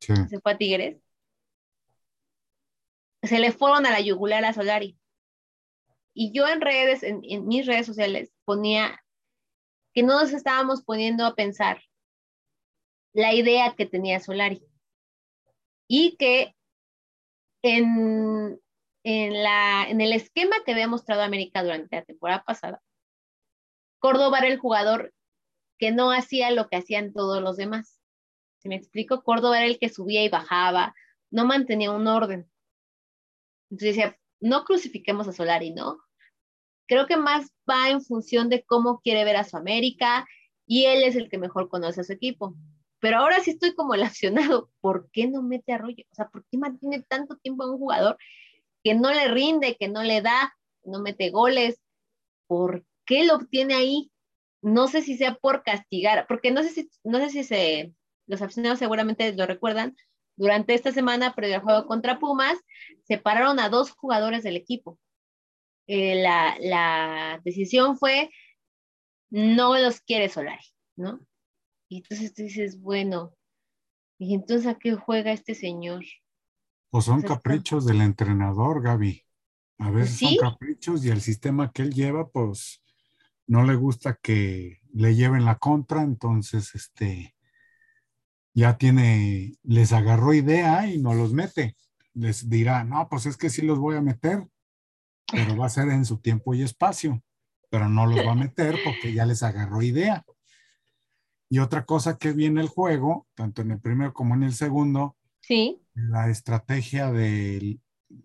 Sí. 0.00 0.12
Se 0.28 0.38
fue 0.38 0.52
a 0.52 0.58
Tigres. 0.58 1.01
Se 3.22 3.38
le 3.38 3.52
fueron 3.52 3.86
a 3.86 3.90
la 3.90 4.00
yugular 4.00 4.44
a 4.44 4.52
Solari. 4.52 4.98
Y 6.14 6.32
yo 6.32 6.46
en 6.48 6.60
redes, 6.60 7.02
en, 7.02 7.46
mis 7.46 7.66
redes 7.66 7.86
sociales, 7.86 8.32
ponía 8.44 9.02
que 9.94 10.02
no 10.02 10.20
nos 10.20 10.32
estábamos 10.32 10.82
poniendo 10.82 11.24
a 11.24 11.34
pensar 11.34 11.82
la 13.12 13.32
idea 13.32 13.74
que 13.76 13.86
tenía 13.86 14.20
Solari. 14.20 14.62
Y 15.88 16.16
que 16.16 16.56
en, 17.62 18.60
en, 19.04 19.42
la, 19.42 19.86
en 19.88 20.00
el 20.00 20.12
esquema 20.12 20.56
que 20.64 20.72
había 20.72 20.88
mostrado 20.88 21.22
América 21.22 21.62
durante 21.62 21.96
la 21.96 22.04
temporada 22.04 22.42
pasada, 22.44 22.82
Córdoba 23.98 24.38
era 24.38 24.48
el 24.48 24.58
jugador 24.58 25.14
que 25.78 25.92
no 25.92 26.10
hacía 26.10 26.50
lo 26.50 26.68
que 26.68 26.76
hacían 26.76 27.12
todos 27.12 27.42
los 27.42 27.56
demás. 27.56 28.00
Si 28.58 28.68
me 28.68 28.76
explico, 28.76 29.22
Córdoba 29.22 29.58
era 29.58 29.66
el 29.66 29.78
que 29.78 29.88
subía 29.88 30.24
y 30.24 30.28
bajaba, 30.28 30.94
no 31.30 31.44
mantenía 31.44 31.90
un 31.90 32.06
orden. 32.06 32.51
Entonces 33.72 33.96
decía, 33.96 34.18
no 34.38 34.64
crucifiquemos 34.64 35.26
a 35.28 35.32
Solari, 35.32 35.72
¿no? 35.72 35.98
Creo 36.86 37.06
que 37.06 37.16
más 37.16 37.50
va 37.68 37.88
en 37.88 38.02
función 38.02 38.50
de 38.50 38.64
cómo 38.64 39.00
quiere 39.00 39.24
ver 39.24 39.36
a 39.36 39.44
su 39.44 39.56
América 39.56 40.28
y 40.66 40.84
él 40.84 41.02
es 41.02 41.16
el 41.16 41.30
que 41.30 41.38
mejor 41.38 41.70
conoce 41.70 42.02
a 42.02 42.04
su 42.04 42.12
equipo. 42.12 42.54
Pero 42.98 43.16
ahora 43.16 43.40
sí 43.40 43.52
estoy 43.52 43.74
como 43.74 43.94
el 43.94 44.02
accionado. 44.02 44.70
¿Por 44.82 45.10
qué 45.10 45.26
no 45.26 45.42
mete 45.42 45.72
a 45.72 45.78
Roger? 45.78 46.04
O 46.12 46.14
sea, 46.14 46.28
¿por 46.28 46.44
qué 46.50 46.58
mantiene 46.58 47.02
tanto 47.02 47.38
tiempo 47.38 47.62
a 47.62 47.70
un 47.70 47.78
jugador 47.78 48.18
que 48.84 48.94
no 48.94 49.10
le 49.10 49.28
rinde, 49.28 49.78
que 49.80 49.88
no 49.88 50.02
le 50.02 50.20
da, 50.20 50.54
no 50.84 51.00
mete 51.00 51.30
goles? 51.30 51.80
¿Por 52.46 52.84
qué 53.06 53.24
lo 53.24 53.36
obtiene 53.36 53.72
ahí? 53.72 54.12
No 54.60 54.86
sé 54.86 55.00
si 55.00 55.16
sea 55.16 55.36
por 55.36 55.62
castigar, 55.62 56.26
porque 56.28 56.50
no 56.50 56.62
sé 56.62 56.68
si, 56.68 56.90
no 57.04 57.20
sé 57.20 57.30
si 57.30 57.42
se, 57.42 57.94
los 58.26 58.42
aficionados 58.42 58.78
seguramente 58.78 59.32
lo 59.32 59.46
recuerdan, 59.46 59.96
durante 60.36 60.74
esta 60.74 60.92
semana 60.92 61.34
previo 61.34 61.56
al 61.56 61.62
juego 61.62 61.86
contra 61.86 62.18
Pumas, 62.18 62.58
separaron 63.04 63.60
a 63.60 63.68
dos 63.68 63.90
jugadores 63.90 64.42
del 64.42 64.56
equipo. 64.56 64.98
Eh, 65.86 66.22
la, 66.22 66.56
la, 66.60 67.40
decisión 67.44 67.96
fue, 67.98 68.30
no 69.30 69.76
los 69.76 70.00
quiere 70.00 70.28
Solari, 70.28 70.64
¿no? 70.96 71.20
Y 71.88 71.98
entonces 71.98 72.32
tú 72.32 72.42
dices, 72.42 72.80
bueno, 72.80 73.34
¿y 74.18 74.34
entonces 74.34 74.66
a 74.66 74.78
qué 74.78 74.94
juega 74.94 75.32
este 75.32 75.54
señor? 75.54 76.04
Pues 76.90 77.04
son 77.06 77.22
caprichos 77.22 77.86
del 77.86 78.00
entrenador, 78.00 78.82
Gaby. 78.82 79.22
A 79.78 79.90
veces 79.90 80.18
son 80.18 80.36
caprichos 80.36 81.04
y 81.04 81.10
el 81.10 81.20
sistema 81.20 81.72
que 81.72 81.82
él 81.82 81.92
lleva, 81.92 82.28
pues 82.28 82.82
no 83.46 83.64
le 83.64 83.74
gusta 83.74 84.18
que 84.22 84.80
le 84.92 85.14
lleven 85.14 85.44
la 85.44 85.58
contra, 85.58 86.02
entonces 86.02 86.74
este 86.74 87.31
ya 88.54 88.76
tiene, 88.76 89.54
les 89.62 89.92
agarró 89.92 90.34
idea 90.34 90.86
y 90.86 90.98
no 90.98 91.14
los 91.14 91.32
mete. 91.32 91.76
Les 92.14 92.48
dirá, 92.48 92.84
no, 92.84 93.08
pues 93.08 93.26
es 93.26 93.36
que 93.36 93.50
sí 93.50 93.62
los 93.62 93.78
voy 93.78 93.96
a 93.96 94.02
meter, 94.02 94.46
pero 95.30 95.56
va 95.56 95.66
a 95.66 95.70
ser 95.70 95.88
en 95.88 96.04
su 96.04 96.18
tiempo 96.18 96.54
y 96.54 96.62
espacio, 96.62 97.22
pero 97.70 97.88
no 97.88 98.06
los 98.06 98.26
va 98.26 98.32
a 98.32 98.36
meter 98.36 98.76
porque 98.84 99.12
ya 99.12 99.24
les 99.24 99.42
agarró 99.42 99.82
idea. 99.82 100.24
Y 101.48 101.58
otra 101.58 101.84
cosa 101.84 102.16
que 102.16 102.32
viene 102.32 102.60
el 102.60 102.68
juego, 102.68 103.26
tanto 103.34 103.62
en 103.62 103.72
el 103.72 103.80
primero 103.80 104.12
como 104.12 104.34
en 104.34 104.42
el 104.42 104.54
segundo, 104.54 105.16
sí. 105.40 105.82
la 105.94 106.30
estrategia 106.30 107.10
del, 107.10 107.80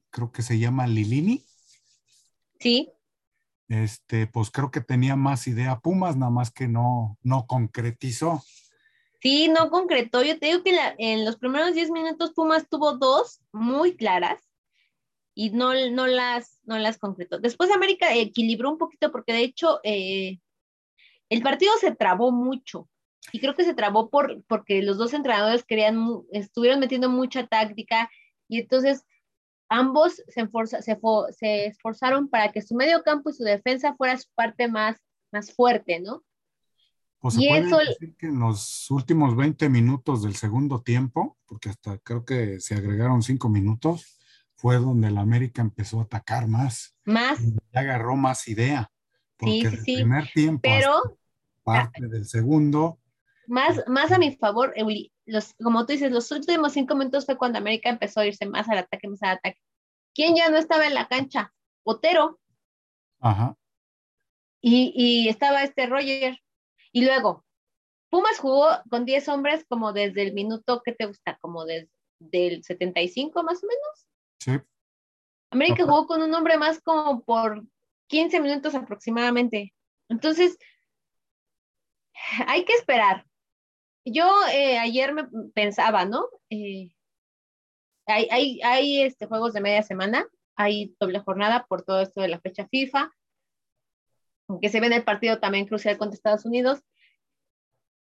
creo 0.09 0.31
que 0.31 0.41
se 0.41 0.59
llama 0.59 0.87
Lilini. 0.87 1.45
Sí. 2.59 2.91
Este, 3.69 4.27
pues 4.27 4.49
creo 4.49 4.71
que 4.71 4.79
tenía 4.79 5.15
más 5.15 5.45
idea 5.47 5.79
Pumas, 5.79 6.15
nada 6.15 6.31
más 6.31 6.51
que 6.51 6.67
no, 6.67 7.17
no 7.21 7.47
concretizó. 7.47 8.43
Sí, 9.19 9.47
no 9.47 9.69
concretó. 9.69 10.23
Yo 10.23 10.39
te 10.39 10.47
digo 10.47 10.63
que 10.63 10.77
en 10.99 11.25
los 11.25 11.37
primeros 11.37 11.73
10 11.73 11.91
minutos 11.91 12.33
Pumas 12.33 12.69
tuvo 12.69 12.97
dos 12.97 13.41
muy 13.51 13.95
claras 13.95 14.41
y 15.33 15.51
no, 15.51 15.73
no, 15.91 16.07
las, 16.07 16.59
no 16.63 16.77
las 16.77 16.97
concretó. 16.97 17.39
Después 17.39 17.71
América 17.71 18.13
equilibró 18.13 18.71
un 18.71 18.77
poquito 18.77 19.11
porque 19.11 19.33
de 19.33 19.41
hecho 19.41 19.79
eh, 19.83 20.39
el 21.29 21.41
partido 21.41 21.73
se 21.79 21.95
trabó 21.95 22.31
mucho 22.31 22.87
y 23.31 23.39
creo 23.39 23.55
que 23.55 23.63
se 23.63 23.73
trabó 23.73 24.09
por, 24.09 24.43
porque 24.45 24.81
los 24.81 24.97
dos 24.97 25.13
entrenadores 25.13 25.63
querían, 25.63 26.23
estuvieron 26.31 26.79
metiendo 26.79 27.09
mucha 27.09 27.45
táctica 27.45 28.09
y 28.47 28.61
entonces 28.61 29.03
ambos 29.69 30.23
se, 30.27 31.65
esforzaron 31.65 32.29
para 32.29 32.51
que 32.51 32.61
su 32.61 32.75
medio 32.75 33.03
campo 33.03 33.29
y 33.29 33.33
su 33.33 33.43
defensa 33.43 33.95
fuera 33.95 34.17
su 34.17 34.29
parte 34.33 34.67
más, 34.67 34.97
más 35.31 35.53
fuerte, 35.53 35.99
¿no? 35.99 36.23
Pues 37.19 37.35
se 37.35 37.43
y 37.43 37.47
puede 37.47 37.67
eso... 37.67 37.77
decir 37.77 38.15
que 38.15 38.27
en 38.27 38.39
los 38.39 38.89
últimos 38.91 39.35
20 39.35 39.69
minutos 39.69 40.23
del 40.23 40.35
segundo 40.35 40.81
tiempo, 40.81 41.37
porque 41.45 41.69
hasta 41.69 41.97
creo 41.99 42.25
que 42.25 42.59
se 42.59 42.75
agregaron 42.75 43.23
5 43.23 43.49
minutos, 43.49 44.19
fue 44.55 44.77
donde 44.77 45.07
el 45.07 45.17
América 45.17 45.61
empezó 45.61 45.99
a 45.99 46.03
atacar 46.03 46.47
más. 46.47 46.95
Más. 47.05 47.39
Y 47.41 47.77
agarró 47.77 48.15
más 48.15 48.47
idea. 48.47 48.91
Porque 49.37 49.69
sí, 49.69 49.77
sí, 49.77 49.93
el 49.93 49.99
primer 50.01 50.31
tiempo, 50.33 50.61
pero 50.63 51.17
parte 51.63 52.07
del 52.07 52.25
segundo. 52.25 52.99
Más, 53.45 53.83
más 53.87 54.11
a 54.11 54.17
mi 54.17 54.35
favor, 54.35 54.73
los, 55.25 55.53
como 55.61 55.85
tú 55.85 55.93
dices, 55.93 56.11
los 56.11 56.31
últimos 56.31 56.73
cinco 56.73 56.95
minutos 56.95 57.25
fue 57.25 57.37
cuando 57.37 57.59
América 57.59 57.89
empezó 57.89 58.19
a 58.19 58.25
irse 58.25 58.45
más 58.45 58.67
al 58.67 58.79
ataque, 58.79 59.07
más 59.07 59.21
al 59.21 59.37
ataque. 59.37 59.59
¿Quién 60.13 60.35
ya 60.35 60.49
no 60.49 60.57
estaba 60.57 60.87
en 60.87 60.95
la 60.95 61.07
cancha? 61.07 61.53
Otero. 61.83 62.39
Ajá. 63.19 63.55
Y, 64.59 64.91
y 64.95 65.29
estaba 65.29 65.63
este 65.63 65.85
Roger. 65.85 66.39
Y 66.97 67.05
luego, 67.05 67.45
Pumas 68.09 68.39
jugó 68.39 68.69
con 68.89 69.05
10 69.05 69.29
hombres 69.29 69.63
como 69.69 69.93
desde 69.93 70.23
el 70.23 70.33
minuto, 70.33 70.81
¿qué 70.83 70.93
te 70.93 71.05
gusta? 71.05 71.37
Como 71.41 71.63
desde 71.63 71.87
el 72.31 72.63
75 72.63 73.43
más 73.43 73.63
o 73.63 73.67
menos. 73.67 74.07
Sí. 74.39 74.67
América 75.51 75.83
jugó 75.83 76.07
con 76.07 76.23
un 76.23 76.33
hombre 76.33 76.57
más 76.57 76.81
como 76.81 77.23
por 77.23 77.63
15 78.07 78.39
minutos 78.39 78.73
aproximadamente. 78.73 79.75
Entonces, 80.09 80.57
hay 82.47 82.65
que 82.65 82.73
esperar. 82.73 83.27
Yo 84.03 84.27
eh, 84.51 84.79
ayer 84.79 85.13
me 85.13 85.27
pensaba, 85.53 86.03
¿no? 86.05 86.27
Eh, 86.49 86.89
hay, 88.07 88.27
hay, 88.31 88.61
hay 88.63 89.01
este, 89.03 89.27
juegos 89.27 89.53
de 89.53 89.61
media 89.61 89.83
semana, 89.83 90.27
hay 90.55 90.95
doble 90.99 91.19
jornada 91.19 91.67
por 91.67 91.83
todo 91.83 92.01
esto 92.01 92.21
de 92.21 92.29
la 92.29 92.39
fecha 92.39 92.67
FIFA, 92.67 93.11
aunque 94.47 94.69
se 94.69 94.79
ve 94.79 94.87
en 94.87 94.93
el 94.93 95.03
partido 95.03 95.39
también 95.39 95.65
crucial 95.65 95.97
contra 95.97 96.15
Estados 96.15 96.45
Unidos. 96.45 96.83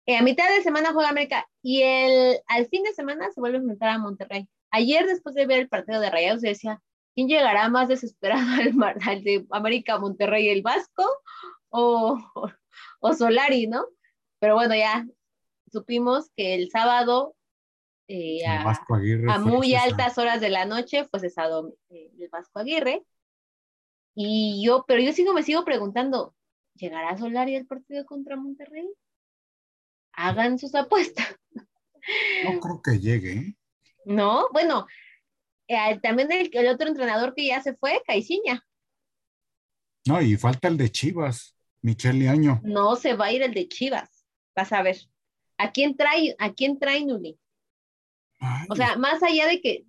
a 0.06 0.22
mitad 0.22 0.48
de 0.54 0.62
semana 0.62 0.92
juega 0.92 1.08
América 1.08 1.48
y 1.62 1.82
el, 1.82 2.40
al 2.46 2.66
fin 2.66 2.82
de 2.82 2.92
semana 2.92 3.30
se 3.32 3.40
vuelve 3.40 3.58
a 3.58 3.60
enfrentar 3.60 3.90
a 3.90 3.98
Monterrey. 3.98 4.48
Ayer, 4.70 5.06
después 5.06 5.34
de 5.34 5.46
ver 5.46 5.60
el 5.60 5.68
partido 5.68 6.00
de 6.00 6.10
Rayados, 6.10 6.42
decía, 6.42 6.82
¿quién 7.14 7.28
llegará 7.28 7.68
más 7.68 7.88
desesperado 7.88 8.42
al, 8.60 8.98
al 9.06 9.24
de 9.24 9.46
América 9.50 9.98
Monterrey, 9.98 10.48
el 10.48 10.62
Vasco 10.62 11.04
o, 11.70 12.18
o, 13.00 13.12
Solari, 13.12 13.66
no? 13.66 13.86
Pero 14.40 14.54
bueno, 14.54 14.74
ya 14.74 15.06
supimos 15.70 16.30
que 16.36 16.54
el 16.54 16.70
sábado 16.70 17.34
eh, 18.08 18.40
a, 18.46 19.38
muy 19.38 19.74
altas 19.74 20.18
horas 20.18 20.40
de 20.40 20.50
la 20.50 20.66
noche, 20.66 21.08
pues 21.10 21.22
es 21.22 21.36
eh, 21.38 22.10
el 22.18 22.28
Vasco 22.28 22.58
Aguirre. 22.58 23.04
Y 24.14 24.64
yo, 24.64 24.84
pero 24.86 25.00
yo 25.00 25.12
sigo, 25.12 25.32
me 25.32 25.42
sigo 25.42 25.64
preguntando, 25.64 26.34
¿llegará 26.74 27.16
Solari 27.16 27.56
al 27.56 27.66
partido 27.66 28.04
contra 28.06 28.36
Monterrey? 28.36 28.88
Hagan 30.12 30.58
sus 30.58 30.74
apuestas. 30.74 31.26
No 32.44 32.60
creo 32.60 32.82
que 32.82 33.00
llegue. 33.00 33.32
¿eh? 33.32 33.56
No, 34.04 34.48
bueno, 34.52 34.86
eh, 35.68 35.98
también 36.02 36.28
el, 36.30 36.68
otro 36.68 36.88
entrenador 36.88 37.34
que 37.34 37.46
ya 37.46 37.62
se 37.62 37.74
fue, 37.74 38.02
Caiciña. 38.06 38.64
No, 40.06 40.20
y 40.20 40.36
falta 40.36 40.68
el 40.68 40.76
de 40.76 40.90
Chivas, 40.90 41.56
Michelle 41.80 42.28
Año. 42.28 42.60
No, 42.62 42.96
se 42.96 43.14
va 43.14 43.26
a 43.26 43.32
ir 43.32 43.42
el 43.42 43.54
de 43.54 43.68
Chivas. 43.68 44.26
Vas 44.54 44.72
a 44.72 44.82
ver. 44.82 44.98
¿A 45.56 45.72
quién 45.72 45.96
trae, 45.96 46.36
a 46.38 46.52
quién 46.52 46.78
trae 46.78 47.04
Nuli? 47.04 47.38
O 48.68 48.76
sea, 48.76 48.96
más 48.96 49.22
allá 49.22 49.46
de 49.46 49.60
que. 49.60 49.86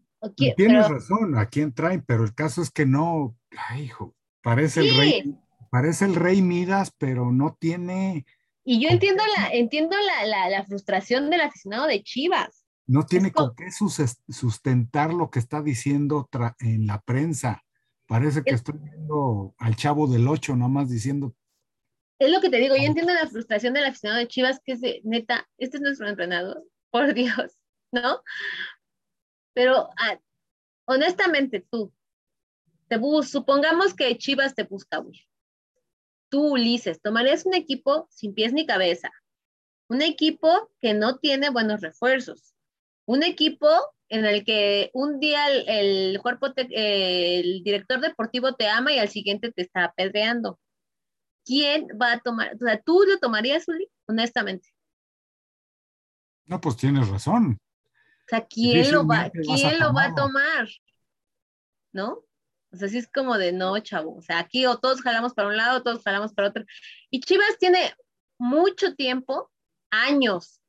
tienes 0.56 0.88
razón, 0.88 1.38
a 1.38 1.48
quién 1.48 1.74
trae, 1.74 2.00
pero 2.00 2.24
el 2.24 2.34
caso 2.34 2.62
es 2.62 2.72
que 2.72 2.86
no. 2.86 3.36
Ay, 3.70 3.84
hijo, 3.84 4.16
parece 4.42 4.82
el 4.82 4.98
rey, 4.98 5.36
parece 5.72 6.06
el 6.06 6.16
rey 6.16 6.42
Midas, 6.42 6.92
pero 6.98 7.32
no 7.32 7.58
tiene. 7.60 8.26
Y 8.64 8.82
yo 8.82 8.90
entiendo 8.90 9.24
la, 9.38 9.50
entiendo 9.50 9.96
la, 10.26 10.50
la 10.50 10.64
frustración 10.66 11.30
del 11.30 11.42
aficionado 11.42 11.88
de 11.88 12.04
Chivas 12.04 12.66
no 12.88 13.06
tiene 13.06 13.32
con 13.32 13.56
qué 13.56 13.70
sustentar 13.72 15.14
lo 15.14 15.30
que 15.30 15.40
está 15.40 15.62
diciendo 15.62 16.30
en 16.60 16.88
la 16.88 17.02
prensa. 17.02 17.64
Parece 18.08 18.44
que 18.44 18.54
estoy 18.54 18.78
viendo 18.78 19.56
al 19.58 19.76
chavo 19.76 20.08
del 20.08 20.28
8 20.28 20.56
nomás 20.56 20.90
diciendo. 20.90 21.36
Es 22.20 22.32
lo 22.32 22.40
que 22.40 22.50
te 22.50 22.58
digo, 22.58 22.76
yo 22.76 22.84
entiendo 22.84 23.14
la 23.14 23.28
frustración 23.28 23.74
del 23.74 23.86
aficionado 23.86 24.20
de 24.22 24.28
Chivas, 24.28 24.62
que 24.64 24.74
es 24.74 24.82
de, 24.82 25.02
neta, 25.04 25.50
este 25.58 25.78
es 25.78 25.82
nuestro 25.82 26.08
entrenador, 26.08 26.64
por 26.92 27.14
Dios, 27.14 27.58
¿no? 27.92 28.22
Pero 29.54 29.90
ah, 29.98 30.20
honestamente, 30.86 31.66
tú, 31.70 31.92
te 32.98 33.28
supongamos 33.28 33.94
que 33.94 34.18
Chivas 34.18 34.56
te 34.56 34.64
busca, 34.64 35.04
Tú, 36.30 36.54
Ulises, 36.54 37.02
tomarías 37.02 37.46
un 37.46 37.54
equipo 37.54 38.08
sin 38.10 38.34
pies 38.34 38.52
ni 38.52 38.66
cabeza, 38.66 39.12
un 39.88 40.02
equipo 40.02 40.72
que 40.82 40.94
no 40.94 41.18
tiene 41.18 41.50
buenos 41.50 41.82
refuerzos, 41.82 42.56
un 43.06 43.24
equipo 43.24 43.68
en 44.10 44.26
el 44.26 44.44
que 44.44 44.92
un 44.94 45.20
día 45.20 45.48
el, 45.50 46.20
cuerpo, 46.22 46.48
el 46.56 47.64
director 47.64 48.00
deportivo 48.02 48.54
te 48.54 48.68
ama 48.68 48.92
y 48.92 49.00
al 49.00 49.10
siguiente 49.10 49.52
te 49.52 49.64
está 49.64 49.86
apedreando. 49.86 50.60
¿Quién 51.46 51.88
va 52.02 52.14
a 52.14 52.20
tomar? 52.20 52.56
O 52.56 52.58
sea, 52.58 52.82
¿tú 52.82 53.04
lo 53.08 53.20
tomarías, 53.20 53.68
Uli? 53.68 53.88
Honestamente. 54.08 54.70
No, 56.46 56.60
pues 56.62 56.78
tienes 56.78 57.08
razón. 57.08 57.58
O 58.26 58.28
sea, 58.28 58.46
¿quién 58.46 58.92
lo 58.92 59.06
va, 59.06 59.30
¿quién 59.30 59.80
lo 59.80 59.94
va 59.94 60.06
a 60.06 60.16
tomar? 60.16 60.68
¿No? 61.92 62.24
O 62.76 62.78
sea, 62.78 62.88
sí 62.90 62.98
es 62.98 63.08
como 63.08 63.38
de 63.38 63.52
no, 63.52 63.78
chavo. 63.80 64.16
O 64.16 64.22
sea, 64.22 64.40
aquí 64.40 64.66
o 64.66 64.78
todos 64.78 65.02
jalamos 65.02 65.34
para 65.34 65.48
un 65.50 65.58
lado, 65.58 65.84
todos 65.84 66.04
jalamos 66.04 66.34
para 66.34 66.50
otro. 66.50 66.66
Y 67.10 67.22
Chivas 67.22 67.58
tiene 67.60 67.94
mucho 68.38 68.96
tiempo, 68.96 69.52
años, 69.90 70.62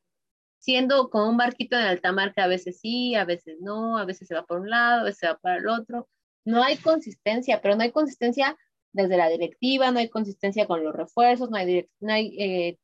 siendo 0.58 1.10
como 1.10 1.28
un 1.30 1.36
barquito 1.36 1.76
en 1.76 1.84
alta 1.84 2.12
mar 2.12 2.34
que 2.34 2.40
a 2.40 2.46
veces 2.46 2.80
sí, 2.80 3.14
a 3.14 3.24
veces 3.24 3.58
no, 3.60 3.98
a 3.98 4.04
veces 4.04 4.28
se 4.28 4.34
va 4.34 4.44
por 4.44 4.60
un 4.60 4.70
lado, 4.70 5.02
a 5.02 5.04
veces 5.04 5.20
se 5.20 5.26
va 5.28 5.38
para 5.38 5.58
el 5.58 5.68
otro. 5.68 6.08
No 6.44 6.62
hay 6.62 6.76
consistencia, 6.76 7.60
pero 7.60 7.76
no 7.76 7.82
hay 7.82 7.92
consistencia 7.92 8.56
desde 8.92 9.16
la 9.16 9.28
directiva, 9.28 9.90
no 9.90 9.98
hay 9.98 10.08
consistencia 10.08 10.66
con 10.66 10.82
los 10.82 10.94
refuerzos, 10.94 11.50
no 11.50 11.56
hay, 11.56 11.88
no 12.00 12.12
hay 12.12 12.36
eh, 12.38 12.78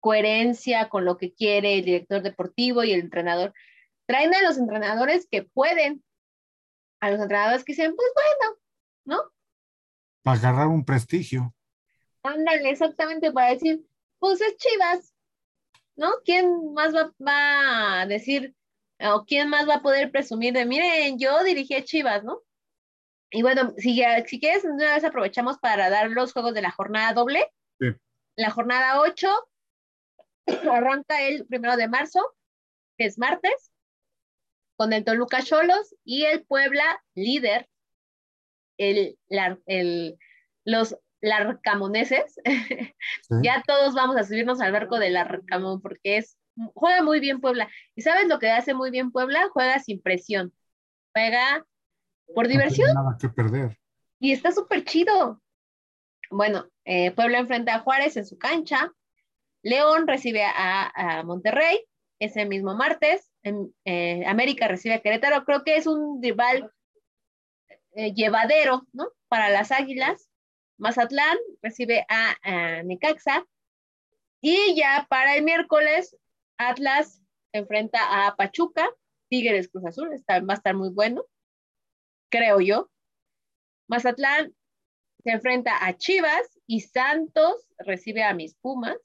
coherencia 0.00 0.88
con 0.88 1.04
lo 1.04 1.16
que 1.16 1.32
quiere 1.32 1.78
el 1.78 1.84
director 1.84 2.22
deportivo 2.22 2.84
y 2.84 2.92
el 2.92 3.00
entrenador. 3.00 3.52
Traen 4.06 4.34
a 4.34 4.42
los 4.42 4.58
entrenadores 4.58 5.26
que 5.30 5.42
pueden, 5.42 6.04
a 7.04 7.10
los 7.10 7.20
entrenadores 7.20 7.64
que 7.64 7.72
dicen, 7.72 7.94
pues 7.94 8.08
bueno, 8.14 8.58
¿no? 9.04 9.32
Para 10.22 10.38
agarrar 10.38 10.68
un 10.68 10.84
prestigio. 10.84 11.54
Ándale, 12.22 12.70
exactamente, 12.70 13.30
para 13.30 13.50
decir, 13.50 13.84
pues 14.18 14.40
es 14.40 14.56
Chivas, 14.56 15.14
¿no? 15.96 16.10
¿Quién 16.24 16.72
más 16.72 16.94
va, 16.94 18.00
a 18.00 18.06
decir 18.06 18.54
o 19.00 19.24
quién 19.26 19.50
más 19.50 19.68
va 19.68 19.76
a 19.76 19.82
poder 19.82 20.10
presumir 20.10 20.54
de, 20.54 20.64
miren, 20.64 21.18
yo 21.18 21.44
dirigí 21.44 21.74
a 21.74 21.84
Chivas, 21.84 22.24
¿no? 22.24 22.40
Y 23.30 23.42
bueno, 23.42 23.74
si, 23.76 24.02
si 24.26 24.40
quieres, 24.40 24.64
una 24.64 24.94
vez 24.94 25.04
aprovechamos 25.04 25.58
para 25.58 25.90
dar 25.90 26.08
los 26.10 26.32
juegos 26.32 26.54
de 26.54 26.62
la 26.62 26.70
jornada 26.70 27.12
doble. 27.12 27.52
Sí. 27.78 27.88
La 28.36 28.50
jornada 28.50 29.00
8 29.00 29.28
arranca 30.72 31.20
el 31.20 31.44
primero 31.46 31.76
de 31.76 31.88
marzo, 31.88 32.20
que 32.96 33.04
es 33.06 33.18
martes, 33.18 33.73
con 34.76 34.92
el 34.92 35.04
Toluca 35.04 35.42
Cholos 35.42 35.94
y 36.04 36.24
el 36.24 36.44
Puebla 36.44 36.84
líder, 37.14 37.68
el, 38.78 39.18
el, 39.66 40.18
los 40.64 40.96
larcamoneses, 41.20 42.40
ya 43.42 43.62
todos 43.66 43.94
vamos 43.94 44.16
a 44.16 44.24
subirnos 44.24 44.60
al 44.60 44.72
barco 44.72 44.98
del 44.98 45.14
larcamón 45.14 45.80
porque 45.80 46.18
es, 46.18 46.36
juega 46.74 47.02
muy 47.02 47.20
bien 47.20 47.40
Puebla. 47.40 47.68
¿Y 47.94 48.02
sabes 48.02 48.28
lo 48.28 48.38
que 48.38 48.50
hace 48.50 48.74
muy 48.74 48.90
bien 48.90 49.10
Puebla? 49.10 49.48
Juega 49.52 49.78
sin 49.78 50.02
presión. 50.02 50.52
Juega 51.12 51.64
por 52.34 52.48
diversión. 52.48 52.92
Nada 52.94 53.16
que 53.20 53.28
perder. 53.28 53.78
Y 54.18 54.32
está 54.32 54.52
súper 54.52 54.84
chido. 54.84 55.40
Bueno, 56.30 56.66
eh, 56.84 57.10
Puebla 57.12 57.38
enfrenta 57.38 57.74
a 57.74 57.80
Juárez 57.80 58.16
en 58.16 58.26
su 58.26 58.38
cancha. 58.38 58.92
León 59.62 60.06
recibe 60.06 60.44
a, 60.44 61.22
Monterrey 61.24 61.84
ese 62.18 62.44
mismo 62.44 62.74
martes. 62.74 63.30
Eh, 63.44 64.24
América 64.26 64.68
recibe 64.68 64.94
a 64.94 65.00
Querétaro. 65.00 65.44
Creo 65.44 65.64
que 65.64 65.76
es 65.76 65.86
un 65.86 66.22
rival 66.22 66.72
eh, 67.92 68.12
llevadero, 68.14 68.86
¿no? 68.92 69.08
Para 69.28 69.50
las 69.50 69.70
Águilas. 69.70 70.30
Mazatlán 70.78 71.36
recibe 71.62 72.06
a, 72.08 72.82
Necaxa. 72.82 73.46
Y 74.40 74.74
ya 74.76 75.06
para 75.08 75.36
el 75.36 75.44
miércoles, 75.44 76.16
Atlas 76.58 77.22
enfrenta 77.52 78.26
a 78.26 78.36
Pachuca, 78.36 78.90
Tigres 79.30 79.68
Cruz 79.68 79.86
Azul, 79.86 80.12
está, 80.12 80.40
va 80.40 80.54
a 80.54 80.56
estar 80.56 80.74
muy 80.74 80.90
bueno, 80.90 81.24
creo 82.28 82.60
yo. 82.60 82.90
Mazatlán 83.88 84.54
se 85.22 85.30
enfrenta 85.30 85.86
a 85.86 85.96
Chivas 85.96 86.58
y 86.66 86.80
Santos 86.80 87.66
recibe 87.78 88.22
a 88.22 88.34
mis 88.34 88.54
Pumas. 88.56 88.96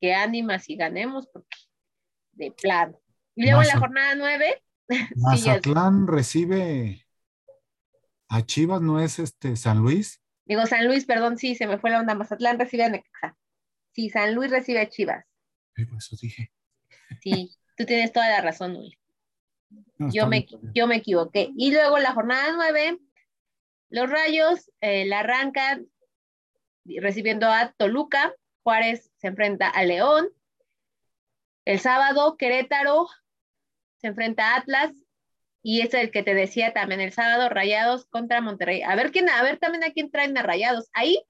Que 0.00 0.12
ánimas 0.12 0.68
y 0.68 0.76
ganemos, 0.76 1.26
porque 1.28 1.56
de 2.32 2.50
plano. 2.50 3.00
Y 3.36 3.44
luego 3.44 3.62
en 3.62 3.68
la 3.68 3.78
jornada 3.78 4.14
nueve. 4.14 4.62
Mazatlán 5.16 6.06
recibe 6.06 7.06
a 8.28 8.42
Chivas, 8.42 8.80
¿no 8.80 9.00
es 9.00 9.18
este 9.18 9.56
San 9.56 9.78
Luis? 9.78 10.20
Digo, 10.44 10.66
San 10.66 10.86
Luis, 10.86 11.04
perdón, 11.04 11.38
sí, 11.38 11.54
se 11.54 11.66
me 11.66 11.78
fue 11.78 11.90
la 11.90 12.00
onda. 12.00 12.14
Mazatlán 12.14 12.58
recibe 12.58 12.84
a 12.84 12.88
Necaxa. 12.90 13.36
Sí, 13.92 14.10
San 14.10 14.34
Luis 14.34 14.50
recibe 14.50 14.80
a 14.80 14.88
Chivas. 14.88 15.24
Sí, 15.74 15.84
por 15.86 15.98
eso 15.98 16.16
dije. 16.20 16.52
Sí, 17.20 17.56
tú 17.76 17.86
tienes 17.86 18.12
toda 18.12 18.28
la 18.28 18.40
razón, 18.40 18.74
Luis. 18.74 18.98
yo, 19.98 20.26
me, 20.26 20.46
yo 20.74 20.86
me 20.86 20.96
equivoqué. 20.96 21.50
Y 21.56 21.72
luego 21.72 21.98
la 21.98 22.12
jornada 22.12 22.52
nueve, 22.54 22.98
los 23.88 24.10
Rayos 24.10 24.70
eh, 24.80 25.06
la 25.06 25.20
arrancan 25.20 25.86
recibiendo 26.84 27.50
a 27.50 27.72
Toluca. 27.72 28.34
Juárez 28.62 29.10
se 29.16 29.28
enfrenta 29.28 29.68
a 29.68 29.84
León. 29.84 30.28
El 31.64 31.80
sábado, 31.80 32.36
Querétaro 32.36 33.08
se 34.04 34.08
enfrenta 34.08 34.52
a 34.52 34.56
Atlas 34.58 34.92
y 35.62 35.80
es 35.80 35.94
el 35.94 36.10
que 36.10 36.22
te 36.22 36.34
decía 36.34 36.74
también 36.74 37.00
el 37.00 37.12
sábado, 37.12 37.48
Rayados 37.48 38.04
contra 38.04 38.42
Monterrey. 38.42 38.82
A 38.82 38.94
ver 38.96 39.12
quién, 39.12 39.30
a 39.30 39.42
ver 39.42 39.56
también 39.56 39.82
a 39.82 39.92
quién 39.92 40.10
traen 40.10 40.36
a 40.36 40.42
Rayados. 40.42 40.90
Ahí 40.92 41.24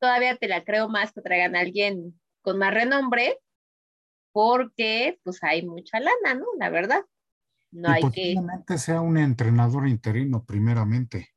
todavía 0.00 0.36
te 0.36 0.48
la 0.48 0.64
creo 0.64 0.88
más 0.88 1.12
que 1.12 1.22
traigan 1.22 1.54
a 1.54 1.60
alguien 1.60 2.20
con 2.40 2.58
más 2.58 2.74
renombre, 2.74 3.38
porque 4.32 5.20
pues 5.22 5.44
hay 5.44 5.64
mucha 5.64 6.00
lana, 6.00 6.34
¿no? 6.34 6.46
La 6.58 6.70
verdad. 6.70 7.04
No 7.70 7.88
hay 7.88 8.02
posiblemente 8.02 8.78
sea 8.78 9.00
un 9.00 9.16
entrenador 9.16 9.86
interino, 9.86 10.44
primeramente. 10.44 11.28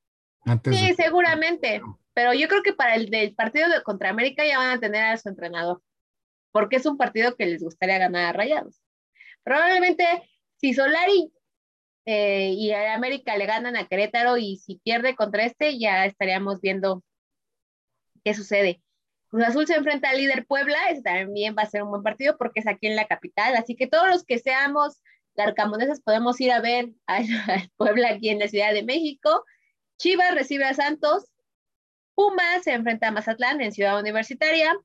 sí, 0.63 0.95
seguramente. 0.95 1.79
Pero 2.15 2.33
yo 2.33 2.47
creo 2.47 2.63
que 2.63 2.73
para 2.73 2.95
el 2.95 3.11
del 3.11 3.35
partido 3.35 3.69
de 3.69 3.83
contra 3.83 4.09
América 4.09 4.43
ya 4.43 4.57
van 4.57 4.75
a 4.75 4.79
tener 4.79 5.03
a 5.03 5.17
su 5.17 5.29
entrenador, 5.29 5.83
porque 6.51 6.77
es 6.77 6.87
un 6.87 6.97
partido 6.97 7.35
que 7.35 7.45
les 7.45 7.61
gustaría 7.61 7.99
ganar 7.99 8.25
a 8.25 8.33
Rayados. 8.33 8.81
Probablemente 9.43 10.07
si 10.65 10.73
Solari 10.73 11.31
eh, 12.05 12.49
y 12.57 12.71
América 12.71 13.37
le 13.37 13.45
ganan 13.45 13.75
a 13.75 13.87
Querétaro 13.87 14.37
y 14.37 14.57
si 14.57 14.77
pierde 14.77 15.15
contra 15.15 15.45
este 15.45 15.77
ya 15.77 16.05
estaríamos 16.05 16.59
viendo 16.59 17.03
qué 18.23 18.33
sucede. 18.33 18.81
Cruz 19.27 19.43
Azul 19.43 19.67
se 19.67 19.75
enfrenta 19.75 20.09
al 20.09 20.17
líder 20.17 20.47
Puebla, 20.47 20.77
ese 20.89 21.03
también 21.03 21.55
va 21.55 21.61
a 21.61 21.69
ser 21.69 21.83
un 21.83 21.91
buen 21.91 22.01
partido 22.01 22.35
porque 22.39 22.61
es 22.61 22.67
aquí 22.67 22.87
en 22.87 22.95
la 22.95 23.05
capital, 23.05 23.55
así 23.55 23.75
que 23.75 23.85
todos 23.85 24.09
los 24.09 24.23
que 24.23 24.39
seamos 24.39 25.03
larcamoneses 25.35 26.01
podemos 26.01 26.41
ir 26.41 26.51
a 26.51 26.61
ver 26.61 26.89
al, 27.05 27.27
Puebla 27.77 28.09
aquí 28.09 28.29
en 28.29 28.39
la 28.39 28.47
Ciudad 28.47 28.73
de 28.73 28.81
México. 28.81 29.45
Chivas 29.99 30.33
recibe 30.33 30.65
a 30.65 30.73
Santos, 30.73 31.25
Pumas 32.15 32.63
se 32.63 32.73
enfrenta 32.73 33.09
a 33.09 33.11
Mazatlán 33.11 33.61
en 33.61 33.71
Ciudad 33.71 33.99
Universitaria, 33.99 34.75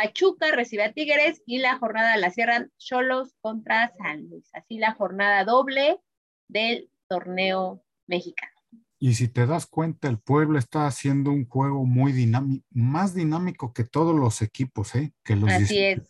Pachuca 0.00 0.52
recibe 0.52 0.84
a 0.84 0.92
Tigres 0.92 1.42
y 1.44 1.58
la 1.58 1.76
jornada 1.76 2.16
la 2.18 2.30
cierran 2.30 2.70
Cholos 2.78 3.34
contra 3.40 3.92
San 3.98 4.28
Luis. 4.28 4.48
Así 4.52 4.78
la 4.78 4.94
jornada 4.94 5.44
doble 5.44 5.98
del 6.46 6.88
torneo 7.08 7.82
mexicano. 8.06 8.52
Y 9.00 9.14
si 9.14 9.26
te 9.26 9.44
das 9.44 9.66
cuenta, 9.66 10.06
el 10.08 10.20
pueblo 10.20 10.56
está 10.56 10.86
haciendo 10.86 11.32
un 11.32 11.48
juego 11.48 11.84
muy 11.84 12.12
dinámico, 12.12 12.64
más 12.70 13.12
dinámico 13.12 13.72
que 13.72 13.82
todos 13.82 14.14
los 14.14 14.40
equipos, 14.40 14.94
¿eh? 14.94 15.12
Que 15.24 15.34
los 15.34 15.50
así 15.50 15.80
es, 15.80 16.08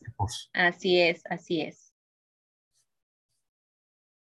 así 0.53 1.01
es, 1.01 1.23
así 1.31 1.63
es. 1.63 1.95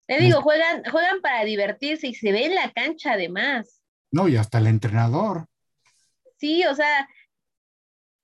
Te 0.06 0.18
digo, 0.20 0.42
juegan, 0.44 0.86
juegan 0.90 1.20
para 1.20 1.44
divertirse 1.44 2.08
y 2.08 2.16
se 2.16 2.32
ve 2.32 2.46
en 2.46 2.56
la 2.56 2.72
cancha 2.72 3.14
además. 3.14 3.82
No, 4.12 4.30
y 4.30 4.38
hasta 4.38 4.60
el 4.60 4.68
entrenador. 4.68 5.46
Sí, 6.38 6.64
o 6.66 6.74
sea, 6.74 7.10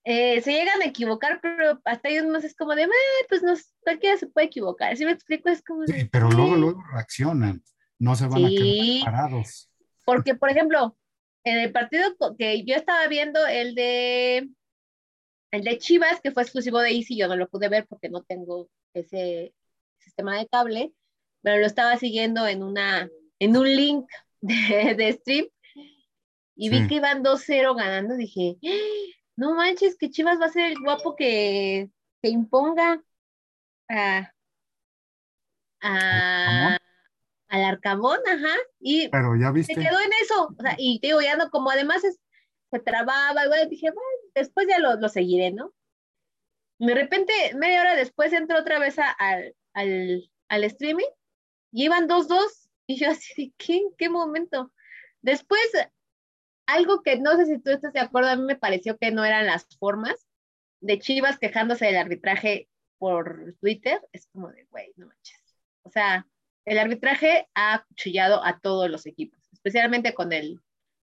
eh, 0.04 0.42
se 0.42 0.52
llegan 0.52 0.82
a 0.82 0.86
equivocar, 0.86 1.40
pero 1.40 1.80
hasta 1.84 2.08
ellos 2.08 2.26
más 2.26 2.44
es 2.44 2.54
como 2.54 2.74
de, 2.74 2.86
pues 3.28 3.42
no, 3.42 3.54
cualquiera 3.82 4.18
se 4.18 4.26
puede 4.26 4.48
equivocar. 4.48 4.96
Si 4.96 5.04
me 5.04 5.12
explico, 5.12 5.48
es 5.48 5.62
como. 5.62 5.86
Sí, 5.86 6.04
pero 6.10 6.30
luego, 6.30 6.56
luego 6.56 6.82
reaccionan, 6.92 7.62
no 7.98 8.14
se 8.14 8.26
van 8.26 8.44
a 8.44 8.48
quedar 8.48 9.04
parados. 9.04 9.70
Porque, 10.04 10.34
por 10.34 10.50
ejemplo, 10.50 10.96
en 11.44 11.58
el 11.58 11.72
partido 11.72 12.14
que 12.38 12.64
yo 12.64 12.76
estaba 12.76 13.06
viendo, 13.08 13.46
el 13.46 13.74
de 13.74 14.50
el 15.50 15.62
de 15.62 15.78
Chivas, 15.78 16.20
que 16.20 16.32
fue 16.32 16.42
exclusivo 16.42 16.80
de 16.80 16.90
Easy, 16.90 17.16
yo 17.16 17.28
no 17.28 17.36
lo 17.36 17.48
pude 17.48 17.68
ver 17.68 17.86
porque 17.86 18.08
no 18.08 18.22
tengo 18.22 18.68
ese 18.92 19.54
sistema 19.98 20.36
de 20.36 20.48
cable, 20.48 20.92
pero 21.42 21.60
lo 21.60 21.66
estaba 21.66 21.96
siguiendo 21.96 22.46
en 22.46 22.62
una 22.62 23.08
en 23.38 23.56
un 23.56 23.64
link 23.64 24.06
de, 24.40 24.94
de 24.96 25.12
stream 25.12 25.46
y 26.56 26.68
vi 26.68 26.86
que 26.86 26.96
iban 26.96 27.24
2-0 27.24 27.76
ganando, 27.76 28.16
dije, 28.16 28.56
no 29.36 29.54
manches, 29.54 29.96
que 29.96 30.10
Chivas 30.10 30.40
va 30.40 30.46
a 30.46 30.52
ser 30.52 30.66
el 30.70 30.78
guapo 30.78 31.16
que 31.16 31.90
se 32.22 32.28
imponga 32.28 33.02
a, 33.88 34.32
a, 35.80 36.78
al 37.48 37.64
Arcabón, 37.64 38.18
ajá, 38.26 38.56
y 38.80 39.08
Pero 39.08 39.36
ya 39.36 39.50
viste. 39.50 39.74
se 39.74 39.80
quedó 39.80 40.00
en 40.00 40.10
eso, 40.22 40.54
o 40.58 40.62
sea, 40.62 40.76
y 40.78 41.00
te 41.00 41.08
digo, 41.08 41.20
ya 41.20 41.36
no, 41.36 41.50
como 41.50 41.70
además 41.70 42.02
se 42.02 42.80
trababa, 42.80 43.44
igual 43.44 43.68
dije, 43.68 43.90
bueno, 43.90 44.08
después 44.34 44.66
ya 44.68 44.78
lo, 44.78 44.96
lo, 44.96 45.08
seguiré, 45.08 45.52
¿no? 45.52 45.72
De 46.78 46.94
repente, 46.94 47.32
media 47.54 47.80
hora 47.80 47.94
después 47.94 48.32
entro 48.32 48.58
otra 48.58 48.78
vez 48.78 48.98
al, 48.98 49.54
al, 49.74 50.30
al, 50.48 50.64
streaming 50.64 51.06
y 51.72 51.84
iban 51.84 52.08
dos, 52.08 52.28
dos, 52.28 52.68
y 52.86 52.96
yo 52.96 53.10
así, 53.10 53.54
¿qué, 53.58 53.82
¿qué 53.98 54.08
momento? 54.08 54.72
Después, 55.22 55.60
algo 56.66 57.02
que 57.02 57.18
no 57.18 57.36
sé 57.36 57.46
si 57.46 57.58
tú 57.58 57.70
estás 57.70 57.92
de 57.92 58.00
acuerdo, 58.00 58.30
a 58.30 58.36
mí 58.36 58.42
me 58.42 58.56
pareció 58.56 58.96
que 58.98 59.10
no 59.10 59.24
eran 59.24 59.46
las 59.46 59.66
formas 59.78 60.26
de 60.80 60.98
Chivas 60.98 61.38
quejándose 61.38 61.86
del 61.86 61.96
arbitraje 61.96 62.68
por 62.98 63.54
Twitter, 63.60 64.00
es 64.12 64.26
como 64.32 64.50
de, 64.50 64.66
güey, 64.70 64.92
no 64.96 65.06
manches. 65.06 65.42
O 65.82 65.90
sea, 65.90 66.26
el 66.64 66.78
arbitraje 66.78 67.48
ha 67.54 67.74
acuchillado 67.74 68.44
a 68.44 68.58
todos 68.58 68.90
los 68.90 69.06
equipos, 69.06 69.40
especialmente 69.52 70.14
con 70.14 70.32
el 70.32 70.60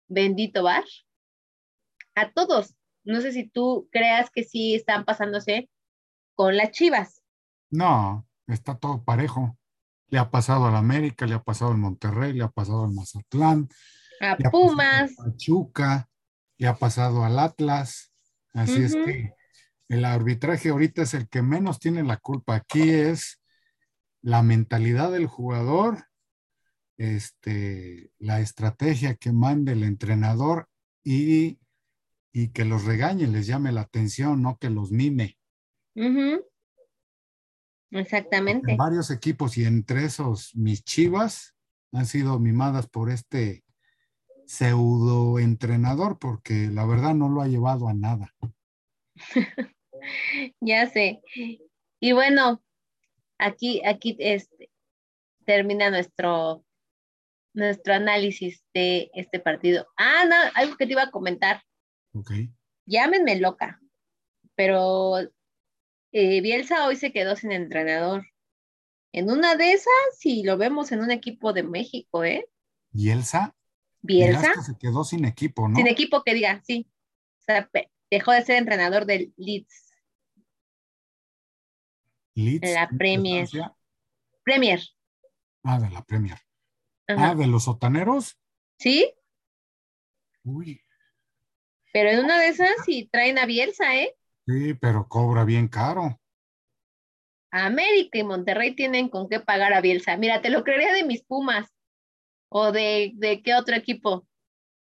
bendito 0.07 0.63
VAR. 0.63 0.83
A 2.15 2.31
todos. 2.31 2.75
No 3.03 3.21
sé 3.21 3.31
si 3.31 3.47
tú 3.47 3.87
creas 3.91 4.29
que 4.29 4.43
sí 4.43 4.75
están 4.75 5.05
pasándose 5.05 5.69
con 6.35 6.57
las 6.57 6.71
Chivas. 6.71 7.21
No, 7.69 8.27
está 8.47 8.77
todo 8.77 9.03
parejo. 9.03 9.57
Le 10.09 10.19
ha 10.19 10.29
pasado 10.29 10.65
al 10.65 10.75
América, 10.75 11.25
le 11.25 11.35
ha 11.35 11.43
pasado 11.43 11.71
al 11.71 11.77
Monterrey, 11.77 12.33
le 12.33 12.43
ha 12.43 12.49
pasado 12.49 12.83
al 12.83 12.91
Mazatlán, 12.91 13.69
a 14.21 14.37
Pumas, 14.37 15.11
a 15.19 15.23
Pachuca, 15.23 16.09
le 16.57 16.67
ha 16.67 16.75
pasado 16.75 17.25
al 17.25 17.39
Atlas. 17.39 18.13
Así 18.53 18.83
es 18.83 18.95
que 18.95 19.33
el 19.89 20.05
arbitraje 20.05 20.69
ahorita 20.69 21.01
es 21.01 21.13
el 21.13 21.27
que 21.27 21.41
menos 21.41 21.79
tiene 21.79 22.03
la 22.03 22.17
culpa. 22.17 22.55
Aquí 22.55 22.89
es 22.89 23.41
la 24.21 24.43
mentalidad 24.43 25.11
del 25.11 25.25
jugador, 25.25 26.05
este, 26.97 28.11
la 28.19 28.39
estrategia 28.39 29.15
que 29.15 29.31
mande 29.31 29.71
el 29.71 29.83
entrenador 29.83 30.69
y, 31.03 31.59
y, 32.31 32.49
que 32.49 32.65
los 32.65 32.85
regañe, 32.85 33.25
les 33.27 33.47
llame 33.47 33.71
la 33.71 33.81
atención, 33.81 34.41
no 34.41 34.57
que 34.57 34.69
los 34.69 34.91
mime. 34.91 35.37
Exactamente. 37.91 38.75
varios 38.77 39.11
equipos 39.11 39.57
y 39.57 39.65
entre 39.65 40.05
esos 40.05 40.55
mis 40.55 40.83
chivas 40.83 41.55
han 41.91 42.05
sido 42.05 42.39
mimadas 42.39 42.87
por 42.87 43.09
este 43.09 43.63
pseudo 44.51 45.39
entrenador 45.39 46.19
porque 46.19 46.67
la 46.69 46.85
verdad 46.85 47.13
no 47.13 47.29
lo 47.29 47.41
ha 47.41 47.47
llevado 47.47 47.87
a 47.87 47.93
nada. 47.93 48.35
ya 50.59 50.89
sé. 50.89 51.21
Y 52.01 52.11
bueno, 52.11 52.61
aquí, 53.37 53.81
aquí 53.85 54.17
este, 54.19 54.69
termina 55.45 55.89
nuestro, 55.89 56.65
nuestro 57.53 57.93
análisis 57.93 58.65
de 58.73 59.09
este 59.13 59.39
partido. 59.39 59.87
Ah, 59.95 60.25
no, 60.25 60.35
algo 60.55 60.75
que 60.75 60.85
te 60.85 60.91
iba 60.91 61.03
a 61.03 61.11
comentar. 61.11 61.63
Ok. 62.13 62.31
Llámenme 62.85 63.39
loca, 63.39 63.79
pero 64.55 65.19
eh, 66.11 66.41
Bielsa 66.41 66.87
hoy 66.87 66.97
se 66.97 67.13
quedó 67.13 67.37
sin 67.37 67.53
entrenador. 67.53 68.25
En 69.13 69.31
una 69.31 69.55
de 69.55 69.71
esas, 69.71 69.93
si 70.17 70.43
lo 70.43 70.57
vemos 70.57 70.91
en 70.91 70.99
un 70.99 71.11
equipo 71.11 71.53
de 71.53 71.63
México, 71.63 72.25
¿eh? 72.25 72.49
¿Bielsa? 72.91 73.55
Bielsa. 74.01 74.61
se 74.61 74.77
quedó 74.77 75.03
sin 75.03 75.25
equipo, 75.25 75.67
¿no? 75.67 75.75
Sin 75.75 75.87
equipo, 75.87 76.23
que 76.23 76.33
diga, 76.33 76.61
sí. 76.65 76.87
O 77.39 77.43
sea, 77.43 77.69
dejó 78.09 78.31
de 78.31 78.43
ser 78.43 78.57
entrenador 78.57 79.05
del 79.05 79.33
Leeds. 79.37 79.93
Leeds. 82.35 82.73
La 82.73 82.89
Premier. 82.89 83.47
Premier. 84.43 84.81
Ah, 85.63 85.79
de 85.79 85.89
la 85.89 86.03
Premier. 86.03 86.37
Ah, 87.07 87.35
de 87.35 87.47
los 87.47 87.65
sotaneros. 87.65 88.37
Sí. 88.77 89.13
Uy. 90.43 90.81
Pero 91.93 92.09
en 92.09 92.19
una 92.23 92.39
de 92.39 92.47
esas 92.47 92.71
sí 92.85 93.09
traen 93.11 93.37
a 93.37 93.45
Bielsa, 93.45 93.95
¿eh? 93.95 94.15
Sí, 94.47 94.73
pero 94.75 95.07
cobra 95.07 95.43
bien 95.43 95.67
caro. 95.67 96.19
América 97.51 98.17
y 98.17 98.23
Monterrey 98.23 98.75
tienen 98.75 99.09
con 99.09 99.27
qué 99.27 99.39
pagar 99.39 99.73
a 99.73 99.81
Bielsa. 99.81 100.15
Mira, 100.17 100.41
te 100.41 100.49
lo 100.49 100.63
creería 100.63 100.93
de 100.93 101.03
mis 101.03 101.23
Pumas. 101.23 101.69
¿O 102.53 102.73
de, 102.73 103.13
de 103.15 103.41
qué 103.41 103.55
otro 103.55 103.75
equipo? 103.75 104.27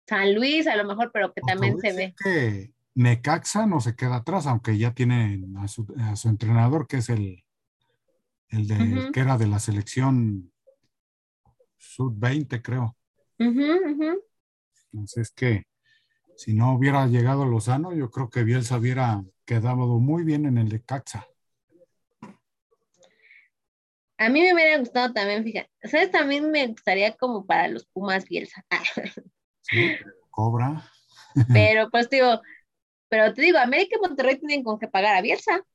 San 0.07 0.35
Luis, 0.35 0.67
a 0.67 0.75
lo 0.75 0.85
mejor, 0.85 1.09
pero 1.11 1.33
que 1.33 1.41
también 1.41 1.79
se 1.79 1.93
ve. 1.93 2.15
Que 2.23 2.71
Necaxa 2.93 3.65
no 3.65 3.81
se 3.81 3.95
queda 3.95 4.17
atrás, 4.17 4.45
aunque 4.45 4.77
ya 4.77 4.93
tiene 4.93 5.43
a 5.57 5.67
su, 5.67 5.87
entrenador, 6.29 6.87
que 6.87 6.97
es 6.97 7.09
el, 7.09 7.43
el 8.49 8.67
de, 8.67 9.11
que 9.11 9.19
era 9.19 9.39
de 9.39 9.47
la 9.47 9.57
selección 9.57 10.51
sub-20, 11.77 12.61
creo. 12.61 12.95
Entonces, 13.39 15.31
que 15.31 15.63
si 16.37 16.53
no 16.53 16.75
hubiera 16.75 17.07
llegado 17.07 17.45
Lozano, 17.45 17.93
yo 17.93 18.11
creo 18.11 18.29
que 18.29 18.43
Bielsa 18.43 18.77
hubiera 18.77 19.23
quedado 19.43 19.87
muy 19.99 20.23
bien 20.23 20.45
en 20.45 20.59
el 20.59 20.69
de 20.69 20.83
Caxa. 20.83 21.27
A 24.17 24.29
mí 24.29 24.41
me 24.41 24.53
hubiera 24.53 24.77
gustado 24.77 25.13
también, 25.13 25.43
fíjate, 25.43 25.69
¿sabes? 25.83 26.11
También 26.11 26.49
me 26.51 26.67
gustaría 26.67 27.15
como 27.17 27.45
para 27.45 27.67
los 27.67 27.85
Pumas 27.87 28.25
Bielsa. 28.27 28.65
sí, 29.61 29.95
cobra. 30.29 30.89
Pero 31.53 31.89
pues 31.89 32.09
digo, 32.09 32.41
pero 33.09 33.33
te 33.33 33.41
digo, 33.41 33.57
América 33.57 33.97
y 33.97 34.07
Monterrey 34.07 34.37
tienen 34.37 34.63
con 34.63 34.79
que 34.79 34.87
pagar 34.87 35.15
a 35.15 35.21
Bielsa. 35.21 35.65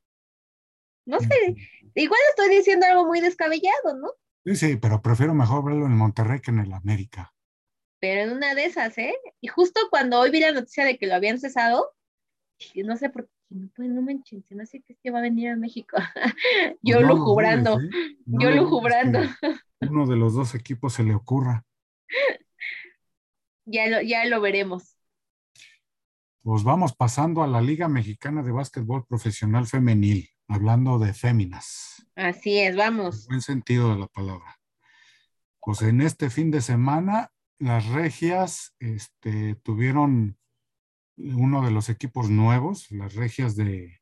No 1.07 1.19
sé, 1.21 1.57
igual 1.95 2.21
estoy 2.31 2.55
diciendo 2.55 2.87
algo 2.87 3.07
muy 3.07 3.21
descabellado, 3.21 3.97
¿no? 3.97 4.13
Sí, 4.45 4.57
sí, 4.57 4.77
pero 4.77 5.03
prefiero 5.03 5.35
mejor 5.35 5.65
verlo 5.65 5.87
en 5.87 5.97
Monterrey 5.97 6.41
que 6.41 6.51
en 6.51 6.61
el 6.61 6.73
América. 6.73 7.33
Pero 7.99 8.23
en 8.23 8.33
una 8.33 8.55
de 8.55 8.65
esas, 8.65 8.97
¿eh? 8.99 9.15
Y 9.41 9.49
justo 9.49 9.81
cuando 9.91 10.19
hoy 10.19 10.31
vi 10.31 10.41
la 10.41 10.53
noticia 10.53 10.85
de 10.85 10.99
que 10.99 11.07
lo 11.07 11.15
habían 11.15 11.39
cesado, 11.39 11.95
no 12.75 12.97
sé 12.97 13.11
por 13.11 13.29
qué, 13.51 13.69
pues 13.75 13.89
no 13.89 14.01
me 14.01 14.13
enchente, 14.13 14.55
no 14.55 14.65
sé 14.65 14.81
qué 14.81 14.93
es 14.93 14.99
que 15.03 15.11
va 15.11 15.19
a 15.19 15.23
venir 15.23 15.51
a 15.51 15.57
México. 15.57 15.97
yo 16.83 17.01
lo 17.01 17.17
jubrando, 17.19 17.79
yo 18.27 18.51
lo 18.51 18.69
jubrando. 18.69 19.19
Uno 19.81 20.07
de 20.07 20.17
los 20.17 20.35
dos 20.35 20.55
equipos 20.55 20.95
se 20.95 21.03
le 21.03 21.15
ocurra. 21.15 21.65
ya 23.65 23.89
lo, 23.89 24.03
ya 24.03 24.25
lo 24.27 24.41
veremos. 24.41 24.97
Pues 26.43 26.63
vamos 26.63 26.95
pasando 26.95 27.43
a 27.43 27.47
la 27.47 27.61
Liga 27.61 27.89
Mexicana 27.89 28.43
de 28.43 28.53
Básquetbol 28.53 29.05
Profesional 29.07 29.67
Femenil, 29.67 30.31
hablando 30.49 30.99
de 30.99 31.13
féminas. 31.13 32.07
Así 32.15 32.59
es, 32.59 32.77
vamos. 32.77 33.25
En 33.25 33.29
buen 33.29 33.43
sentido 33.43 33.91
de 33.91 33.99
la 33.99 34.07
palabra. 34.07 34.59
Pues 35.61 35.83
en 35.83 36.01
este 36.01 36.31
fin 36.31 36.51
de 36.51 36.63
semana, 36.63 37.31
las 37.59 37.87
regias 37.87 38.75
este, 38.79 39.57
tuvieron 39.57 40.39
uno 41.35 41.65
de 41.65 41.71
los 41.71 41.89
equipos 41.89 42.31
nuevos, 42.31 42.91
las 42.91 43.15
Regias 43.15 43.57
de, 43.57 44.01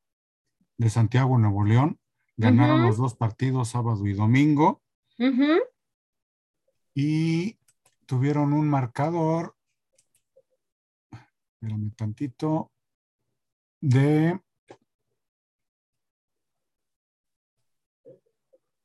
de 0.76 0.90
Santiago, 0.90 1.38
Nuevo 1.38 1.64
León. 1.64 1.98
Ganaron 2.36 2.82
los 2.82 2.96
dos 2.96 3.16
partidos 3.16 3.70
sábado 3.70 4.06
y 4.06 4.12
domingo. 4.12 4.82
Y 6.94 7.58
tuvieron 8.06 8.52
un 8.52 8.68
marcador, 8.68 9.56
espérame 11.10 11.90
tantito, 11.96 12.70
de, 13.80 14.40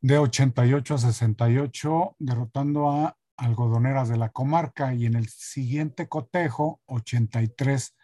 de 0.01 0.17
88 0.17 0.95
a 0.95 0.97
68, 0.97 2.15
derrotando 2.17 2.89
a 2.89 3.17
algodoneras 3.38 4.09
de 4.09 4.17
la 4.17 4.29
comarca 4.29 4.95
y 4.95 5.05
en 5.05 5.15
el 5.15 5.27
siguiente 5.29 6.07
cotejo 6.07 6.81
83 6.86 7.95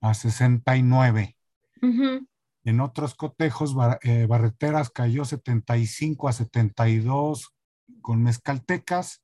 a 0.00 0.14
69. 0.14 1.36
En 2.64 2.80
otros 2.80 3.14
cotejos, 3.14 3.74
eh, 4.02 4.26
Barreteras 4.26 4.90
cayó 4.90 5.24
75 5.24 6.28
a 6.28 6.32
72 6.32 7.54
con 8.02 8.22
Mezcaltecas. 8.22 9.22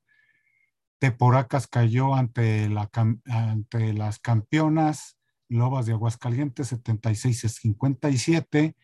Teporacas 0.99 1.67
cayó 1.67 2.15
ante, 2.15 2.67
la, 2.69 2.89
ante 3.25 3.93
las 3.93 4.19
campeonas 4.19 5.17
Lobas 5.49 5.85
de 5.85 5.93
Aguascalientes 5.93 6.67
76 6.67 7.45
a 7.45 7.49
57. 7.49 8.75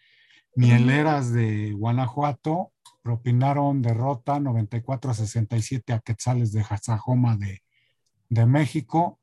Mieleras 0.56 1.34
de 1.34 1.74
Guanajuato 1.74 2.72
propinaron 3.02 3.82
derrota 3.82 4.40
94 4.40 5.12
a 5.12 5.14
67 5.14 5.94
a 5.94 6.00
Quetzales 6.00 6.52
de 6.52 6.64
Jazajoma 6.64 7.36
de, 7.38 7.64
de 8.30 8.46
México. 8.46 9.20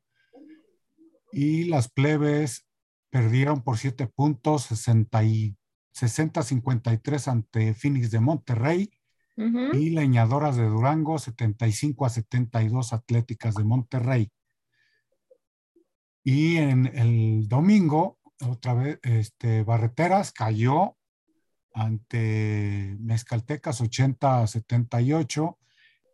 Y 1.33 1.65
las 1.65 1.91
plebes 1.91 2.67
perdieron 3.11 3.63
por 3.63 3.79
7 3.79 4.07
puntos 4.07 4.71
60-53 4.71 7.29
ante 7.29 7.75
Phoenix 7.75 8.11
de 8.11 8.21
Monterrey 8.21 8.91
y 9.37 9.91
Leñadoras 9.91 10.57
de 10.57 10.67
Durango 10.67 11.19
75 11.19 12.05
a 12.05 12.11
72 12.11 12.93
Atléticas 12.93 13.55
de 13.55 13.65
Monterrey. 13.65 14.31
Y 16.23 16.59
en 16.59 16.87
el 16.87 17.49
domingo, 17.49 18.19
otra 18.47 18.75
vez, 18.75 18.99
este, 19.03 19.63
Barreteras 19.63 20.33
cayó 20.33 20.99
ante 21.73 22.97
Mezcaltecas 23.01 23.81
80 23.81 24.43
a 24.43 24.47
78. 24.47 25.59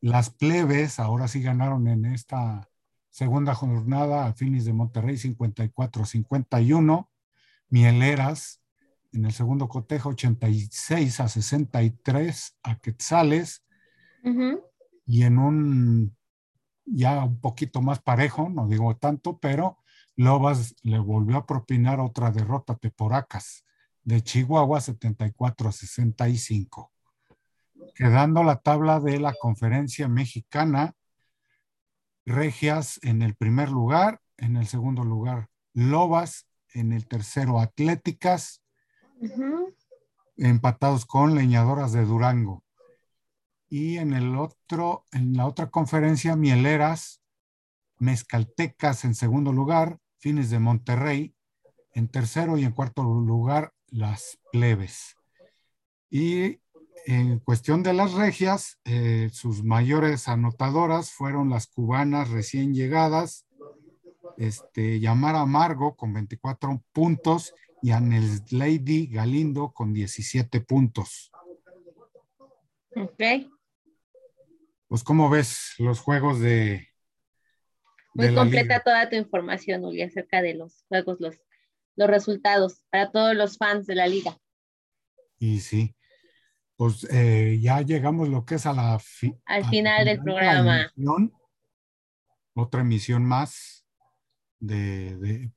Las 0.03 0.31
plebes 0.31 1.01
ahora 1.01 1.27
sí 1.27 1.43
ganaron 1.43 1.89
en 1.89 2.05
esta 2.05 2.69
Segunda 3.17 3.55
jornada 3.55 4.27
a 4.27 4.35
Finis 4.35 4.67
de 4.67 4.75
Monterrey 4.75 5.17
54-51. 5.17 7.09
Mieleras 7.71 8.61
en 9.11 9.25
el 9.25 9.33
segundo 9.33 9.69
cotejo 9.69 10.11
86 10.11 11.21
a 11.21 11.29
63 11.29 12.59
a 12.63 12.79
Quetzales. 12.79 13.65
Y 15.07 15.23
en 15.23 15.39
un 15.39 16.15
ya 16.85 17.25
un 17.25 17.41
poquito 17.41 17.81
más 17.81 18.03
parejo, 18.03 18.51
no 18.51 18.69
digo 18.69 18.95
tanto, 18.99 19.39
pero 19.39 19.79
Lobas 20.17 20.75
le 20.83 20.99
volvió 20.99 21.39
a 21.39 21.47
propinar 21.47 22.01
otra 22.01 22.31
derrota 22.31 22.75
a 22.75 22.77
Teporacas 22.77 23.65
de 24.05 24.23
Chihuahua 24.23 24.83
74 24.83 25.71
a 25.71 25.73
65. 25.73 26.93
Quedando 27.95 28.45
la 28.45 28.57
tabla 28.57 29.01
de 29.01 29.19
la 29.21 29.33
conferencia 29.41 30.07
mexicana, 30.07 30.96
Regias 32.27 32.99
en 33.03 33.23
el 33.23 33.37
primer 33.37 33.71
lugar, 33.71 34.21
en 34.37 34.57
el 34.57 34.67
segundo 34.67 35.05
lugar 35.05 35.49
Lobas, 35.73 36.47
en 36.75 36.93
el 36.93 37.07
tercero 37.07 37.61
Atléticas, 37.61 38.63
empatados 40.37 41.07
con 41.07 41.35
Leñadoras 41.35 41.93
de 41.93 42.05
Durango. 42.05 42.65
Y 43.69 43.99
en 43.99 44.13
el 44.13 44.37
otro, 44.37 45.05
en 45.13 45.37
la 45.37 45.47
otra 45.47 45.71
conferencia, 45.71 46.37
Mieleras, 46.37 47.23
Mezcaltecas 47.99 49.05
en 49.05 49.15
segundo 49.15 49.53
lugar, 49.53 49.99
Fines 50.19 50.51
de 50.51 50.59
Monterrey, 50.59 51.35
en 51.95 52.09
tercero 52.09 52.59
y 52.59 52.65
en 52.65 52.73
cuarto 52.73 53.03
lugar, 53.03 53.73
las 53.87 54.39
plebes. 54.53 55.17
Y 56.11 56.61
en 57.07 57.39
cuestión 57.39 57.85
de 57.85 57.93
las 57.93 58.15
regias, 58.15 58.81
eh, 58.85 59.31
sus 59.33 59.63
mayores 59.63 60.27
anotadoras 60.27 61.13
fueron 61.13 61.51
las 61.51 61.69
cubanas 61.69 62.31
recién 62.31 62.75
llegadas, 62.75 63.47
este, 64.37 64.99
Yamara 64.99 65.43
Amargo 65.43 65.95
con 65.95 66.13
24 66.13 66.83
puntos 66.93 67.55
y 67.81 67.93
Anel 67.93 68.43
Lady 68.51 69.07
Galindo 69.07 69.73
con 69.73 69.93
17 69.93 70.61
puntos. 70.63 71.31
Ok. 72.97 73.23
Pues, 74.89 75.05
¿cómo 75.05 75.31
ves 75.31 75.75
los 75.79 76.01
juegos 76.01 76.41
de... 76.41 76.89
Muy 78.15 78.35
completa 78.35 78.81
toda 78.81 79.09
tu 79.09 79.15
información, 79.15 79.85
Uli, 79.85 80.03
acerca 80.03 80.43
de 80.43 80.55
los 80.55 80.85
juegos, 80.89 81.21
los, 81.21 81.37
los 81.95 82.09
resultados 82.09 82.85
para 82.91 83.13
todos 83.13 83.37
los 83.37 83.59
fans 83.59 83.87
de 83.87 83.95
la 83.95 84.09
liga. 84.09 84.37
Y 85.39 85.61
sí 85.61 85.95
pues 86.77 87.07
eh, 87.11 87.59
ya 87.61 87.81
llegamos 87.81 88.29
lo 88.29 88.45
que 88.45 88.57
es 88.57 88.67
a 88.67 88.73
la 88.73 89.01
al 89.47 89.65
final 89.67 90.05
del 90.05 90.23
programa. 90.23 90.93
otra 92.55 92.83
emisión 92.83 93.25
más 93.25 93.87
de, 94.59 95.17
de, 95.17 95.51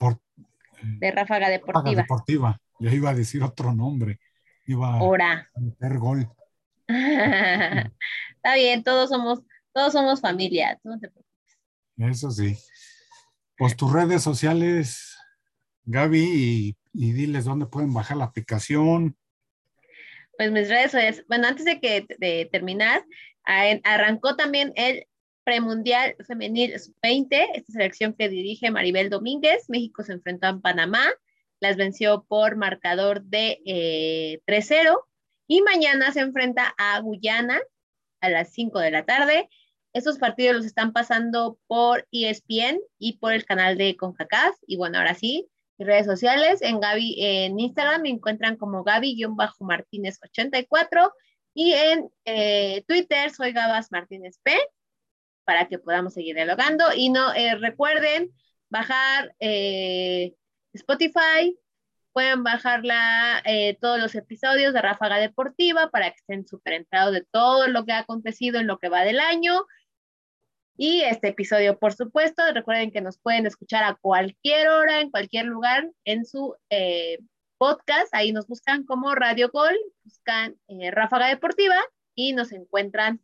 de 1.00 1.12
Ráfaga 1.12 1.50
Deportiva. 1.50 2.02
Deportiva. 2.02 2.62
Yo 2.80 2.90
iba 2.92 3.10
a 3.10 3.16
decir 3.16 3.44
otro 3.44 3.74
nombre. 3.74 4.20
Iba 4.66 4.98
a 4.98 5.48
meter 5.60 5.98
gol. 5.98 6.30
Está 6.88 8.56
bien, 8.56 8.84
todos 8.84 9.10
somos, 9.10 9.42
todos 9.74 9.92
somos 9.92 10.22
familia. 10.22 10.80
No 10.84 11.00
te 11.00 11.10
preocupes. 11.10 11.58
Eso 11.98 12.32
sí. 12.32 12.58
Pues 13.58 13.76
tus 13.76 13.92
redes 13.92 14.24
sociales, 14.24 15.18
Gaby, 15.84 16.24
y, 16.24 16.78
y 16.94 17.12
diles 17.12 17.44
dónde 17.44 17.66
pueden 17.66 17.94
bajar 17.94 18.16
la 18.16 18.26
aplicación, 18.26 19.18
pues 20.40 20.54
mis 20.54 20.70
redes 20.70 20.92
sociales, 20.92 21.26
bueno, 21.28 21.50
antes 21.50 21.66
de 21.66 21.82
que 21.82 22.06
de 22.18 22.48
terminar, 22.50 23.04
arrancó 23.44 24.38
también 24.38 24.72
el 24.78 25.06
premundial 25.44 26.16
femenil 26.26 26.76
20, 27.04 27.58
esta 27.58 27.74
selección 27.74 28.14
que 28.14 28.30
dirige 28.30 28.72
Maribel 28.72 29.10
Domínguez. 29.10 29.66
México 29.68 30.02
se 30.02 30.14
enfrentó 30.14 30.48
a 30.48 30.58
Panamá, 30.62 31.12
las 31.60 31.76
venció 31.76 32.24
por 32.24 32.56
marcador 32.56 33.22
de 33.24 33.60
3-0 34.46 34.72
eh, 34.72 34.94
y 35.48 35.62
mañana 35.62 36.14
se 36.14 36.22
enfrenta 36.22 36.74
a 36.78 37.02
Guyana 37.02 37.60
a 38.22 38.30
las 38.30 38.54
5 38.54 38.80
de 38.80 38.92
la 38.92 39.04
tarde. 39.04 39.50
Estos 39.92 40.20
partidos 40.20 40.56
los 40.56 40.66
están 40.66 40.94
pasando 40.94 41.60
por 41.68 42.08
ESPN 42.14 42.80
y 42.98 43.18
por 43.18 43.34
el 43.34 43.44
canal 43.44 43.78
de 43.78 43.98
CONCACAF. 43.98 44.56
Y 44.68 44.78
bueno, 44.78 45.00
ahora 45.00 45.16
sí, 45.16 45.50
redes 45.86 46.06
sociales. 46.06 46.62
En 46.62 46.80
Gaby, 46.80 47.16
en 47.18 47.60
Instagram 47.60 48.04
me 48.04 48.10
encuentran 48.10 48.58
como 48.58 48.84
Gaby-Martínez84 48.84 51.12
y 51.54 51.74
en 51.74 52.10
eh, 52.26 52.84
Twitter 52.88 53.32
soy 53.32 53.52
Gabas 53.52 53.92
Martínez 53.92 54.40
P 54.44 54.58
para 55.46 55.68
que 55.68 55.80
podamos 55.80 56.14
seguir 56.14 56.36
dialogando. 56.36 56.86
Y 56.96 57.10
no 57.10 57.34
eh, 57.34 57.56
recuerden 57.56 58.32
bajar 58.70 59.36
eh, 59.40 60.36
Spotify, 60.74 61.58
pueden 62.14 62.44
bajar 62.44 62.84
todos 63.80 64.00
los 64.00 64.16
episodios 64.16 64.74
de 64.74 64.82
Ráfaga 64.82 65.18
Deportiva 65.18 65.90
para 65.90 66.10
que 66.12 66.18
estén 66.18 66.48
súper 66.48 66.74
enterados 66.74 67.14
de 67.14 67.26
todo 67.32 67.68
lo 67.68 67.86
que 67.86 67.94
ha 67.94 68.00
acontecido 68.00 68.60
en 68.60 68.68
lo 68.68 68.80
que 68.80 68.90
va 68.90 69.02
del 69.02 69.20
año 69.20 69.66
y 70.82 71.02
este 71.02 71.28
episodio, 71.28 71.78
por 71.78 71.92
supuesto, 71.92 72.42
recuerden 72.54 72.90
que 72.90 73.02
nos 73.02 73.18
pueden 73.18 73.46
escuchar 73.46 73.84
a 73.84 73.96
cualquier 73.96 74.70
hora, 74.70 75.02
en 75.02 75.12
cualquier 75.12 75.46
lugar, 75.46 75.92
en 76.06 76.26
su 76.26 76.56
eh, 76.70 77.20
podcast. 77.58 78.08
Ahí 78.16 78.32
nos 78.32 78.48
buscan 78.48 78.86
como 78.86 79.14
Radio 79.14 79.50
Gol, 79.52 79.76
buscan 80.06 80.56
eh, 80.70 80.90
Ráfaga 80.90 81.28
Deportiva 81.28 81.76
y 82.16 82.32
nos 82.32 82.54
encuentran 82.54 83.20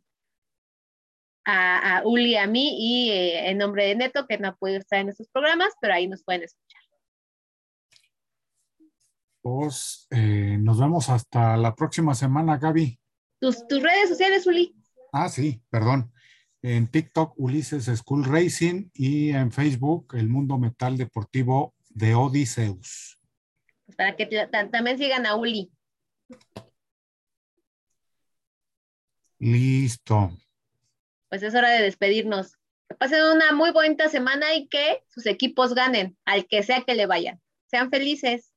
a, 1.46 2.02
Uli, 2.04 2.36
a 2.36 2.46
mí 2.46 2.76
y 2.78 3.10
eh, 3.12 3.48
en 3.48 3.56
nombre 3.56 3.86
de 3.86 3.94
Neto, 3.94 4.26
que 4.26 4.36
no 4.36 4.54
puede 4.56 4.76
estar 4.76 4.98
en 4.98 5.08
estos 5.08 5.28
programas, 5.28 5.72
pero 5.80 5.94
ahí 5.94 6.08
nos 6.08 6.22
pueden 6.24 6.42
escuchar. 6.42 6.82
Pues 9.40 10.08
nos 10.10 10.78
vemos 10.78 11.08
hasta 11.08 11.56
la 11.56 11.74
próxima 11.74 12.14
semana, 12.14 12.58
Gaby. 12.58 13.00
Tus, 13.40 13.66
tus 13.66 13.82
redes 13.82 14.10
sociales, 14.10 14.46
Uli. 14.46 14.76
Ah, 15.10 15.30
sí, 15.30 15.62
perdón 15.70 16.12
en 16.66 16.88
TikTok 16.88 17.34
Ulises 17.36 17.84
School 17.84 18.24
Racing 18.24 18.90
y 18.92 19.30
en 19.30 19.52
Facebook 19.52 20.16
El 20.16 20.28
Mundo 20.28 20.58
Metal 20.58 20.96
Deportivo 20.96 21.76
de 21.90 22.16
Odiseus. 22.16 23.20
Pues 23.84 23.96
para 23.96 24.16
que 24.16 24.26
también 24.72 24.98
sigan 24.98 25.26
a 25.26 25.36
Uli. 25.36 25.70
Listo. 29.38 30.32
Pues 31.28 31.44
es 31.44 31.54
hora 31.54 31.70
de 31.70 31.84
despedirnos. 31.84 32.56
Que 32.88 32.96
pasen 32.96 33.22
una 33.22 33.52
muy 33.52 33.70
bonita 33.70 34.08
semana 34.08 34.52
y 34.56 34.66
que 34.66 35.04
sus 35.06 35.26
equipos 35.26 35.72
ganen, 35.72 36.18
al 36.24 36.48
que 36.48 36.64
sea 36.64 36.82
que 36.82 36.96
le 36.96 37.06
vayan. 37.06 37.40
Sean 37.66 37.90
felices. 37.90 38.52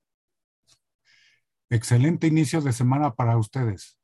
Excelente 1.70 2.26
inicio 2.26 2.60
de 2.62 2.74
semana 2.74 3.14
para 3.14 3.38
ustedes. 3.38 3.99